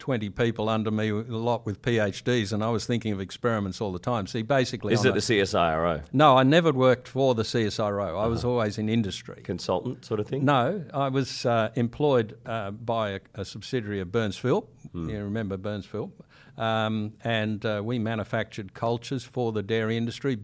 20 0.00 0.30
people 0.30 0.68
under 0.68 0.90
me, 0.90 1.10
a 1.10 1.14
lot 1.22 1.64
with 1.64 1.80
PhDs, 1.82 2.52
and 2.52 2.64
I 2.64 2.70
was 2.70 2.86
thinking 2.86 3.12
of 3.12 3.20
experiments 3.20 3.80
all 3.80 3.92
the 3.92 3.98
time. 4.00 4.26
See, 4.26 4.42
basically, 4.42 4.92
Is 4.94 5.00
on 5.00 5.06
it 5.06 5.10
a- 5.10 5.12
the 5.14 5.20
CSIRO 5.20 6.02
no, 6.12 6.36
I 6.36 6.42
never 6.42 6.72
worked 6.72 7.06
for 7.06 7.34
the 7.36 7.44
CSIRO. 7.44 8.02
I 8.04 8.10
Uh-huh. 8.20 8.28
was 8.30 8.44
always 8.44 8.78
in 8.78 8.88
industry. 8.88 9.42
consultant 9.44 10.04
sort 10.04 10.18
of 10.18 10.26
thing? 10.26 10.44
No, 10.44 10.84
I 10.92 11.08
was 11.08 11.46
uh, 11.46 11.70
employed 11.76 12.36
uh, 12.44 12.70
by 12.72 13.10
a, 13.10 13.20
a 13.34 13.44
subsidiary 13.44 14.00
of 14.00 14.10
Burns 14.10 14.36
Philp. 14.36 14.68
Hmm. 14.92 15.08
You 15.08 15.22
remember 15.22 15.56
Burns 15.56 15.86
Philp? 15.86 16.24
Um, 16.58 17.12
and 17.22 17.64
uh, 17.64 17.80
we 17.84 17.98
manufactured 17.98 18.74
cultures 18.74 19.22
for 19.24 19.52
the 19.52 19.62
dairy 19.62 19.96
industry, 19.96 20.38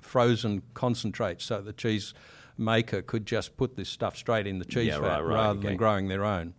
frozen 0.00 0.62
concentrates, 0.74 1.44
so 1.44 1.60
the 1.60 1.72
cheese 1.72 2.14
maker 2.58 3.02
could 3.02 3.26
just 3.26 3.56
put 3.56 3.76
this 3.76 3.88
stuff 3.88 4.16
straight 4.16 4.46
in 4.46 4.58
the 4.58 4.64
cheese 4.64 4.88
Yeah, 4.88 4.98
vat 5.00 5.08
right, 5.08 5.20
right, 5.22 5.34
rather 5.34 5.58
okay. 5.58 5.68
than 5.68 5.76
growing 5.76 6.08
their 6.08 6.24
own. 6.24 6.54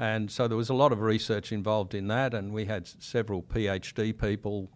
And 0.00 0.30
so 0.30 0.48
there 0.48 0.56
was 0.56 0.70
a 0.70 0.74
lot 0.74 0.92
of 0.92 1.02
research 1.02 1.52
involved 1.52 1.94
in 1.94 2.08
that, 2.08 2.32
and 2.32 2.54
we 2.54 2.64
had 2.64 2.88
several 3.02 3.42
PhD 3.42 4.18
people 4.18 4.70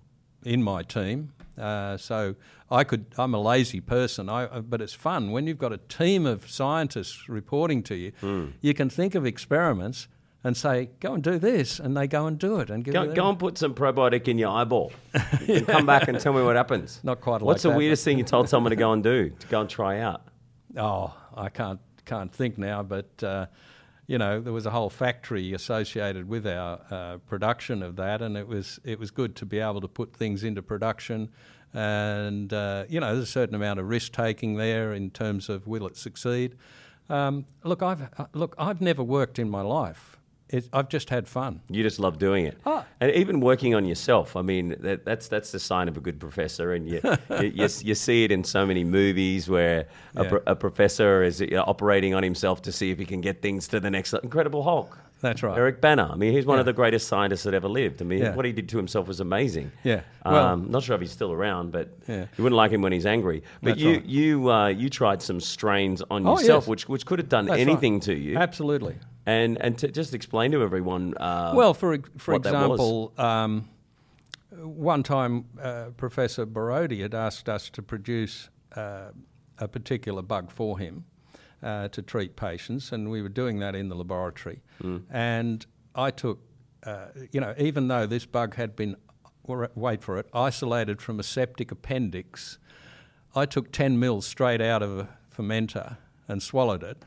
in 0.45 0.63
my 0.63 0.83
team. 0.83 1.33
Uh, 1.59 1.97
so 1.97 2.35
I 2.71 2.85
could. 2.85 3.07
I'm 3.17 3.33
a 3.33 3.41
lazy 3.41 3.81
person, 3.81 4.29
I, 4.29 4.45
uh, 4.45 4.61
but 4.61 4.83
it's 4.83 4.93
fun 4.93 5.31
when 5.31 5.47
you've 5.47 5.59
got 5.59 5.73
a 5.73 5.79
team 5.79 6.27
of 6.27 6.51
scientists 6.51 7.27
reporting 7.27 7.83
to 7.85 7.95
you. 7.95 8.13
Hmm. 8.21 8.47
You 8.61 8.75
can 8.75 8.91
think 8.91 9.15
of 9.15 9.25
experiments 9.25 10.09
and 10.43 10.55
say, 10.59 10.91
"Go 11.01 11.15
and 11.15 11.23
do 11.23 11.39
this," 11.39 11.81
and 11.81 11.97
they 11.97 12.07
go 12.07 12.27
and 12.27 12.39
do 12.39 12.61
it 12.61 12.69
and 12.69 12.85
Go, 12.85 13.11
go 13.15 13.31
and 13.31 13.39
put 13.39 13.57
some 13.57 13.75
probiotic 13.75 14.29
in 14.29 14.37
your 14.37 14.51
eyeball 14.51 14.93
and 15.49 15.67
come 15.67 15.87
back 15.87 16.07
and 16.07 16.21
tell 16.21 16.35
me 16.35 16.43
what 16.43 16.55
happens. 16.57 17.01
Not 17.03 17.23
quite 17.23 17.37
like 17.37 17.45
What's 17.45 17.63
the 17.63 17.71
that, 17.71 17.79
weirdest 17.79 18.05
thing 18.05 18.19
you 18.19 18.25
told 18.25 18.51
someone 18.51 18.71
to 18.71 18.77
go 18.77 18.93
and 18.93 19.03
do, 19.03 19.31
to 19.31 19.47
go 19.47 19.63
and 19.63 19.71
try 19.71 20.01
out? 20.01 20.23
Oh, 20.77 21.15
I 21.37 21.51
can't 21.51 21.79
can't 22.05 22.35
think 22.35 22.59
now, 22.59 22.83
but 22.83 23.23
uh, 23.23 23.47
you 24.07 24.19
know 24.19 24.41
there 24.41 24.53
was 24.53 24.67
a 24.67 24.71
whole 24.71 24.91
factory 24.91 25.53
associated 25.53 26.29
with 26.29 26.47
our 26.47 26.81
uh, 26.91 27.19
production 27.27 27.83
of 27.83 27.97
that, 27.97 28.23
and 28.23 28.37
it 28.37 28.47
was 28.47 28.79
it 28.85 28.99
was 28.99 29.11
good 29.11 29.37
to 29.37 29.47
be 29.47 29.59
able 29.59 29.81
to 29.81 29.89
put 29.89 30.15
things 30.15 30.45
into 30.45 30.63
production. 30.63 31.31
And 31.73 32.53
uh, 32.53 32.85
you 32.89 33.01
know, 33.01 33.15
there's 33.15 33.29
a 33.29 33.33
certain 33.33 33.55
amount 33.55 33.81
of 33.81 33.89
risk 33.89 34.13
taking 34.13 34.57
there 34.57 34.93
in 34.93 35.11
terms 35.11 35.49
of 35.49 35.67
will 35.67 35.87
it 35.87 35.97
succeed. 35.97 36.57
Um, 37.09 37.47
look, 37.65 37.83
I've 37.83 38.03
uh, 38.19 38.27
look, 38.33 38.55
I've 38.59 38.81
never 38.81 39.03
worked 39.03 39.39
in 39.39 39.51
my 39.51 39.63
life. 39.63 40.19
It, 40.51 40.69
I've 40.73 40.89
just 40.91 41.09
had 41.11 41.27
fun. 41.27 41.61
You 41.71 41.83
just 41.83 41.99
love 41.99 42.19
doing 42.19 42.45
it, 42.47 42.59
Ah. 42.67 42.85
and 43.01 43.11
even 43.13 43.41
working 43.41 43.75
on 43.75 43.87
yourself. 43.87 44.37
I 44.37 44.43
mean, 44.43 44.77
that, 44.81 45.05
that's 45.05 45.27
that's 45.29 45.51
the 45.53 45.59
sign 45.59 45.89
of 45.89 45.97
a 45.97 46.01
good 46.01 46.21
professor, 46.21 46.75
and 46.75 46.87
you 46.89 47.01
you, 47.41 47.47
you, 47.55 47.69
you 47.83 47.95
see 47.95 48.25
it 48.25 48.31
in 48.31 48.45
so 48.45 48.67
many 48.67 48.85
movies 48.85 49.49
where 49.49 49.87
a, 50.15 50.23
Yeah. 50.23 50.29
pro, 50.31 50.41
a 50.47 50.55
professor 50.55 51.23
is 51.23 51.43
operating 51.57 52.15
on 52.15 52.23
himself 52.23 52.61
to 52.63 52.73
see 52.73 52.91
if 52.91 52.99
he 52.99 53.07
can 53.07 53.21
get 53.23 53.41
things 53.43 53.67
to 53.69 53.81
the 53.81 53.91
next. 53.91 54.13
Incredible 54.23 54.63
Hulk. 54.63 54.99
That's 55.23 55.43
right. 55.43 55.57
Eric 55.57 55.81
Banner. 55.81 56.11
I 56.13 56.17
mean, 56.17 56.35
he's 56.35 56.45
one 56.45 56.59
of 56.59 56.67
the 56.67 56.75
greatest 56.75 57.09
scientists 57.09 57.45
that 57.45 57.55
ever 57.55 57.69
lived. 57.69 58.03
I 58.03 58.05
mean, 58.05 58.19
Yeah. 58.19 58.35
what 58.35 58.45
he 58.45 58.53
did 58.53 58.69
to 58.69 58.77
himself 58.77 59.09
was 59.09 59.21
amazing. 59.21 59.73
Yeah. 59.83 60.03
Well- 60.27 60.37
um, 60.37 60.71
not 60.71 60.83
sure 60.83 60.95
if 60.95 61.01
he's 61.01 61.13
still 61.13 61.33
around, 61.33 61.73
but 61.73 61.89
Yeah. 62.07 62.27
you 62.37 62.45
wouldn't 62.45 62.57
like 62.59 62.71
him 62.71 62.83
when 62.83 62.93
he's 62.93 63.07
angry. 63.07 63.43
But 63.63 63.71
That's 63.71 63.81
you 63.81 63.91
right. 63.93 64.05
you 64.05 64.51
uh, 64.53 64.67
you 64.69 64.91
tried 64.91 65.23
some 65.23 65.41
strains 65.41 66.03
on 66.11 66.27
Oh, 66.27 66.33
yourself, 66.39 66.65
yes. 66.65 66.69
which 66.69 66.89
which 66.91 67.07
could 67.07 67.19
have 67.19 67.31
done 67.31 67.47
That's 67.47 67.59
anything 67.59 67.95
right. 67.95 68.03
to 68.03 68.15
you. 68.15 68.37
Absolutely. 68.37 68.97
And 69.27 69.57
and 69.61 69.79
to 69.79 69.89
just 69.89 70.13
explain 70.15 70.53
to 70.53 70.63
everyone. 70.63 71.15
Uh, 71.17 71.53
Well, 71.55 71.75
for 71.75 71.99
for 72.19 72.35
example, 72.35 73.13
um, 73.17 73.69
one 74.63 75.03
time 75.03 75.47
uh, 75.61 75.87
Professor 75.97 76.47
Borody 76.47 77.01
had 77.01 77.15
asked 77.15 77.49
us 77.49 77.71
to 77.71 77.83
produce 77.83 78.51
uh, 78.77 79.11
a 79.59 79.69
particular 79.69 80.23
bug 80.23 80.51
for 80.51 80.79
him 80.79 81.05
uh, 81.63 81.89
to 81.89 82.03
treat 82.03 82.37
patients, 82.37 82.93
and 82.93 83.11
we 83.11 83.23
were 83.23 83.29
doing 83.31 83.61
that 83.61 83.75
in 83.75 83.89
the 83.89 83.95
laboratory. 83.97 84.63
And 85.11 85.65
I 85.95 86.11
took, 86.11 86.41
uh, 86.85 87.07
you 87.33 87.41
know, 87.41 87.55
even 87.59 87.89
though 87.89 88.07
this 88.07 88.27
bug 88.27 88.55
had 88.57 88.77
been, 88.77 88.97
wait 89.47 90.03
for 90.03 90.19
it, 90.19 90.27
isolated 90.35 91.01
from 91.01 91.19
a 91.19 91.23
septic 91.23 91.71
appendix, 91.73 92.59
I 93.35 93.47
took 93.47 93.73
10 93.73 93.99
mils 93.99 94.27
straight 94.27 94.61
out 94.61 94.83
of 94.83 94.99
a 94.99 95.09
fermenter 95.35 95.97
and 96.29 96.43
swallowed 96.43 96.83
it. 96.83 97.05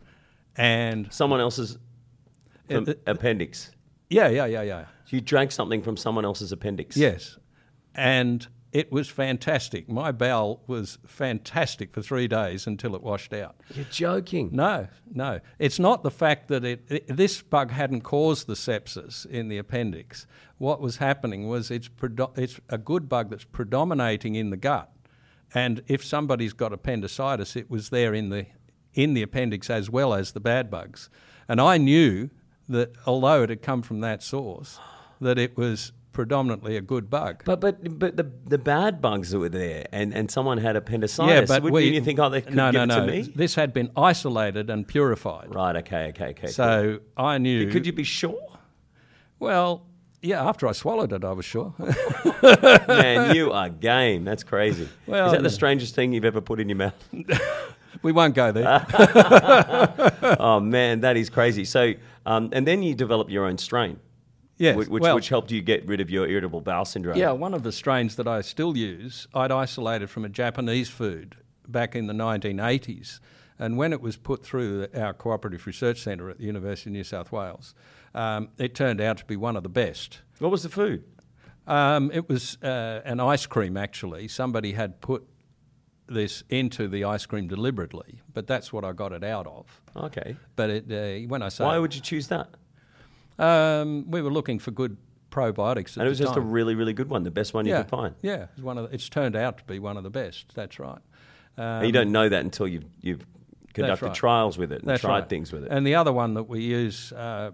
And 0.55 1.13
someone 1.13 1.39
else's 1.39 1.78
Uh, 2.70 2.93
appendix. 3.05 3.72
yeah, 4.09 4.28
yeah, 4.28 4.45
yeah, 4.45 4.61
yeah. 4.61 4.86
You 5.09 5.22
drank 5.22 5.51
something 5.51 5.82
from 5.82 5.95
someone 5.97 6.26
else's 6.26 6.51
appendix. 6.51 6.97
Yes. 6.97 7.38
And 7.95 8.45
it 8.74 8.91
was 8.91 9.07
fantastic. 9.07 9.89
My 9.89 10.11
bowel 10.11 10.61
was 10.68 10.97
fantastic 11.05 11.93
for 11.93 12.01
three 12.01 12.28
days 12.28 12.68
until 12.68 12.93
it 12.95 13.01
washed 13.01 13.34
out. 13.34 13.55
You're 13.74 13.86
joking. 13.86 14.49
No, 14.51 14.88
no. 15.13 15.39
It's 15.57 15.80
not 15.80 16.03
the 16.03 16.11
fact 16.11 16.49
that 16.49 16.65
it, 16.65 16.86
it 16.89 17.07
this 17.07 17.41
bug 17.41 17.72
hadn't 17.72 18.01
caused 18.01 18.47
the 18.47 18.53
sepsis 18.55 19.26
in 19.26 19.47
the 19.47 19.57
appendix. 19.57 20.28
What 20.57 20.82
was 20.82 20.97
happening 20.97 21.47
was 21.47 21.72
it's, 21.72 21.88
predo- 21.88 22.38
it's 22.38 22.59
a 22.70 22.78
good 22.78 23.07
bug 23.07 23.30
that's 23.30 23.45
predominating 23.45 24.36
in 24.36 24.49
the 24.49 24.57
gut. 24.57 24.91
And 25.53 25.82
if 25.88 26.03
somebody's 26.03 26.53
got 26.53 26.74
appendicitis, 26.74 27.55
it 27.55 27.70
was 27.70 27.89
there 27.89 28.13
in 28.13 28.30
the, 28.30 28.47
in 28.93 29.13
the 29.13 29.22
appendix 29.22 29.70
as 29.70 29.89
well 29.89 30.13
as 30.13 30.34
the 30.34 30.41
bad 30.41 30.70
bugs. 30.70 31.09
And 31.47 31.61
I 31.61 31.78
knew 31.78 32.30
that 32.70 32.93
although 33.05 33.43
it 33.43 33.49
had 33.49 33.61
come 33.61 33.82
from 33.82 34.01
that 34.01 34.22
source, 34.24 34.80
that 35.22 35.38
it 35.38 35.57
was 35.57 35.91
predominantly 36.18 36.76
a 36.76 36.82
good 36.82 37.11
bug. 37.11 37.43
But 37.45 37.59
but 37.59 37.99
but 37.99 38.18
the 38.18 38.32
the 38.45 38.57
bad 38.57 39.01
bugs 39.01 39.30
that 39.30 39.39
were 39.39 39.49
there, 39.49 39.86
and, 39.91 40.13
and 40.13 40.32
someone 40.32 40.57
had 40.57 40.76
appendicitis. 40.76 41.49
yeah, 41.49 41.59
but 41.59 41.72
we, 41.72 41.89
you 41.89 42.01
think, 42.01 42.20
oh, 42.20 42.30
they 42.30 42.41
could 42.41 42.55
no, 42.55 42.72
give 42.72 42.80
no, 42.80 42.84
it 42.84 42.88
no. 42.88 43.05
to 43.05 43.11
me? 43.11 43.22
This 43.22 43.53
had 43.53 43.72
been 43.72 43.91
isolated 43.95 44.72
and 44.72 44.88
purified. 44.88 45.53
Right. 45.53 45.76
Okay. 45.78 46.07
Okay. 46.07 46.30
Okay. 46.30 46.47
So 46.47 46.99
I 47.15 47.38
knew. 47.38 47.65
cool. 47.65 47.74
could 47.74 47.86
you 47.86 47.93
be 47.93 48.03
sure? 48.03 48.59
Well, 49.38 49.86
yeah. 50.24 50.43
After 50.43 50.68
I 50.68 50.72
swallowed 50.72 51.13
it, 51.13 51.24
I 51.24 51.32
was 51.34 51.45
sure. 51.45 51.76
Man, 52.88 53.36
you 53.36 53.51
are 53.51 53.70
game. 53.70 54.26
That's 54.26 54.43
crazy. 54.43 54.89
Well, 55.05 55.28
Is 55.28 55.32
that 55.34 55.43
the 55.43 55.51
strangest 55.51 55.93
thing 55.93 56.13
you've 56.13 56.26
ever 56.26 56.41
put 56.41 56.59
in 56.59 56.68
your 56.68 56.78
mouth? 56.78 57.09
we 58.01 58.11
won't 58.11 58.35
go 58.35 58.51
there. 58.51 58.85
oh 60.39 60.59
man, 60.59 61.01
that 61.01 61.17
is 61.17 61.29
crazy. 61.29 61.65
So, 61.65 61.93
um, 62.25 62.49
and 62.53 62.65
then 62.67 62.83
you 62.83 62.95
develop 62.95 63.29
your 63.29 63.45
own 63.45 63.57
strain, 63.57 63.99
yes. 64.57 64.75
which 64.75 64.87
which, 64.87 65.01
well, 65.01 65.15
which 65.15 65.29
helped 65.29 65.51
you 65.51 65.61
get 65.61 65.85
rid 65.87 66.01
of 66.01 66.09
your 66.09 66.27
irritable 66.27 66.61
bowel 66.61 66.85
syndrome. 66.85 67.17
yeah. 67.17 67.31
One 67.31 67.53
of 67.53 67.63
the 67.63 67.71
strains 67.71 68.15
that 68.15 68.27
I 68.27 68.41
still 68.41 68.75
use, 68.77 69.27
I'd 69.33 69.51
isolated 69.51 70.09
from 70.09 70.25
a 70.25 70.29
Japanese 70.29 70.89
food 70.89 71.37
back 71.67 71.95
in 71.95 72.07
the 72.07 72.13
1980s, 72.13 73.19
and 73.59 73.77
when 73.77 73.93
it 73.93 74.01
was 74.01 74.17
put 74.17 74.43
through 74.43 74.87
our 74.95 75.13
cooperative 75.13 75.65
research 75.65 76.01
centre 76.01 76.29
at 76.29 76.37
the 76.37 76.45
University 76.45 76.89
of 76.89 76.93
New 76.93 77.03
South 77.03 77.31
Wales, 77.31 77.73
um, 78.13 78.49
it 78.57 78.75
turned 78.75 79.01
out 79.01 79.17
to 79.17 79.25
be 79.25 79.35
one 79.35 79.55
of 79.55 79.63
the 79.63 79.69
best. 79.69 80.21
What 80.39 80.51
was 80.51 80.63
the 80.63 80.69
food? 80.69 81.03
Um, 81.67 82.11
it 82.13 82.29
was 82.29 82.57
uh, 82.63 83.01
an 83.03 83.19
ice 83.19 83.45
cream, 83.45 83.75
actually. 83.75 84.27
Somebody 84.27 84.71
had 84.71 85.01
put 85.01 85.27
this 86.08 86.43
into 86.49 86.88
the 86.88 87.03
ice 87.03 87.26
cream 87.26 87.47
deliberately, 87.47 88.22
but 88.34 88.47
that's 88.47 88.72
what 88.72 88.86
I 88.86 88.93
got 88.93 89.12
it 89.12 89.24
out 89.24 89.47
of. 89.47 89.82
Okay. 89.95 90.36
But 90.55 90.70
it, 90.70 90.91
uh, 90.91 91.28
when 91.28 91.41
I 91.41 91.49
say 91.49 91.64
Why 91.66 91.78
would 91.78 91.93
you 91.95 92.01
choose 92.01 92.28
that? 92.30 92.49
um, 93.39 94.10
we 94.10 94.22
were 94.22 94.32
looking 94.32 94.60
for 94.60 94.72
good 94.72 94.97
probiotics, 95.32 95.97
And 95.97 96.05
it 96.05 96.10
was 96.10 96.18
just 96.18 96.36
a 96.36 96.41
really, 96.41 96.76
really 96.76 96.93
good 96.93 97.10
one, 97.10 97.24
the 97.24 97.32
best 97.32 97.53
one 97.53 97.66
you 97.66 97.76
could 97.76 97.89
find. 97.89 98.16
yeah. 98.22 98.47
It's 98.53 98.64
one 98.64 98.78
of 98.78 98.89
the, 98.89 98.95
it's 98.95 99.10
turned 99.10 99.36
out 99.36 99.58
to 99.60 99.64
be 99.66 99.80
one 99.80 99.97
of 99.97 100.03
the 100.03 100.10
best. 100.10 100.53
That's 100.55 100.80
right. 100.80 100.99
Um, 101.58 101.84
you 101.84 101.91
don't 101.91 102.12
know 102.12 102.30
that 102.30 102.43
until 102.43 102.68
you've 102.68 102.86
you've 103.01 103.26
conducted 103.74 104.08
right. 104.08 104.16
trials 104.16 104.58
with 104.58 104.72
it 104.72 104.82
and 104.82 104.89
That's 104.89 105.01
tried 105.01 105.20
right. 105.20 105.30
things 105.30 105.51
with 105.51 105.64
it. 105.64 105.72
And 105.72 105.86
the 105.86 105.95
other 105.95 106.14
one 106.14 106.34
that 106.36 106.43
we 106.43 106.62
use, 106.62 107.12
uh, 107.12 107.51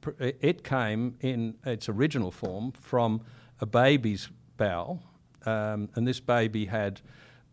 pr- 0.00 0.10
it 0.18 0.62
came 0.64 1.16
in 1.20 1.54
its 1.64 1.88
original 1.88 2.30
form 2.30 2.72
from 2.72 3.22
a 3.60 3.66
baby's 3.66 4.28
bowel, 4.56 5.02
um, 5.46 5.88
and 5.94 6.06
this 6.06 6.20
baby 6.20 6.66
had 6.66 7.00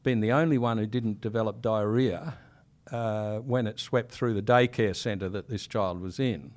been 0.05 0.21
the 0.21 0.31
only 0.31 0.57
one 0.57 0.77
who 0.77 0.85
didn't 0.85 1.19
develop 1.19 1.61
diarrhea 1.61 2.35
uh, 2.91 3.39
when 3.39 3.67
it 3.67 3.79
swept 3.79 4.11
through 4.11 4.35
the 4.35 4.41
daycare 4.41 4.95
centre 4.95 5.27
that 5.27 5.49
this 5.49 5.67
child 5.67 5.99
was 5.99 6.19
in. 6.19 6.53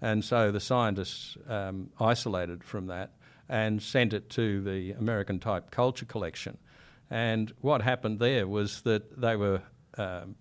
And 0.00 0.24
so 0.24 0.50
the 0.52 0.60
scientists 0.60 1.36
um, 1.48 1.90
isolated 2.00 2.62
from 2.62 2.86
that 2.86 3.10
and 3.48 3.82
sent 3.82 4.12
it 4.12 4.30
to 4.30 4.62
the 4.62 4.92
American 4.92 5.40
Type 5.40 5.70
Culture 5.70 6.06
Collection. 6.06 6.56
And 7.10 7.52
what 7.60 7.82
happened 7.82 8.20
there 8.20 8.46
was 8.46 8.82
that 8.82 9.20
they 9.20 9.36
were 9.36 9.60
um, 9.98 10.36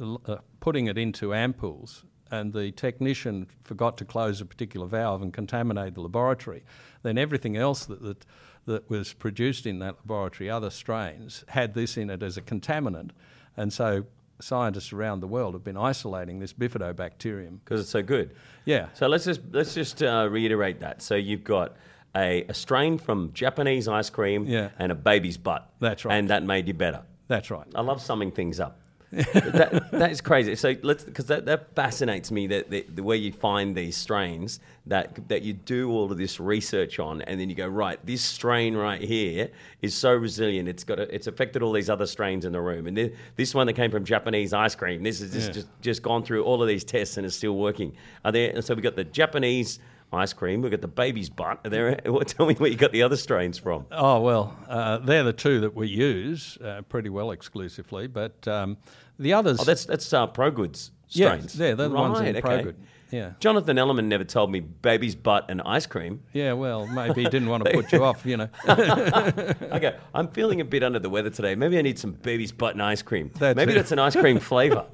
uh, 0.00 0.36
putting 0.60 0.86
it 0.86 0.96
into 0.96 1.28
ampoules, 1.28 2.04
and 2.30 2.52
the 2.52 2.72
technician 2.72 3.46
forgot 3.64 3.98
to 3.98 4.04
close 4.04 4.40
a 4.40 4.46
particular 4.46 4.86
valve 4.86 5.20
and 5.20 5.34
contaminated 5.34 5.94
the 5.96 6.00
laboratory. 6.00 6.64
Then 7.02 7.18
everything 7.18 7.56
else 7.56 7.84
that, 7.86 8.02
that, 8.02 8.24
that 8.66 8.88
was 8.88 9.12
produced 9.12 9.66
in 9.66 9.78
that 9.80 9.96
laboratory, 10.04 10.48
other 10.50 10.70
strains, 10.70 11.44
had 11.48 11.74
this 11.74 11.96
in 11.96 12.10
it 12.10 12.22
as 12.22 12.36
a 12.36 12.42
contaminant. 12.42 13.10
And 13.56 13.72
so 13.72 14.06
scientists 14.40 14.92
around 14.92 15.20
the 15.20 15.26
world 15.26 15.54
have 15.54 15.64
been 15.64 15.76
isolating 15.76 16.38
this 16.40 16.52
bifidobacterium. 16.52 17.58
because 17.64 17.80
it's 17.80 17.90
so 17.90 18.02
good. 18.02 18.34
Yeah. 18.64 18.88
So 18.94 19.06
let's 19.08 19.24
just 19.24 19.40
let's 19.52 19.74
just 19.74 20.02
uh, 20.02 20.28
reiterate 20.30 20.80
that. 20.80 21.02
So 21.02 21.14
you've 21.14 21.44
got 21.44 21.76
a, 22.16 22.44
a 22.48 22.54
strain 22.54 22.98
from 22.98 23.32
Japanese 23.32 23.88
ice 23.88 24.10
cream 24.10 24.44
Yeah. 24.46 24.70
and 24.78 24.92
a 24.92 24.94
baby's 24.94 25.36
butt. 25.36 25.68
That's 25.80 26.04
right. 26.04 26.14
And 26.16 26.28
that 26.30 26.42
made 26.44 26.68
you 26.68 26.74
better. 26.74 27.02
That's 27.28 27.50
right. 27.50 27.66
I 27.74 27.80
love 27.80 28.00
summing 28.02 28.30
things 28.32 28.60
up. 28.60 28.78
That, 29.12 29.90
that 29.92 30.10
is 30.10 30.20
crazy. 30.20 30.54
So 30.56 30.74
let's 30.82 31.04
because 31.04 31.26
that, 31.26 31.44
that 31.46 31.74
fascinates 31.74 32.30
me 32.30 32.46
that 32.48 32.70
the, 32.70 32.86
the 32.94 33.02
way 33.02 33.16
you 33.16 33.30
find 33.32 33.76
these 33.76 33.96
strains 33.96 34.58
that 34.86 35.28
that 35.28 35.42
you 35.42 35.52
do 35.52 35.90
all 35.90 36.10
of 36.10 36.16
this 36.16 36.40
research 36.40 36.98
on, 36.98 37.20
and 37.22 37.38
then 37.38 37.50
you 37.50 37.54
go 37.54 37.66
right. 37.68 38.04
This 38.06 38.22
strain 38.22 38.74
right 38.74 39.00
here 39.00 39.50
is 39.82 39.94
so 39.94 40.12
resilient. 40.14 40.68
It's 40.68 40.84
got 40.84 40.98
a, 40.98 41.14
it's 41.14 41.26
affected 41.26 41.62
all 41.62 41.72
these 41.72 41.90
other 41.90 42.06
strains 42.06 42.44
in 42.44 42.52
the 42.52 42.60
room, 42.60 42.86
and 42.86 42.96
thi- 42.96 43.12
this 43.36 43.54
one 43.54 43.66
that 43.66 43.74
came 43.74 43.90
from 43.90 44.04
Japanese 44.04 44.52
ice 44.52 44.74
cream. 44.74 45.02
This 45.02 45.20
is 45.20 45.32
just 45.32 45.48
Yeah. 45.48 45.52
just, 45.54 45.68
just 45.82 46.02
gone 46.02 46.22
through 46.22 46.44
all 46.44 46.62
of 46.62 46.68
these 46.68 46.84
tests 46.84 47.16
and 47.18 47.26
is 47.26 47.34
still 47.34 47.56
working. 47.56 47.94
Are 48.24 48.32
there? 48.32 48.60
So 48.62 48.74
we 48.74 48.80
got 48.82 48.96
the 48.96 49.04
Japanese 49.04 49.78
ice 50.14 50.32
cream. 50.34 50.60
We 50.60 50.68
got 50.68 50.80
the 50.82 50.88
baby's 50.88 51.30
butt. 51.30 51.60
Are 51.64 51.70
there? 51.70 51.94
Tell 52.26 52.46
me 52.46 52.54
where 52.54 52.70
you 52.70 52.76
got 52.76 52.92
the 52.92 53.02
other 53.02 53.16
strains 53.16 53.56
from. 53.58 53.86
Oh, 53.90 54.20
well, 54.20 54.54
uh, 54.68 54.98
they're 54.98 55.22
the 55.24 55.32
two 55.32 55.60
that 55.60 55.74
we 55.74 55.88
use 55.88 56.58
uh, 56.62 56.82
pretty 56.88 57.08
well 57.08 57.30
exclusively, 57.30 58.06
but 58.08 58.46
um, 58.48 58.76
the 59.18 59.32
others. 59.34 59.60
Oh, 59.60 59.64
that's 59.64 59.84
that's 59.84 60.12
uh, 60.12 60.26
Pro 60.26 60.50
Goods 60.50 60.90
Yeah, 61.08 61.28
strains. 61.28 61.54
yeah, 61.56 61.74
they're 61.74 61.88
the 61.88 61.90
ones 61.90 62.20
in 62.20 62.34
Right, 62.34 62.42
Pro 62.42 62.52
okay. 62.54 62.62
Good. 62.64 62.76
Yeah. 63.10 63.32
Jonathan 63.40 63.76
Ellerman 63.76 64.06
never 64.06 64.24
told 64.24 64.50
me 64.50 64.60
baby's 64.60 65.14
butt 65.14 65.44
and 65.50 65.60
ice 65.66 65.84
cream. 65.84 66.22
Yeah, 66.32 66.54
well, 66.54 66.86
maybe 66.86 67.22
he 67.24 67.28
didn't 67.28 67.50
want 67.50 67.62
to 67.66 67.70
put 67.74 67.92
you 67.92 68.02
off, 68.02 68.24
you 68.24 68.38
know. 68.38 68.48
Okay, 68.66 69.96
I'm 70.14 70.28
feeling 70.28 70.62
a 70.62 70.64
bit 70.64 70.82
under 70.82 70.98
the 70.98 71.10
weather 71.10 71.28
today. 71.28 71.54
Maybe 71.54 71.76
I 71.78 71.82
need 71.82 71.98
some 71.98 72.12
baby's 72.12 72.52
butt 72.52 72.72
and 72.72 72.82
ice 72.82 73.02
cream. 73.02 73.30
That's 73.38 73.54
Maybe 73.54 73.72
it. 73.72 73.74
that's 73.74 73.92
an 73.92 73.98
ice 73.98 74.16
cream 74.16 74.38
flavour 74.50 74.86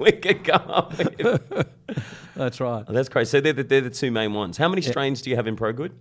we 0.00 0.12
could 0.12 0.44
come 0.44 0.62
up 0.70 0.96
with. 0.96 1.66
That's 2.34 2.58
right. 2.60 2.84
Oh, 2.88 2.92
that's 2.92 3.10
great. 3.10 3.28
So 3.28 3.40
they're 3.42 3.52
the, 3.52 3.64
they're 3.64 3.80
the 3.82 3.90
two 3.90 4.10
main 4.10 4.32
ones. 4.32 4.56
How 4.56 4.68
many 4.70 4.80
strains 4.80 5.20
do 5.20 5.28
you 5.28 5.36
have 5.36 5.46
in 5.46 5.56
Pro 5.56 5.72
Good? 5.74 5.92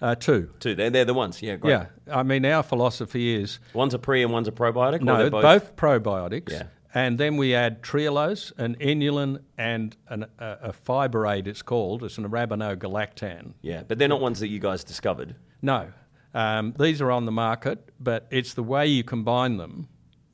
Uh, 0.00 0.14
two. 0.14 0.50
Two. 0.60 0.74
They're, 0.74 0.90
they're 0.90 1.04
the 1.04 1.14
ones. 1.14 1.40
Yeah, 1.40 1.56
great. 1.56 1.70
Yeah. 1.70 1.86
I 2.10 2.22
mean, 2.22 2.44
our 2.44 2.62
philosophy 2.62 3.34
is 3.34 3.58
One's 3.72 3.94
a 3.94 3.98
pre 3.98 4.22
and 4.22 4.32
one's 4.32 4.48
a 4.48 4.52
probiotic? 4.52 5.00
no, 5.00 5.16
they're 5.16 5.30
both? 5.30 5.76
probiotics. 5.76 6.50
Yeah. 6.50 6.64
And 6.94 7.18
then 7.18 7.36
we 7.36 7.54
add 7.54 7.82
trehalose, 7.82 8.52
an 8.58 8.76
inulin, 8.76 9.42
and 9.58 9.94
an, 10.08 10.24
a, 10.38 10.58
a 10.62 10.72
fiber 10.72 11.26
aid, 11.26 11.46
it's 11.46 11.60
called. 11.60 12.02
It's 12.02 12.16
an 12.16 12.26
arabinogalactan. 12.26 13.52
Yeah, 13.60 13.82
but 13.86 13.98
they're 13.98 14.08
not 14.08 14.22
ones 14.22 14.40
that 14.40 14.48
you 14.48 14.58
guys 14.58 14.82
discovered. 14.82 15.34
No, 15.60 15.92
um, 16.32 16.74
these 16.78 17.02
are 17.02 17.10
on 17.10 17.26
the 17.26 17.32
market, 17.32 17.90
but 18.00 18.26
it's 18.30 18.54
the 18.54 18.62
way 18.62 18.86
you 18.86 19.04
combine 19.04 19.58
them 19.58 19.88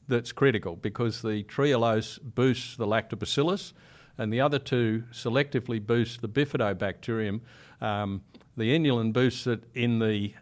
that's 0.07 0.31
critical 0.31 0.77
because 0.77 1.23
the 1.23 1.43
trehalose 1.45 2.21
boosts 2.23 2.77
the 2.77 2.87
lactobacillus, 2.87 3.73
and 4.19 4.33
the 4.33 4.41
other 4.41 4.59
two 4.61 5.05
selectively 5.11 5.85
boost 5.85 6.21
the 6.21 6.29
bifidobacterium. 6.29 7.41
Um, 7.83 8.23
the 8.57 8.79
inulin 8.79 9.13
boosts 9.13 9.47
it 9.47 9.65
in 9.75 9.99
the 9.99 10.35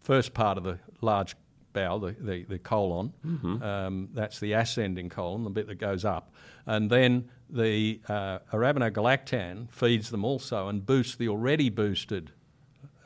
first 0.00 0.34
part 0.34 0.58
of 0.58 0.64
the 0.64 0.78
large 1.00 1.36
bowel, 1.72 2.00
the, 2.00 2.16
the, 2.18 2.44
the 2.44 2.58
colon. 2.58 3.12
Um, 3.62 4.08
that's 4.12 4.40
the 4.40 4.52
ascending 4.52 5.08
colon, 5.08 5.44
the 5.44 5.50
bit 5.50 5.66
that 5.68 5.76
goes 5.76 6.04
up. 6.04 6.32
And 6.66 6.90
then 6.90 7.30
the 7.48 8.00
uh, 8.08 8.40
arabinogalactan 8.52 9.70
feeds 9.70 10.10
them 10.10 10.24
also 10.24 10.68
and 10.68 10.84
boosts 10.84 11.16
the 11.16 11.28
already 11.28 11.70
boosted 11.70 12.32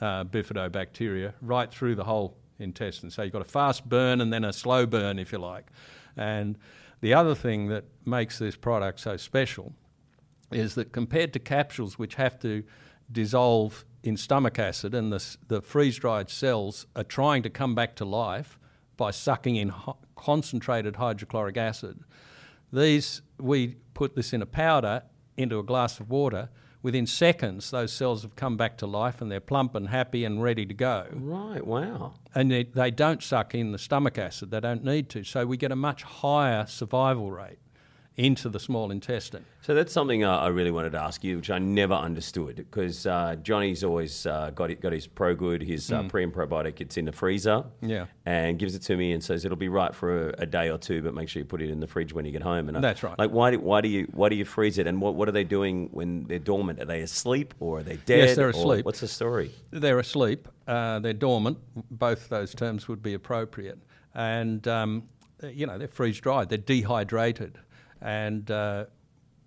uh, 0.01 0.25
bifidobacteria 0.25 1.35
right 1.41 1.71
through 1.71 1.95
the 1.95 2.05
whole 2.05 2.37
intestine. 2.59 3.11
So 3.11 3.23
you've 3.23 3.33
got 3.33 3.43
a 3.43 3.45
fast 3.45 3.89
burn 3.89 4.21
and 4.21 4.33
then 4.33 4.45
a 4.45 4.53
slow 4.53 4.87
burn, 4.87 5.19
if 5.19 5.33
you 5.33 5.39
like. 5.39 5.67
And 6.17 6.57
the 7.01 7.15
other 7.15 7.35
thing 7.35 7.69
that 7.69 7.85
makes 8.05 8.39
this 8.39 8.57
product 8.57 9.01
so 9.01 9.17
special 9.17 9.73
is 10.51 10.75
that 10.75 10.93
compared 10.93 11.33
to 11.33 11.39
capsules, 11.39 11.99
which 11.99 12.15
have 12.15 12.39
to 12.41 12.63
dissolve 13.13 13.85
in 14.03 14.17
stomach 14.17 14.59
acid, 14.59 14.95
and 14.95 15.13
the, 15.13 15.37
the 15.49 15.61
freeze 15.61 15.99
dried 15.99 16.29
cells 16.29 16.87
are 16.97 17.05
trying 17.05 17.43
to 17.43 17.51
come 17.51 17.75
back 17.75 17.95
to 17.97 18.05
life 18.05 18.59
by 18.97 19.11
sucking 19.11 19.57
in 19.57 19.69
ho- 19.69 19.97
concentrated 20.17 20.97
hydrochloric 20.97 21.57
acid, 21.57 22.01
these 22.73 23.23
we 23.39 23.77
put 23.95 24.15
this 24.17 24.33
in 24.33 24.43
a 24.43 24.47
powder 24.47 25.03
into 25.37 25.59
a 25.59 25.63
glass 25.63 26.01
of 26.01 26.11
water. 26.11 26.49
Within 26.83 27.07
seconds, 27.07 27.71
those 27.71 27.93
cells 27.93 28.23
have 28.23 28.35
come 28.35 28.57
back 28.57 28.77
to 28.79 28.87
life 28.87 29.21
and 29.21 29.31
they're 29.31 29.41
plump 29.41 29.77
and 29.77 29.89
happy 29.89 30.25
and 30.25 30.43
ready 30.43 30.67
to 30.67 30.75
go. 30.75 31.07
Right, 31.13 31.65
wow. 31.65 32.15
And 32.35 32.51
they, 32.51 32.65
they 32.65 32.91
don't 32.91 33.23
suck 33.23 33.55
in 33.55 33.71
the 33.71 33.79
stomach 33.79 34.19
acid, 34.19 34.51
they 34.51 34.61
don't 34.61 34.83
need 34.83 35.09
to. 35.11 35.23
So 35.23 35.47
we 35.47 35.57
get 35.57 35.71
a 35.71 35.77
much 35.77 36.03
higher 36.03 36.67
survival 36.67 37.31
rate 37.31 37.59
into 38.17 38.49
the 38.51 38.61
small 38.61 38.91
intestine. 38.91 39.45
So 39.63 39.75
that's 39.75 39.91
something 39.93 40.23
uh, 40.23 40.37
I 40.37 40.49
really 40.49 40.71
wanted 40.71 40.93
to 40.93 41.01
ask 41.01 41.25
you, 41.25 41.37
which 41.37 41.49
I 41.51 41.59
never 41.59 41.95
understood, 41.95 42.57
because 42.57 43.07
uh, 43.07 43.37
Johnny's 43.43 43.83
always 43.83 44.27
uh, 44.27 44.51
got 44.55 44.71
it, 44.71 44.81
got 44.83 44.93
his 44.93 45.09
ProGood, 45.09 45.67
his 45.67 45.91
uh, 45.91 46.03
pre 46.05 46.23
and 46.23 46.33
probiotic. 46.33 46.81
It's 46.83 46.97
in 46.99 47.07
the 47.07 47.13
freezer, 47.13 47.65
Mm. 47.83 47.89
Yeah. 47.89 48.07
and 48.27 48.59
gives 48.59 48.75
it 48.75 48.83
to 48.83 48.97
me 48.97 49.13
and 49.13 49.25
says 49.25 49.45
it'll 49.47 49.57
be 49.57 49.69
right 49.71 49.95
for 49.95 50.29
a, 50.31 50.35
a 50.43 50.47
day 50.47 50.69
or 50.69 50.77
two, 50.79 51.01
but 51.01 51.15
make 51.15 51.29
sure 51.31 51.41
you 51.41 51.47
put 51.47 51.63
it 51.63 51.71
in 51.71 51.81
the 51.81 51.87
fridge 51.87 52.13
when 52.13 52.25
you 52.27 52.33
get 52.33 52.43
home. 52.43 52.69
And 52.69 52.77
I- 52.77 52.81
That's 52.81 53.03
right. 53.03 53.19
Like, 53.19 53.31
why 53.31 53.51
do 53.53 53.61
why 53.61 53.81
do 53.81 53.89
you 53.89 54.07
why 54.13 54.29
do 54.29 54.37
you 54.37 54.45
freeze 54.45 54.77
it? 54.79 54.87
And 54.87 55.01
what 55.01 55.15
what 55.15 55.27
are 55.29 55.33
they 55.33 55.45
doing 55.45 55.89
when 55.93 56.25
they're 56.25 56.39
dormant? 56.39 56.81
Are 56.81 56.85
they 56.85 57.01
asleep 57.01 57.55
or 57.61 57.79
are 57.79 57.83
they 57.83 57.97
dead? 57.97 58.19
Yes, 58.29 58.37
they're 58.37 58.49
or 58.49 58.51
asleep. 58.51 58.85
What's 58.85 59.01
the 59.01 59.09
story? 59.09 59.53
They're 59.71 59.99
asleep, 60.01 60.49
uh, 60.69 60.99
they're 60.99 61.13
dormant, 61.15 61.59
both 61.91 62.29
those 62.29 62.55
terms 62.55 62.89
would 62.89 63.03
be 63.03 63.15
appropriate. 63.15 63.79
And, 64.15 64.69
um, 64.69 65.05
you 65.43 65.67
know, 65.67 65.79
they're 65.79 65.89
freeze 65.89 66.21
dried, 66.21 66.51
they're 66.51 66.59
dehydrated, 66.59 67.59
and 68.03 68.51
uh, 68.51 68.85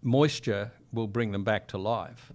moisture 0.01 0.71
will 0.91 1.07
bring 1.07 1.31
them 1.31 1.43
back 1.43 1.67
to 1.67 1.77
life. 1.77 2.31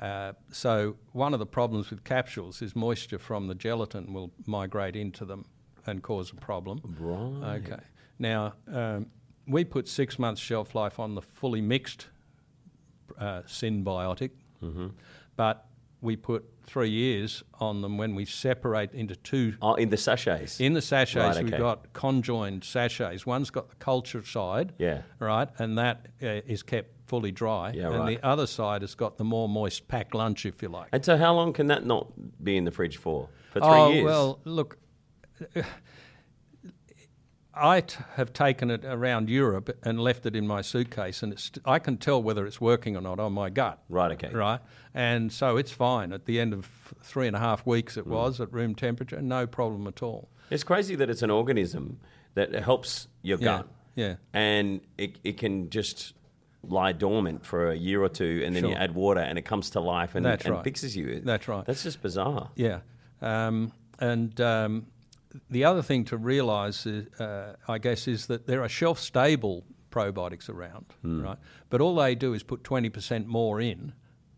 Uh, 0.00 0.32
so, 0.50 0.96
one 1.12 1.34
of 1.34 1.38
the 1.38 1.46
problems 1.46 1.90
with 1.90 2.02
capsules 2.04 2.62
is 2.62 2.74
moisture 2.74 3.18
from 3.18 3.46
the 3.46 3.54
gelatin 3.54 4.12
will 4.12 4.30
migrate 4.46 4.96
into 4.96 5.24
them 5.24 5.44
and 5.86 6.02
cause 6.02 6.30
a 6.30 6.34
problem. 6.36 6.80
Right. 6.98 7.56
Okay. 7.58 7.82
Now, 8.18 8.54
um, 8.72 9.06
we 9.46 9.64
put 9.64 9.88
six 9.88 10.18
months 10.18 10.40
shelf 10.40 10.74
life 10.74 10.98
on 10.98 11.14
the 11.14 11.22
fully 11.22 11.60
mixed 11.60 12.06
uh, 13.18 13.42
synbiotic, 13.42 14.30
but 15.36 15.66
we 16.02 16.16
put 16.16 16.44
three 16.66 16.90
years 16.90 17.42
on 17.60 17.80
them 17.80 17.96
when 17.96 18.14
we 18.14 18.24
separate 18.24 18.92
into 18.92 19.16
two. 19.16 19.54
Oh, 19.62 19.74
in 19.74 19.88
the 19.88 19.96
sachets. 19.96 20.60
In 20.60 20.74
the 20.74 20.82
sachets, 20.82 21.36
Right, 21.36 21.44
we've 21.44 21.58
got 21.58 21.92
conjoined 21.92 22.64
sachets. 22.64 23.24
One's 23.24 23.50
got 23.50 23.70
the 23.70 23.76
culture 23.76 24.24
side, 24.24 24.72
Yeah. 24.78 25.02
right, 25.18 25.48
and 25.58 25.78
that 25.78 26.08
uh, 26.22 26.26
is 26.46 26.62
kept 26.62 26.90
fully 27.06 27.30
dry. 27.30 27.72
Yeah, 27.72 27.86
and 27.90 27.98
right. 28.00 28.20
the 28.20 28.26
other 28.26 28.46
side 28.46 28.82
has 28.82 28.94
got 28.94 29.16
the 29.16 29.24
more 29.24 29.48
moist 29.48 29.86
packed 29.88 30.14
lunch, 30.14 30.44
if 30.44 30.60
you 30.60 30.68
like. 30.68 30.88
and 30.92 31.04
so, 31.04 31.16
how 31.16 31.34
long 31.34 31.52
can 31.52 31.68
that 31.68 31.86
not 31.86 32.08
be 32.42 32.56
in 32.56 32.64
the 32.64 32.72
fridge 32.72 32.96
for? 32.96 33.28
For 33.52 33.60
three 33.60 33.68
oh, 33.68 33.90
years. 33.90 34.04
well, 34.04 34.40
look, 34.44 34.78
I 37.54 37.82
t- 37.82 37.96
have 38.14 38.32
taken 38.32 38.70
it 38.70 38.84
around 38.84 39.28
Europe 39.28 39.76
and 39.82 40.00
left 40.00 40.24
it 40.26 40.34
in 40.34 40.46
my 40.46 40.62
suitcase, 40.62 41.22
and 41.22 41.32
it's, 41.32 41.50
I 41.66 41.78
can 41.78 41.98
tell 41.98 42.22
whether 42.22 42.46
it's 42.46 42.60
working 42.60 42.96
or 42.96 43.02
not 43.02 43.20
on 43.20 43.32
my 43.34 43.50
gut. 43.50 43.78
Right, 43.88 44.10
okay. 44.12 44.30
Right, 44.34 44.60
and 44.94 45.30
so 45.30 45.56
it's 45.58 45.70
fine. 45.70 46.12
At 46.12 46.24
the 46.24 46.40
end 46.40 46.54
of 46.54 46.66
three 47.02 47.26
and 47.26 47.36
a 47.36 47.38
half 47.38 47.66
weeks, 47.66 47.94
Mm. 47.94 47.98
it 47.98 48.06
was 48.06 48.40
at 48.40 48.52
room 48.52 48.74
temperature, 48.74 49.20
no 49.20 49.46
problem 49.46 49.86
at 49.86 50.02
all. 50.02 50.28
It's 50.50 50.64
crazy 50.64 50.94
that 50.96 51.10
it's 51.10 51.22
an 51.22 51.30
organism 51.30 52.00
that 52.34 52.54
helps 52.54 53.08
your 53.22 53.38
Yeah, 53.38 53.44
gut. 53.58 53.68
yeah. 53.96 54.14
And 54.32 54.80
it, 54.96 55.18
it 55.22 55.36
can 55.38 55.68
just 55.68 56.14
lie 56.66 56.92
dormant 56.92 57.44
for 57.44 57.70
a 57.70 57.76
year 57.76 58.00
or 58.02 58.08
two 58.08 58.40
and 58.44 58.54
then 58.54 58.64
you 58.66 58.72
add 58.74 58.94
water 58.94 59.20
and 59.20 59.36
it 59.36 59.42
comes 59.42 59.70
to 59.70 59.80
life 59.80 60.14
and, 60.14 60.24
and 60.24 60.46
right. 60.48 60.62
fixes 60.64 60.96
you. 60.96 61.20
That's 61.20 61.48
right. 61.48 61.64
That's 61.66 61.82
just 61.82 62.00
bizarre. 62.00 62.50
Yeah, 62.54 62.80
um, 63.20 63.72
and 63.98 64.40
um, 64.40 64.86
the 65.50 65.64
other 65.64 65.82
thing 65.82 66.04
to 66.06 66.16
realise, 66.16 66.86
is, 66.86 67.08
uh, 67.20 67.56
I 67.68 67.78
guess, 67.78 68.06
is 68.08 68.26
that 68.26 68.46
there 68.46 68.62
are 68.62 68.68
shelf-stable 68.68 69.64
probiotics 69.90 70.48
around, 70.48 70.86
Hmm. 71.02 71.22
right? 71.22 71.38
But 71.70 71.80
all 71.80 71.94
they 71.96 72.14
do 72.14 72.34
is 72.34 72.42
put 72.42 72.64
twenty 72.64 72.88
percent 72.90 73.26
more 73.26 73.60
in, 73.60 73.92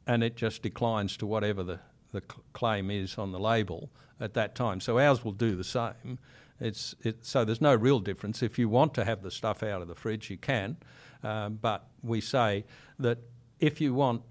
and 0.06 0.22
it 0.22 0.36
just 0.36 0.62
declines 0.62 1.16
to 1.18 1.26
whatever 1.26 1.62
the 1.62 1.80
the 2.12 2.20
claim 2.52 2.90
is 2.90 3.18
on 3.18 3.32
the 3.32 3.38
label 3.40 3.90
at 4.20 4.34
that 4.34 4.54
time. 4.54 4.80
So 4.80 4.98
ours 4.98 5.24
will 5.24 5.32
do 5.32 5.56
the 5.56 5.64
same. 5.64 6.18
It's 6.60 6.94
it, 7.02 7.24
so 7.24 7.44
there's 7.44 7.60
no 7.60 7.74
real 7.74 7.98
difference. 8.00 8.42
If 8.42 8.58
you 8.58 8.68
want 8.68 8.94
to 8.94 9.04
have 9.04 9.22
the 9.22 9.30
stuff 9.30 9.62
out 9.62 9.82
of 9.82 9.88
the 9.88 9.94
fridge, 9.96 10.30
you 10.30 10.36
can, 10.38 10.76
um, 11.24 11.58
but 11.60 11.88
we 12.02 12.20
say 12.20 12.64
that 13.00 13.18
if 13.58 13.80
you 13.80 13.94
want 13.94 14.22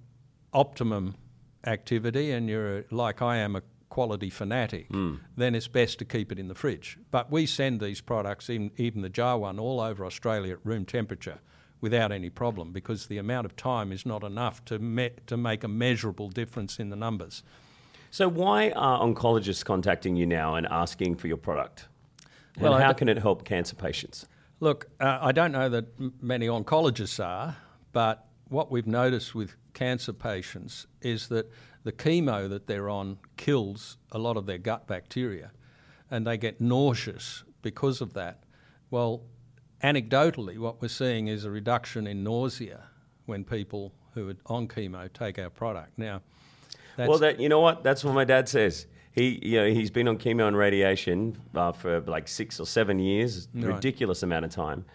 optimum 0.54 1.16
activity 1.66 2.32
and 2.32 2.50
you're 2.50 2.86
like 2.92 3.22
I 3.22 3.38
am 3.38 3.56
a 3.56 3.62
quality 3.94 4.30
fanatic, 4.32 4.88
then 5.38 5.54
it's 5.54 5.68
best 5.68 6.00
to 6.00 6.06
keep 6.06 6.32
it 6.32 6.40
in 6.40 6.48
the 6.48 6.56
fridge. 6.56 6.98
But 7.12 7.32
we 7.32 7.46
send 7.46 7.80
these 7.80 8.02
products, 8.02 8.50
even, 8.50 8.72
even 8.78 9.04
the 9.04 9.10
jar 9.10 9.38
one, 9.38 9.60
all 9.60 9.80
over 9.80 10.04
Australia 10.04 10.54
at 10.54 10.66
room 10.66 10.84
temperature 10.84 11.38
without 11.80 12.12
any 12.12 12.32
problem 12.32 12.72
because 12.72 13.06
the 13.06 13.20
amount 13.20 13.46
of 13.46 13.56
time 13.56 13.92
is 13.92 14.04
not 14.04 14.24
enough 14.24 14.66
to, 14.66 14.80
me- 14.80 15.12
to 15.28 15.38
make 15.38 15.64
a 15.64 15.68
measurable 15.68 16.28
difference 16.30 16.80
in 16.80 16.90
the 16.90 16.96
numbers. 16.96 17.44
So 18.10 18.28
why 18.28 18.72
are 18.72 19.00
oncologists 19.06 19.64
contacting 19.64 20.16
you 20.16 20.26
now 20.26 20.56
and 20.56 20.66
asking 20.68 21.18
for 21.18 21.28
your 21.28 21.38
product? 21.38 21.88
And 22.56 22.64
Well, 22.64 22.80
how 22.80 22.94
d- 22.94 22.98
can 22.98 23.10
it 23.10 23.20
help 23.20 23.46
cancer 23.46 23.76
patients? 23.76 24.26
Look, 24.60 24.88
uh, 25.00 25.20
I 25.22 25.32
don't 25.34 25.52
know 25.52 25.70
that 25.70 25.86
m- 26.00 26.14
many 26.20 26.48
oncologists 26.48 27.24
are, 27.24 27.58
but 27.92 28.26
what 28.54 28.72
we've 28.72 28.88
noticed 28.88 29.34
with 29.36 29.56
cancer 29.74 30.14
patients 30.14 30.88
is 31.02 31.28
that 31.30 31.52
the 31.84 31.92
chemo 31.92 32.48
that 32.50 32.68
they're 32.68 32.90
on 32.90 33.18
kills 33.36 33.98
a 34.12 34.18
lot 34.20 34.38
of 34.38 34.46
their 34.46 34.58
gut 34.60 34.88
bacteria 34.88 35.52
and 36.10 36.26
they 36.26 36.38
get 36.38 36.62
nauseous 36.62 37.44
because 37.62 38.00
of 38.00 38.14
that. 38.14 38.44
Well, 38.92 39.24
anecdotally, 39.84 40.58
what 40.58 40.82
we're 40.82 40.88
seeing 40.88 41.28
is 41.28 41.46
a 41.46 41.52
reduction 41.52 42.08
in 42.08 42.24
nausea 42.24 42.84
when 43.26 43.44
people 43.44 43.94
who 44.14 44.30
are 44.30 44.36
on 44.46 44.68
chemo 44.68 45.12
take 45.12 45.40
our 45.40 45.50
product. 45.50 45.98
Now, 45.98 46.22
that's, 46.96 47.10
well, 47.10 47.18
that 47.20 47.40
you 47.40 47.50
know 47.50 47.60
what? 47.60 47.84
That's 47.84 48.04
what 48.04 48.14
my 48.14 48.24
dad 48.24 48.48
says. 48.48 48.86
He, 49.12 49.40
you 49.44 49.60
know, 49.60 49.68
he's 49.68 49.92
been 49.92 50.08
on 50.08 50.18
chemo 50.18 50.48
and 50.48 50.56
radiation 50.58 51.38
uh, 51.56 51.72
for 51.72 52.02
like 52.02 52.28
six 52.28 52.60
or 52.60 52.66
seven 52.66 53.00
years, 53.00 53.48
Right. 53.54 53.74
ridiculous 53.76 54.24
amount 54.24 54.46
of 54.46 54.52
time, 54.52 54.86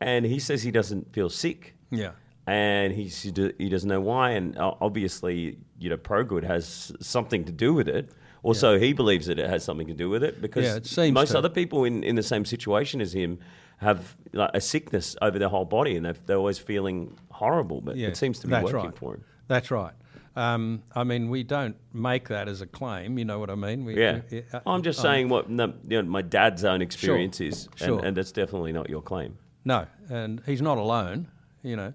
and 0.00 0.24
he 0.26 0.38
says 0.38 0.62
he 0.62 0.70
doesn't 0.70 1.12
feel 1.12 1.28
sick. 1.30 1.74
yeah. 1.90 2.12
And 2.46 2.92
he 2.92 3.04
he 3.08 3.68
doesn't 3.68 3.88
know 3.88 4.00
why. 4.00 4.30
And 4.30 4.56
uh, 4.56 4.74
obviously, 4.80 5.58
you 5.78 5.90
know, 5.90 5.96
ProGood 5.96 6.44
has 6.44 6.92
something 7.00 7.44
to 7.44 7.52
do 7.52 7.74
with 7.74 7.88
it. 7.88 8.10
Also, 8.42 8.78
he 8.78 8.92
believes 8.92 9.26
that 9.26 9.38
it 9.40 9.50
has 9.50 9.64
something 9.64 9.88
to 9.88 9.94
do 9.94 10.08
with 10.08 10.22
it 10.22 10.40
because 10.40 10.64
Yeah, 10.96 11.04
it 11.04 11.12
most 11.12 11.32
to. 11.32 11.38
other 11.38 11.48
people 11.48 11.84
in, 11.84 12.04
in 12.04 12.14
the 12.14 12.22
same 12.22 12.44
situation 12.44 13.00
as 13.00 13.12
him 13.12 13.40
have 13.78 14.16
like, 14.32 14.50
a 14.54 14.60
sickness 14.60 15.16
over 15.20 15.38
their 15.38 15.48
whole 15.48 15.64
body, 15.64 15.96
and 15.96 16.06
they're, 16.06 16.14
they're 16.26 16.36
always 16.36 16.58
feeling 16.58 17.18
horrible. 17.30 17.80
But 17.80 17.96
Yeah, 17.96 18.08
it 18.08 18.16
seems 18.16 18.38
to 18.40 18.46
be 18.46 18.52
that's 18.52 18.64
working 18.64 18.90
right. 18.90 18.98
for 18.98 19.14
him. 19.14 19.24
That's 19.48 19.70
right. 19.72 19.92
Um, 20.36 20.82
I 20.94 21.02
mean, 21.02 21.28
we 21.30 21.42
don't 21.42 21.76
make 21.92 22.28
that 22.28 22.46
as 22.46 22.60
a 22.60 22.66
claim. 22.66 23.18
You 23.18 23.24
know 23.24 23.38
what 23.38 23.50
I 23.50 23.54
mean? 23.56 23.84
We, 23.84 23.98
Yeah, 23.98 24.20
we- 24.30 24.44
uh, 24.52 24.60
I'm 24.66 24.82
just 24.82 25.00
um, 25.00 25.02
saying 25.02 25.28
what 25.28 25.50
no, 25.50 25.72
you 25.88 26.00
know, 26.02 26.08
my 26.08 26.22
dad's 26.22 26.62
own 26.64 26.82
experience 26.82 27.40
is, 27.40 27.66
and, 27.66 27.78
sure. 27.78 28.04
and 28.04 28.16
that's 28.16 28.32
definitely 28.32 28.72
not 28.72 28.88
your 28.88 29.02
claim. 29.02 29.38
No, 29.64 29.86
and 30.08 30.40
he's 30.46 30.62
not 30.62 30.78
alone, 30.78 31.28
you 31.62 31.74
know. 31.74 31.92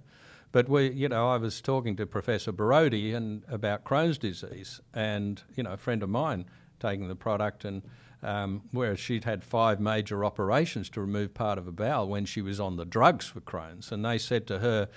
But 0.52 0.68
we, 0.68 0.92
you 0.92 1.08
know, 1.08 1.30
I 1.30 1.38
was 1.38 1.62
talking 1.62 1.96
to 1.96 2.06
Professor 2.06 2.52
Borody 2.52 3.16
and 3.16 3.44
about 3.48 3.84
Crohn's 3.84 4.18
disease, 4.18 4.82
and 4.94 5.42
you 5.56 5.64
know, 5.64 5.72
a 5.72 5.78
friend 5.78 6.04
of 6.04 6.10
mine 6.10 6.46
taking 6.80 7.08
the 7.08 7.16
product, 7.16 7.64
and 7.64 7.84
um, 8.22 8.64
whereas 8.72 9.00
she'd 9.00 9.24
had 9.24 9.44
five 9.44 9.80
major 9.80 10.26
operations 10.26 10.90
to 10.92 11.02
remove 11.02 11.34
part 11.34 11.58
of 11.58 11.68
a 11.68 11.72
bowel 11.72 12.08
when 12.08 12.26
she 12.26 12.42
was 12.42 12.60
on 12.60 12.76
the 12.76 12.86
drugs 12.86 13.28
for 13.28 13.40
Crohn's, 13.40 13.92
and 13.92 14.04
they 14.04 14.18
said 14.18 14.46
to 14.48 14.60
her 14.60 14.90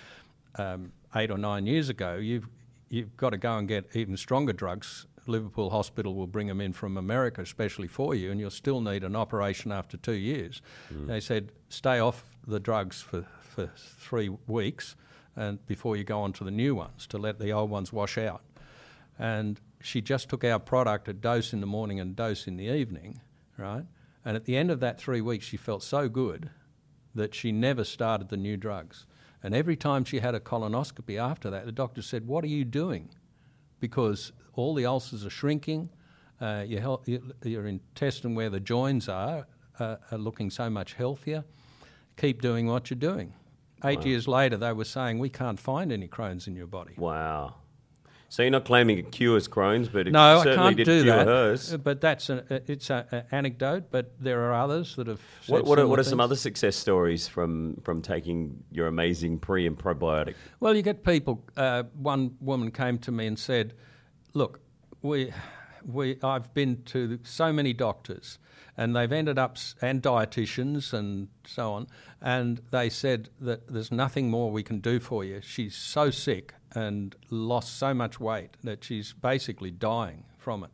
um, 0.56 0.92
eight 1.14 1.30
or 1.30 1.38
nine 1.38 1.66
years 1.66 1.88
ago, 1.88 2.16
you've 2.16 2.48
you've 2.88 3.16
got 3.16 3.30
to 3.30 3.38
go 3.38 3.56
and 3.56 3.68
get 3.68 3.84
even 3.94 4.16
stronger 4.16 4.52
drugs. 4.52 5.06
Liverpool 5.26 5.70
Hospital 5.70 6.14
will 6.14 6.26
bring 6.26 6.48
them 6.48 6.60
in 6.60 6.74
from 6.74 6.98
America, 6.98 7.40
especially 7.40 7.88
for 7.88 8.14
you, 8.14 8.30
and 8.30 8.38
you'll 8.38 8.50
still 8.50 8.82
need 8.82 9.02
an 9.04 9.16
operation 9.16 9.72
after 9.72 9.96
two 9.96 10.12
years. 10.12 10.60
They 10.90 11.18
said, 11.18 11.50
stay 11.70 11.98
off 11.98 12.24
the 12.46 12.60
drugs 12.60 13.00
for, 13.00 13.26
for 13.40 13.70
three 13.74 14.28
weeks 14.46 14.96
and 15.36 15.64
before 15.66 15.96
you 15.96 16.04
go 16.04 16.20
on 16.20 16.32
to 16.34 16.44
the 16.44 16.50
new 16.50 16.74
ones 16.74 17.06
to 17.08 17.18
let 17.18 17.38
the 17.38 17.52
old 17.52 17.70
ones 17.70 17.92
wash 17.92 18.18
out. 18.18 18.42
And 19.18 19.60
she 19.80 20.00
just 20.00 20.28
took 20.28 20.44
our 20.44 20.58
product, 20.58 21.08
a 21.08 21.12
dose 21.12 21.52
in 21.52 21.60
the 21.60 21.66
morning 21.66 22.00
and 22.00 22.16
dose 22.16 22.46
in 22.46 22.56
the 22.56 22.66
evening, 22.66 23.20
right? 23.58 23.84
And 24.24 24.36
at 24.36 24.44
the 24.44 24.56
end 24.56 24.70
of 24.70 24.80
that 24.80 24.98
three 24.98 25.20
weeks, 25.20 25.44
she 25.44 25.56
felt 25.56 25.82
so 25.82 26.08
good 26.08 26.50
that 27.14 27.34
she 27.34 27.52
never 27.52 27.84
started 27.84 28.28
the 28.28 28.36
new 28.36 28.56
drugs. 28.56 29.06
And 29.42 29.54
every 29.54 29.76
time 29.76 30.04
she 30.04 30.20
had 30.20 30.34
a 30.34 30.40
colonoscopy 30.40 31.18
after 31.18 31.50
that, 31.50 31.66
the 31.66 31.72
doctor 31.72 32.00
said, 32.00 32.26
What 32.26 32.44
are 32.44 32.48
you 32.48 32.64
doing? 32.64 33.10
Because 33.78 34.32
all 34.54 34.74
the 34.74 34.86
ulcers 34.86 35.26
are 35.26 35.30
shrinking, 35.30 35.90
uh, 36.40 36.64
your, 36.66 36.80
health, 36.80 37.06
your, 37.06 37.66
intestine, 37.66 38.34
where 38.34 38.50
the 38.50 38.60
joins 38.60 39.08
are, 39.08 39.46
uh, 39.78 39.96
are 40.10 40.18
looking 40.18 40.50
so 40.50 40.70
much 40.70 40.94
healthier. 40.94 41.44
Keep 42.16 42.40
doing 42.40 42.66
what 42.66 42.88
you're 42.88 42.98
doing. 42.98 43.34
Eight 43.84 44.04
years 44.06 44.26
later, 44.26 44.56
they 44.56 44.72
were 44.72 44.84
saying, 44.84 45.18
We 45.18 45.28
can't 45.28 45.60
find 45.60 45.92
any 45.92 46.08
Crohn's 46.08 46.46
in 46.46 46.56
your 46.56 46.66
body. 46.66 46.94
Wow. 46.96 47.56
So 48.30 48.42
you're 48.42 48.50
not 48.50 48.64
claiming 48.64 48.98
it 48.98 49.12
cures 49.12 49.46
Crohn's, 49.46 49.88
but 49.88 50.08
it 50.08 50.10
No, 50.10 50.40
I 50.40 50.42
certainly 50.42 50.56
can't 50.56 50.76
did 50.78 50.84
do 50.86 51.02
cure 51.04 51.16
that. 51.18 51.26
hers. 51.26 51.76
But 51.76 52.00
that's 52.00 52.30
an 52.30 52.44
it's 52.66 52.90
an 52.90 53.22
anecdote. 53.30 53.92
But 53.92 54.12
there 54.18 54.42
are 54.42 54.54
others 54.54 54.96
that 54.96 55.06
have. 55.06 55.20
What, 55.46 55.64
what, 55.64 55.78
are, 55.78 55.86
what 55.86 56.00
are 56.00 56.04
some 56.04 56.20
other 56.20 56.34
success 56.34 56.74
stories 56.74 57.28
from, 57.28 57.76
from 57.84 58.02
taking 58.02 58.64
your 58.72 58.88
amazing 58.88 59.38
pre 59.38 59.68
and 59.68 59.78
probiotic? 59.78 60.34
Well, 60.58 60.74
you 60.74 60.82
get 60.82 61.04
people. 61.04 61.44
Uh, 61.56 61.84
one 61.96 62.36
woman 62.40 62.72
came 62.72 62.98
to 62.98 63.12
me 63.12 63.26
and 63.28 63.38
said, 63.38 63.74
"Look, 64.32 64.58
we, 65.00 65.32
we, 65.86 66.18
I've 66.22 66.52
been 66.54 66.82
to 66.86 67.20
so 67.22 67.52
many 67.52 67.72
doctors, 67.72 68.40
and 68.76 68.96
they've 68.96 69.12
ended 69.12 69.38
up 69.38 69.58
and 69.80 70.02
dietitians 70.02 70.92
and 70.92 71.28
so 71.46 71.72
on, 71.72 71.86
and 72.24 72.60
they 72.72 72.88
said 72.88 73.28
that 73.40 73.68
there's 73.68 73.92
nothing 73.92 74.30
more 74.30 74.50
we 74.50 74.64
can 74.64 74.80
do 74.80 74.98
for 74.98 75.22
you. 75.22 75.40
She's 75.42 75.76
so 75.76 76.10
sick 76.10 76.54
and 76.74 77.14
lost 77.30 77.78
so 77.78 77.94
much 77.94 78.18
weight 78.18 78.56
that 78.64 78.82
she's 78.82 79.12
basically 79.12 79.70
dying 79.70 80.24
from 80.38 80.64
it." 80.64 80.70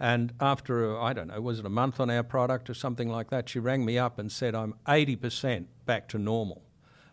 And 0.00 0.32
after, 0.40 0.98
I 0.98 1.12
don't 1.12 1.28
know, 1.28 1.42
was 1.42 1.58
it 1.58 1.66
a 1.66 1.70
month 1.70 2.00
on 2.00 2.10
our 2.10 2.22
product 2.22 2.70
or 2.70 2.74
something 2.74 3.10
like 3.10 3.28
that? 3.28 3.50
She 3.50 3.58
rang 3.58 3.84
me 3.84 3.98
up 3.98 4.18
and 4.18 4.32
said, 4.32 4.54
I'm 4.54 4.74
80% 4.86 5.66
back 5.84 6.08
to 6.08 6.18
normal. 6.18 6.62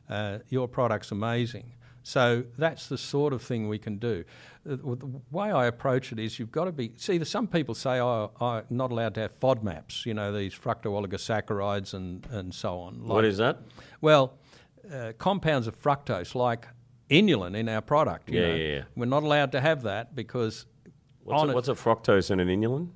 Uh, 0.09 0.39
your 0.47 0.69
product's 0.69 1.11
amazing. 1.11 1.73
So 2.07 2.45
that's 2.57 2.87
the 2.87 2.97
sort 2.97 3.33
of 3.33 3.41
thing 3.41 3.67
we 3.67 3.77
can 3.77 3.97
do. 3.97 4.23
Uh, 4.65 4.77
The 4.77 5.09
way 5.29 5.51
I 5.51 5.65
approach 5.65 6.13
it 6.13 6.19
is 6.19 6.39
you've 6.39 6.53
got 6.53 6.63
to 6.63 6.71
be. 6.71 6.93
See, 6.95 7.21
some 7.25 7.47
people 7.47 7.75
say, 7.75 7.99
oh, 7.99 8.31
I'm 8.39 8.63
not 8.69 8.91
allowed 8.93 9.13
to 9.15 9.21
have 9.21 9.37
FODMAPs, 9.37 10.05
you 10.05 10.13
know, 10.13 10.31
these 10.31 10.53
fructooligosaccharides 10.55 11.93
and, 11.93 12.25
and 12.31 12.53
so 12.53 12.79
on. 12.79 13.05
what 13.05 13.25
is 13.25 13.37
that? 13.39 13.57
Well, 13.99 14.37
uh, 14.89 15.11
compounds 15.17 15.67
of 15.67 15.75
fructose, 15.81 16.33
like 16.33 16.65
inulin 17.09 17.57
in 17.57 17.67
our 17.67 17.81
product. 17.81 18.29
you 18.29 18.39
Yeah, 18.39 18.47
know, 18.47 18.55
yeah, 18.55 18.75
yeah. 18.75 18.81
We're 18.95 19.05
not 19.05 19.23
allowed 19.23 19.51
to 19.51 19.59
have 19.59 19.81
that 19.83 20.15
because 20.15 20.65
What's, 21.25 21.43
a, 21.43 21.49
it- 21.49 21.55
what's 21.55 21.67
a 21.67 21.73
fructose 21.75 22.31
and 22.31 22.39
an 22.39 22.47
inulin? 22.47 22.87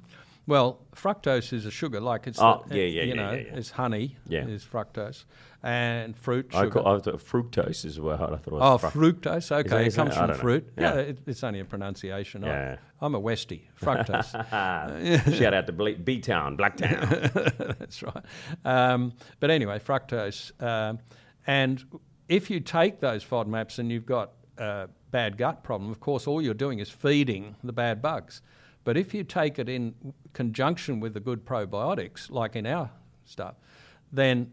well, 0.47 0.79
fructose 0.95 1.51
is 1.51 1.65
a 1.65 1.71
sugar, 1.71 1.99
like 1.99 2.27
it's 2.27 2.39
Oh, 2.39 2.63
the, 2.65 2.77
yeah, 2.77 2.83
yeah, 2.85 3.01
you 3.03 3.07
yeah, 3.09 3.13
know, 3.15 3.31
yeah, 3.31 3.37
yeah. 3.47 3.57
it's 3.57 3.71
honey, 3.71 4.15
Yeah. 4.27 4.45
is 4.47 4.63
fructose, 4.63 5.25
and 5.63 6.17
fruit 6.17 6.49
I, 6.53 6.63
sugar. 6.63 6.81
call, 6.81 6.87
I 6.95 6.99
thought 6.99 7.17
fructose 7.23 7.85
is 7.85 7.99
what 7.99 8.15
I 8.15 8.17
thought 8.17 8.33
it 8.33 8.47
oh, 8.47 8.77
fructose. 8.77 9.51
Okay, 9.51 9.85
it 9.87 9.95
comes 9.95 10.15
from 10.15 10.27
don't 10.27 10.35
know. 10.37 10.41
fruit. 10.41 10.73
Yeah. 10.77 10.95
Yeah, 10.95 10.99
it, 11.01 11.19
it's 11.27 11.43
only 11.43 11.59
a 11.59 11.65
pronunciation. 11.65 12.43
I- 12.43 12.47
Yeah. 12.47 12.77
I'm 13.03 13.15
a 13.15 13.21
Westie. 13.21 13.61
Fructose. 13.81 14.31
Shout 15.35 15.53
out 15.55 15.65
to 15.65 15.73
B 15.73 16.19
Town, 16.19 16.55
Blacktown. 16.55 17.77
That's 17.79 18.03
right. 18.03 18.23
Um, 18.63 19.13
but 19.39 19.49
anyway, 19.49 19.79
fructose. 19.79 20.51
Um, 20.61 20.99
and 21.47 21.83
if 22.29 22.51
you 22.51 22.59
take 22.59 22.99
those 22.99 23.25
FODMAPs 23.25 23.79
and 23.79 23.91
you've 23.91 24.05
got 24.05 24.33
a 24.59 24.87
bad 25.09 25.37
gut 25.37 25.63
problem, 25.63 25.89
of 25.89 25.99
course, 25.99 26.27
all 26.27 26.43
you're 26.43 26.53
doing 26.53 26.77
is 26.77 26.91
feeding 26.91 27.55
the 27.63 27.73
bad 27.73 28.03
bugs. 28.03 28.43
But 28.83 28.97
if 28.97 29.15
you 29.15 29.23
take 29.23 29.57
it 29.57 29.67
in 29.67 29.95
conjunction 30.33 30.99
with 30.99 31.15
the 31.15 31.19
good 31.19 31.43
probiotics, 31.43 32.29
like 32.29 32.55
in 32.55 32.67
our 32.67 32.91
stuff, 33.25 33.55
then 34.11 34.51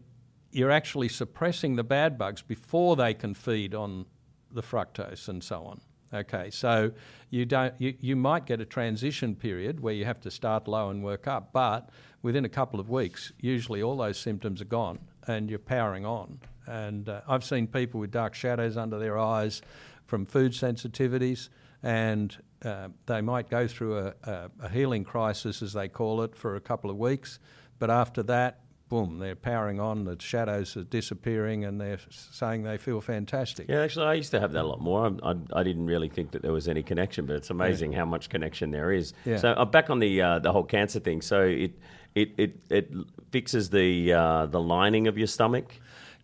you're 0.51 0.71
actually 0.71 1.09
suppressing 1.09 1.75
the 1.75 1.83
bad 1.83 2.17
bugs 2.17 2.41
before 2.41 2.95
they 2.95 3.13
can 3.13 3.33
feed 3.33 3.75
on 3.75 4.05
the 4.51 4.63
fructose 4.63 5.27
and 5.27 5.43
so 5.43 5.63
on. 5.63 5.81
Okay, 6.11 6.49
so 6.49 6.91
you 7.29 7.45
don't 7.45 7.73
you, 7.79 7.93
you 7.99 8.15
might 8.15 8.45
get 8.45 8.59
a 8.59 8.65
transition 8.65 9.35
period 9.35 9.79
where 9.79 9.93
you 9.93 10.05
have 10.05 10.19
to 10.21 10.31
start 10.31 10.67
low 10.67 10.89
and 10.89 11.03
work 11.03 11.27
up, 11.27 11.53
but 11.53 11.89
within 12.23 12.45
a 12.45 12.49
couple 12.49 12.79
of 12.79 12.89
weeks, 12.89 13.31
usually 13.39 13.83
all 13.83 13.95
those 13.95 14.17
symptoms 14.17 14.59
are 14.59 14.65
gone 14.65 14.99
and 15.27 15.49
you're 15.49 15.59
powering 15.59 16.05
on. 16.05 16.39
And 16.65 17.09
uh, 17.09 17.21
I've 17.27 17.43
seen 17.43 17.67
people 17.67 17.99
with 17.99 18.11
dark 18.11 18.33
shadows 18.33 18.75
under 18.75 18.97
their 18.97 19.19
eyes 19.19 19.61
from 20.05 20.25
food 20.25 20.53
sensitivities, 20.53 21.49
and 21.83 22.35
uh, 22.65 22.89
they 23.05 23.21
might 23.21 23.49
go 23.49 23.67
through 23.67 23.99
a, 23.99 24.13
a, 24.23 24.51
a 24.61 24.69
healing 24.69 25.03
crisis, 25.03 25.61
as 25.61 25.73
they 25.73 25.87
call 25.87 26.23
it, 26.23 26.35
for 26.35 26.55
a 26.55 26.61
couple 26.61 26.89
of 26.89 26.97
weeks, 26.97 27.39
but 27.77 27.91
after 27.91 28.23
that, 28.23 28.61
boom, 28.89 29.19
they're 29.19 29.35
powering 29.35 29.79
on, 29.79 30.03
the 30.03 30.17
shadows 30.19 30.75
are 30.75 30.83
disappearing, 30.83 31.63
and 31.63 31.79
they're 31.79 31.99
saying 32.09 32.63
they 32.63 32.77
feel 32.77 32.99
fantastic. 32.99 33.69
yeah, 33.69 33.81
actually, 33.81 34.07
I 34.07 34.15
used 34.15 34.31
to 34.31 34.39
have 34.39 34.51
that 34.53 34.63
a 34.63 34.67
lot 34.67 34.81
more. 34.81 35.05
I, 35.23 35.31
I, 35.31 35.35
I 35.59 35.63
didn't 35.63 35.85
really 35.85 36.09
think 36.09 36.31
that 36.31 36.41
there 36.41 36.51
was 36.51 36.67
any 36.67 36.83
connection, 36.83 37.25
but 37.25 37.35
it's 37.35 37.51
amazing 37.51 37.93
how 37.93 38.05
much 38.05 38.29
connection 38.29 38.71
there 38.71 38.91
is. 38.91 39.13
Yeah. 39.25 39.37
So 39.37 39.53
I'm 39.55 39.69
back 39.69 39.89
on 39.89 39.99
the 39.99 40.21
uh, 40.21 40.39
the 40.39 40.51
whole 40.51 40.63
cancer 40.63 40.99
thing. 40.99 41.21
So 41.21 41.43
it 41.43 41.73
it 42.15 42.31
it, 42.37 42.59
it 42.69 42.91
fixes 43.31 43.69
the 43.69 44.13
uh, 44.13 44.45
the 44.47 44.59
lining 44.59 45.07
of 45.07 45.17
your 45.17 45.27
stomach. 45.27 45.79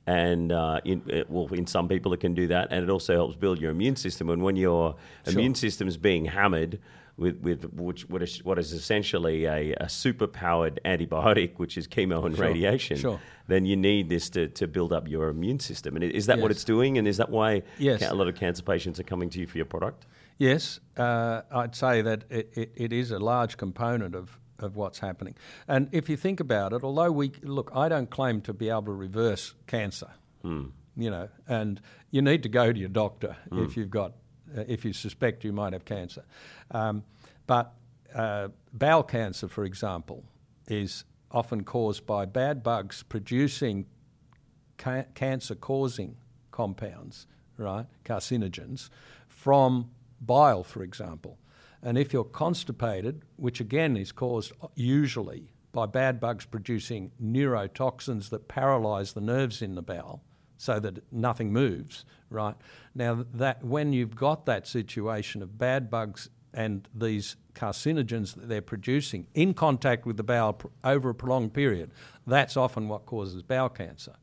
And 0.08 0.52
uh, 0.52 0.82
in, 0.86 1.02
it, 1.08 1.32
well, 1.32 1.48
in 1.52 1.66
some 1.66 1.88
people 1.88 2.14
it 2.14 2.20
can 2.20 2.36
do 2.36 2.46
that, 2.48 2.68
and 2.70 2.84
it 2.84 2.92
also 2.92 3.16
helps 3.16 3.36
build 3.36 3.60
your 3.60 3.72
immune 3.72 3.96
system. 3.96 4.30
And 4.30 4.44
when 4.44 4.56
your 4.56 4.98
immune 5.26 5.56
system 5.56 5.88
is 5.88 5.98
being 5.98 6.26
hammered 6.26 6.80
with, 7.18 7.38
with 7.38 7.64
which 7.74 8.10
what 8.10 8.22
is, 8.22 8.44
what 8.44 8.60
is 8.60 8.74
essentially 8.74 9.46
a, 9.46 9.72
a 9.74 9.86
superpowered 9.86 10.80
antibiotic, 10.84 11.58
which 11.58 11.78
is 11.78 11.88
chemo 11.88 12.26
and 12.26 12.36
Sure, 12.36 12.46
radiation, 12.46 12.98
sure. 12.98 13.20
then 13.48 13.66
you 13.66 13.76
need 13.78 14.10
this 14.10 14.30
to, 14.32 14.48
to 14.50 14.68
build 14.68 14.92
up 14.92 15.08
your 15.08 15.30
immune 15.30 15.60
system. 15.60 15.96
And 15.96 16.04
is 16.04 16.26
that 16.26 16.40
what 16.40 16.52
it's 16.52 16.64
doing? 16.66 16.98
And 16.98 17.08
is 17.08 17.18
that 17.18 17.30
why 17.30 17.64
Yes. 17.78 18.02
a 18.02 18.14
lot 18.14 18.28
of 18.28 18.36
cancer 18.36 18.64
patients 18.64 19.00
are 19.00 19.04
coming 19.04 19.30
to 19.30 19.40
you 19.40 19.48
for 19.48 19.58
your 19.58 19.66
product? 19.66 20.06
Yes, 20.38 20.82
uh, 20.98 21.44
I'd 21.52 21.76
say 21.76 22.02
that 22.02 22.26
it, 22.30 22.50
it, 22.56 22.72
it 22.76 22.94
is 22.94 23.12
a 23.12 23.20
large 23.20 23.56
component 23.56 24.14
of, 24.16 24.38
of 24.60 24.76
what's 24.76 25.00
happening. 25.00 25.36
And 25.70 25.88
if 25.94 26.10
you 26.10 26.18
think 26.18 26.42
about 26.42 26.74
it, 26.74 26.84
although 26.84 27.12
we 27.12 27.32
look, 27.44 27.72
I 27.74 27.88
don't 27.88 28.10
claim 28.10 28.42
to 28.42 28.54
be 28.54 28.70
able 28.70 28.84
to 28.84 28.92
reverse 28.92 29.54
cancer. 29.68 30.10
You 30.98 31.10
know, 31.10 31.28
and 31.48 31.82
you 32.12 32.22
need 32.22 32.44
to 32.44 32.50
go 32.50 32.72
to 32.72 32.80
your 32.80 32.88
doctor 32.90 33.36
if 33.52 33.76
you've 33.76 33.90
got, 33.90 34.14
if 34.56 34.86
you 34.86 34.94
suspect 34.94 35.44
you 35.44 35.54
might 35.54 35.74
have 35.74 35.86
cancer. 35.86 36.24
Um, 36.72 37.04
but 37.48 37.74
uh, 38.14 38.50
bowel 38.74 39.04
cancer, 39.04 39.48
for 39.48 39.66
example, 39.66 40.24
is 40.68 41.04
often 41.32 41.64
caused 41.64 42.06
by 42.06 42.26
bad 42.26 42.64
bugs 42.64 43.04
producing 43.04 43.86
ca- 44.78 45.06
cancer 45.14 45.56
causing 45.56 46.16
compounds, 46.52 47.28
right, 47.58 47.86
carcinogens, 48.04 48.90
from 49.28 49.90
bile, 50.22 50.64
for 50.64 50.84
example. 50.84 51.38
And 51.84 51.98
if 51.98 52.14
you're 52.14 52.24
constipated, 52.24 53.24
which 53.36 53.60
again 53.60 53.98
is 53.98 54.12
caused 54.12 54.54
usually 54.76 55.52
by 55.72 55.86
bad 55.86 56.20
bugs 56.20 56.46
producing 56.46 57.12
neurotoxins 57.22 58.30
that 58.30 58.48
paralyze 58.48 59.14
the 59.14 59.22
nerves 59.22 59.62
in 59.62 59.76
the 59.76 59.82
bowel 59.82 60.24
so 60.58 60.80
that 60.80 61.12
nothing 61.12 61.52
moves, 61.52 62.06
right? 62.30 62.56
Now, 62.94 63.26
that 63.34 63.64
when 63.64 63.94
you've 63.94 64.16
got 64.16 64.46
that 64.46 64.68
situation 64.68 65.42
of 65.42 65.58
bad 65.58 65.90
bugs 65.90 66.30
and 66.54 66.88
these 66.94 67.36
carcinogens 67.54 68.36
that 68.36 68.48
they're 68.48 68.62
producing 68.62 69.28
in 69.34 69.54
contact 69.54 70.06
with 70.06 70.18
the 70.18 70.24
bowel 70.24 70.54
pr- 70.54 70.68
over 70.84 71.10
a 71.10 71.16
prolonged 71.16 71.54
period, 71.54 71.92
that's 72.26 72.56
often 72.56 72.88
what 72.88 73.06
causes 73.06 73.42
bowel 73.42 73.70
cancer. 73.70 74.16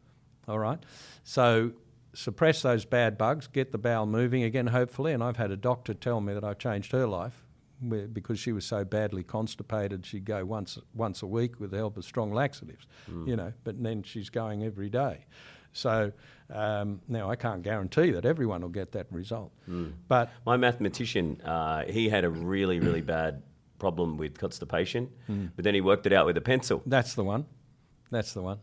All 0.49 0.59
right. 0.59 0.79
So 1.25 1.73
suppress 2.15 2.63
those 2.63 2.85
bad 2.85 3.17
bugs, 3.17 3.47
get 3.47 3.73
the 3.73 3.79
bowel 3.79 4.07
moving 4.07 4.43
again, 4.43 4.69
hopefully. 4.69 5.13
And 5.13 5.23
I've 5.23 5.37
had 5.37 5.51
a 5.51 5.57
doctor 5.57 5.95
tell 5.95 6.21
me 6.21 6.35
that 6.35 6.45
I've 6.45 6.59
changed 6.59 6.93
her 6.93 7.07
life 7.07 7.45
because 8.13 8.39
she 8.39 8.53
was 8.53 8.65
so 8.65 8.85
badly 8.85 9.23
constipated. 9.23 10.07
She'd 10.07 10.25
go 10.25 10.45
once 10.45 10.79
once 10.95 11.23
a 11.23 11.27
week 11.27 11.59
with 11.59 11.73
the 11.73 11.79
help 11.79 11.97
of 11.97 12.05
strong 12.05 12.33
laxatives, 12.33 12.87
hmm. 13.07 13.27
you 13.27 13.37
know. 13.37 13.53
But 13.65 13.83
then 13.83 14.03
she's 14.03 14.31
going 14.31 14.63
every 14.63 14.89
day. 14.89 15.27
So 15.73 16.13
um, 16.53 17.01
now 17.09 17.31
I 17.31 17.37
can't 17.37 17.63
guarantee 17.63 18.11
that 18.13 18.25
everyone 18.25 18.61
will 18.63 18.69
get 18.69 18.93
that 18.93 19.07
result, 19.11 19.53
but 20.09 20.31
My 20.45 20.57
mathematician, 20.57 21.41
uh, 21.43 21.85
he 21.87 22.09
had 22.09 22.25
a 22.25 22.31
really, 22.31 22.79
really 22.81 23.01
bad 23.17 23.43
problem 23.79 24.17
with 24.17 24.39
constipation, 24.39 25.09
but 25.57 25.65
then 25.65 25.75
he 25.75 25.81
worked 25.81 26.07
it 26.07 26.13
out 26.13 26.27
with 26.27 26.37
a 26.37 26.41
pencil. 26.43 26.83
that's 26.87 27.15
the 27.15 27.25
one. 27.25 27.47
That's 28.11 28.33
the 28.35 28.43
one. 28.43 28.59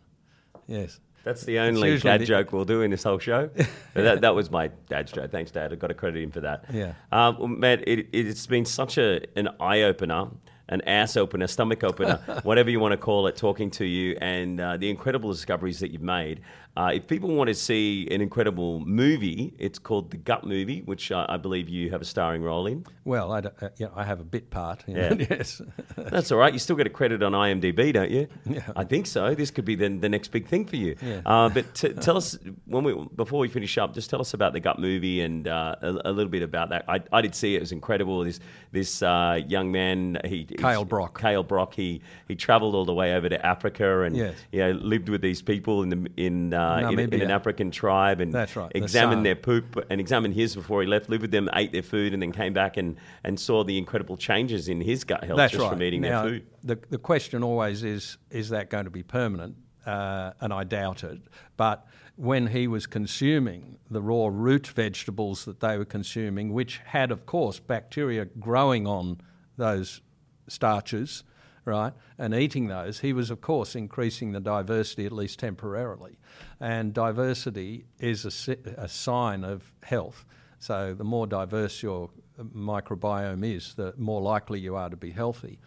Yes. 0.68 1.00
That's 1.24 1.44
the 1.44 1.60
only 1.60 1.98
dad 1.98 2.22
the- 2.22 2.26
joke 2.26 2.54
we'll 2.54 2.64
do 2.66 2.82
in 2.82 2.92
this 2.92 3.04
whole 3.04 3.20
show. 3.20 3.50
But 3.94 4.04
that, 4.04 4.22
that 4.22 4.36
was 4.36 4.50
my 4.52 4.68
dad's 4.88 5.12
joke. 5.12 5.32
Thanks, 5.32 5.52
Dad. 5.52 5.74
I've 5.74 5.80
got 5.80 5.88
to 5.88 5.94
credit 5.96 6.22
him 6.24 6.32
for 6.32 6.40
that. 6.42 6.64
Yeah. 6.72 6.94
Um, 7.12 7.38
well, 7.40 7.48
Matt, 7.48 7.86
it, 7.88 8.08
it's 8.14 8.46
been 8.46 8.64
such 8.66 8.98
a, 9.00 9.20
an 9.36 9.50
eye 9.60 9.82
opener, 9.82 10.28
an 10.70 10.82
ass 10.82 11.18
opener, 11.18 11.48
stomach 11.48 11.84
opener, 11.84 12.18
whatever 12.44 12.70
you 12.70 12.80
want 12.80 12.92
to 12.94 12.98
call 12.98 13.26
it, 13.28 13.36
talking 13.36 13.70
to 13.72 13.84
you 13.86 14.16
and 14.22 14.62
uh, 14.62 14.78
the 14.78 14.90
incredible 14.90 15.32
discoveries 15.32 15.80
that 15.80 15.92
you've 15.92 16.04
made. 16.04 16.42
Uh, 16.80 16.92
if 16.94 17.06
people 17.08 17.30
want 17.36 17.50
to 17.50 17.54
see 17.54 18.08
an 18.10 18.22
incredible 18.22 18.80
movie, 18.86 19.54
it's 19.60 19.78
called 19.78 20.10
The 20.12 20.16
Gut 20.16 20.48
Movie, 20.48 20.82
which 20.84 21.12
uh, 21.12 21.26
I 21.28 21.36
believe 21.36 21.68
you 21.68 21.90
have 21.90 22.02
a 22.02 22.06
starring 22.06 22.42
role 22.42 22.68
in. 22.68 22.86
Well, 23.04 23.34
I, 23.34 23.40
uh, 23.40 23.68
yeah, 23.76 23.88
I 23.98 24.06
have 24.06 24.22
a 24.22 24.24
bit 24.24 24.50
part. 24.50 24.86
Yeah. 24.88 25.14
yes. 25.30 25.62
That's 25.98 26.32
all 26.32 26.38
right. 26.38 26.54
You 26.54 26.60
still 26.60 26.78
get 26.78 26.88
a 26.88 26.90
credit 26.90 27.22
on 27.22 27.34
IMDb, 27.34 27.92
don't 27.92 28.10
you? 28.10 28.30
Yeah. 28.46 28.62
I 28.78 28.86
think 28.86 29.08
so. 29.08 29.36
This 29.36 29.52
could 29.52 29.66
be 29.66 29.76
the, 29.76 29.90
the 29.90 30.08
next 30.08 30.30
big 30.30 30.48
thing 30.48 30.64
for 30.66 30.78
you. 30.78 30.96
Yeah. 31.02 31.20
Uh, 31.26 31.50
but 31.50 31.76
t- 31.76 31.92
tell 31.92 32.16
us 32.16 32.38
when 32.66 32.86
we 32.86 32.94
before 33.14 33.40
we 33.40 33.50
finish 33.50 33.78
up, 33.78 33.94
just 33.94 34.10
tell 34.10 34.22
us 34.22 34.34
about 34.34 34.54
the 34.54 34.62
Gut 34.62 34.80
movie 34.80 35.20
and 35.20 35.50
uh, 35.50 35.76
a, 35.82 35.88
a 36.06 36.12
little 36.14 36.32
bit 36.32 36.44
about 36.44 36.70
that. 36.70 36.86
I, 36.88 37.02
I 37.12 37.20
did 37.20 37.36
see 37.36 37.56
it; 37.56 37.58
it 37.58 37.62
was 37.62 37.74
incredible. 37.74 38.24
This 38.24 38.40
this 38.72 39.04
uh, 39.04 39.42
young 39.48 39.70
man, 39.70 40.18
he 40.24 40.46
Cale 40.46 40.86
Brock. 40.86 41.20
Cale 41.20 41.44
Brock. 41.44 41.74
He 41.74 42.02
he 42.30 42.36
travelled 42.36 42.74
all 42.74 42.86
the 42.86 42.94
way 42.94 43.16
over 43.16 43.28
to 43.28 43.46
Africa 43.46 44.04
and 44.04 44.16
Yes. 44.16 44.36
you 44.54 44.60
know, 44.60 44.72
lived 44.72 45.10
with 45.10 45.22
these 45.22 45.42
people 45.42 45.84
in 45.84 45.90
the 45.90 46.10
in 46.16 46.54
uh, 46.70 46.90
in, 46.92 47.00
in 47.00 47.22
an 47.22 47.32
African 47.32 47.72
tribe 47.72 48.22
and 48.22 48.34
That's 48.34 48.56
right, 48.56 48.72
examined 48.76 49.18
San. 49.18 49.24
their 49.24 49.36
poop 49.36 49.86
and 49.90 50.00
examined 50.00 50.34
his 50.34 50.56
before 50.56 50.82
he 50.82 50.88
left. 50.88 51.10
Lived 51.10 51.22
with 51.22 51.32
them, 51.32 51.50
ate 51.54 51.72
their 51.72 51.84
food, 51.84 52.14
and 52.14 52.22
then 52.22 52.32
came 52.32 52.54
back 52.54 52.78
and, 52.78 52.98
and 53.24 53.40
saw 53.40 53.64
the 53.64 53.78
incredible 53.78 54.18
changes 54.18 54.70
in 54.70 54.82
his 54.82 55.04
gut 55.04 55.24
health 55.24 55.38
That's 55.38 55.54
just 55.54 55.64
right. 55.64 55.72
from 55.72 55.84
eating 55.84 56.02
now, 56.02 56.24
their 56.24 56.32
food. 56.32 56.48
The, 56.64 56.80
the 56.90 56.98
question 56.98 57.44
always 57.44 57.84
is 57.84 58.18
is 58.30 58.50
that 58.50 58.70
going 58.70 58.86
to 58.86 58.92
be 58.92 59.04
permanent? 59.04 59.56
Uh, 59.86 60.34
and 60.42 60.54
I 60.54 60.66
doubt 60.66 61.04
it. 61.04 61.20
But 61.58 61.88
when 62.16 62.48
he 62.48 62.68
was 62.68 62.86
consuming 62.86 63.78
the 63.90 64.02
raw 64.02 64.28
root 64.30 64.68
vegetables 64.68 65.46
that 65.46 65.62
they 65.62 65.78
were 65.78 65.86
consuming, 65.86 66.52
which 66.52 66.82
had, 66.86 67.12
of 67.12 67.26
course, 67.26 67.60
bacteria 67.60 68.26
growing 68.26 68.86
on 68.86 69.22
those 69.58 70.02
starches, 70.48 71.24
right, 71.70 71.94
and 72.18 72.34
eating 72.34 72.68
those, 72.68 73.00
he 73.00 73.14
was, 73.14 73.30
of 73.30 73.40
course, 73.42 73.76
increasing 73.76 74.32
the 74.32 74.40
diversity 74.40 75.06
at 75.06 75.12
least 75.12 75.40
temporarily. 75.40 76.18
And 76.60 76.94
diversity 76.94 77.86
is 78.00 78.26
a, 78.26 78.58
a 78.78 78.88
sign 78.88 79.44
of 79.44 79.72
health. 79.84 80.26
So 80.60 80.94
the 80.94 81.04
more 81.04 81.28
diverse 81.28 81.84
your 81.84 82.10
microbiome 82.44 83.56
is, 83.56 83.76
the 83.76 83.94
more 83.98 84.22
likely 84.22 84.60
you 84.60 84.76
are 84.76 84.90
to 84.90 84.98
be 84.98 85.12
healthy. 85.12 85.60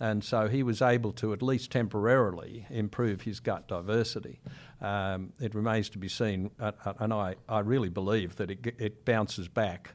And 0.00 0.22
so 0.22 0.48
he 0.48 0.62
was 0.62 0.80
able 0.80 1.12
to 1.14 1.32
at 1.32 1.42
least 1.42 1.72
temporarily 1.72 2.66
improve 2.70 3.22
his 3.22 3.40
gut 3.40 3.66
diversity. 3.66 4.40
Um, 4.80 5.32
it 5.40 5.54
remains 5.54 5.88
to 5.90 5.98
be 5.98 6.08
seen, 6.08 6.50
uh, 6.60 6.72
uh, 6.84 6.92
and 7.00 7.12
I, 7.12 7.34
I 7.48 7.60
really 7.60 7.88
believe 7.88 8.36
that 8.36 8.50
it, 8.50 8.74
it 8.78 9.04
bounces 9.04 9.48
back 9.48 9.94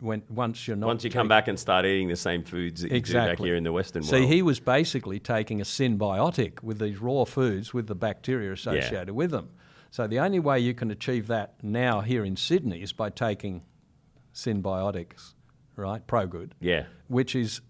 when 0.00 0.22
once 0.28 0.66
you're 0.66 0.76
not 0.76 0.86
Once 0.86 1.04
you 1.04 1.10
come 1.10 1.28
back 1.28 1.48
and 1.48 1.58
start 1.58 1.84
eating 1.84 2.08
the 2.08 2.16
same 2.16 2.42
foods 2.42 2.82
that 2.82 2.90
you 2.90 3.00
do 3.00 3.12
back 3.12 3.28
Exactly. 3.28 3.48
here 3.48 3.56
in 3.56 3.64
the 3.64 3.72
Western 3.72 4.02
See, 4.02 4.12
world. 4.12 4.24
See, 4.28 4.34
he 4.34 4.42
was 4.42 4.58
basically 4.58 5.20
taking 5.20 5.60
a 5.60 5.64
synbiotic 5.64 6.62
with 6.62 6.78
these 6.78 6.98
raw 6.98 7.24
foods 7.24 7.72
with 7.74 7.86
the 7.86 7.94
bacteria 7.94 8.52
associated 8.52 9.12
with 9.12 9.30
them. 9.30 9.50
So 9.90 10.06
the 10.06 10.18
only 10.20 10.38
way 10.38 10.60
you 10.60 10.72
can 10.74 10.90
achieve 10.90 11.26
that 11.26 11.54
now 11.62 12.00
here 12.00 12.24
in 12.24 12.36
Sydney 12.36 12.80
is 12.82 12.92
by 12.92 13.10
taking 13.10 13.62
synbiotics, 14.34 15.34
right? 15.76 16.06
ProGood, 16.06 16.52
yeah. 16.60 16.84
which 17.08 17.34
is 17.34 17.60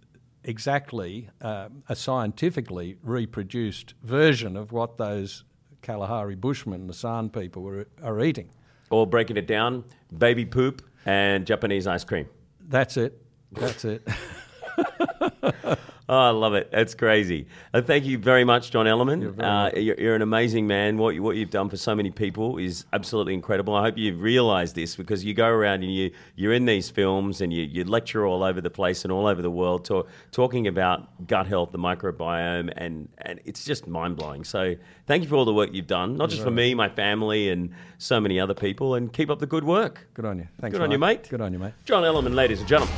exactly 0.45 1.28
um, 1.41 1.83
a 1.89 1.97
scientifically 1.97 2.97
reproduced 3.03 3.95
version 4.03 4.57
of 4.57 4.72
what 4.72 4.99
those 4.99 5.45
Kalahari 5.83 6.35
Bushmen, 6.35 6.87
the 6.87 6.95
San 6.95 7.31
people, 7.31 7.62
were, 7.62 7.87
are 8.03 8.20
eating. 8.20 8.51
Or 8.91 9.07
breaking 9.07 9.37
it 9.37 9.47
down, 9.47 9.85
baby 10.16 10.45
poop 10.45 10.83
and 11.07 11.46
Japanese 11.46 11.86
ice 11.86 12.05
cream. 12.05 12.28
That's 12.68 12.96
it. 12.96 13.20
That's 13.53 13.84
it. 13.84 14.07
Oh, 16.11 16.18
I 16.18 16.30
love 16.30 16.54
it. 16.54 16.72
That's 16.72 16.92
crazy. 16.92 17.46
Uh, 17.72 17.82
thank 17.82 18.04
you 18.04 18.18
very 18.18 18.42
much, 18.42 18.72
John 18.72 18.86
Ellerman. 18.86 19.22
You're 19.22 19.44
uh, 19.46 19.70
you're, 19.76 19.94
you're 19.94 20.16
an 20.16 20.22
amazing 20.22 20.66
man. 20.66 20.98
What, 20.98 21.14
you, 21.14 21.22
what 21.22 21.36
you've 21.36 21.50
done 21.50 21.68
for 21.68 21.76
so 21.76 21.94
many 21.94 22.11
people 22.11 22.58
is 22.58 22.84
absolutely 22.92 23.32
incredible. 23.32 23.76
I 23.76 23.82
hope 23.82 23.96
you 23.96 24.16
realise 24.16 24.72
this 24.72 24.96
because 24.96 25.24
you 25.24 25.34
go 25.34 25.46
around 25.46 25.84
and 25.84 25.94
you, 25.94 26.11
you're 26.34 26.52
in 26.52 26.64
these 26.64 26.90
films 26.90 27.40
and 27.40 27.52
you, 27.52 27.62
you 27.62 27.84
lecture 27.84 28.26
all 28.26 28.42
over 28.42 28.61
the 28.61 28.70
place 28.70 29.04
and 29.04 29.12
all 29.12 29.28
over 29.28 29.40
the 29.40 29.52
world 29.52 29.84
talk, 29.84 30.08
talking 30.32 30.66
about 30.66 31.28
gut 31.28 31.46
health, 31.46 31.70
the 31.70 31.78
microbiome, 31.78 32.72
and, 32.76 33.08
and 33.18 33.38
it's 33.44 33.64
just 33.64 33.86
mind 33.86 34.16
blowing. 34.16 34.42
So 34.42 34.74
thank 35.06 35.22
you 35.22 35.28
for 35.28 35.36
all 35.36 35.44
the 35.44 35.54
work 35.54 35.70
you've 35.72 35.86
done, 35.86 36.16
not 36.16 36.30
just 36.30 36.42
for 36.42 36.50
me, 36.50 36.74
my 36.74 36.88
family, 36.88 37.50
and 37.50 37.70
so 37.98 38.20
many 38.20 38.40
other 38.40 38.54
people, 38.54 38.96
and 38.96 39.12
keep 39.12 39.30
up 39.30 39.38
the 39.38 39.46
good 39.46 39.62
work. 39.62 40.08
Good 40.14 40.24
on 40.24 40.38
you. 40.38 40.48
Thanks, 40.61 40.76
Good 40.76 40.82
on 40.82 40.90
you, 40.90 40.98
mate. 40.98 41.28
Good 41.28 41.40
on 41.40 41.52
you, 41.52 41.61
mate. 41.61 41.74
John 41.84 42.02
Ellerman, 42.02 42.34
ladies 42.34 42.58
and 42.58 42.68
gentlemen. 42.68 42.96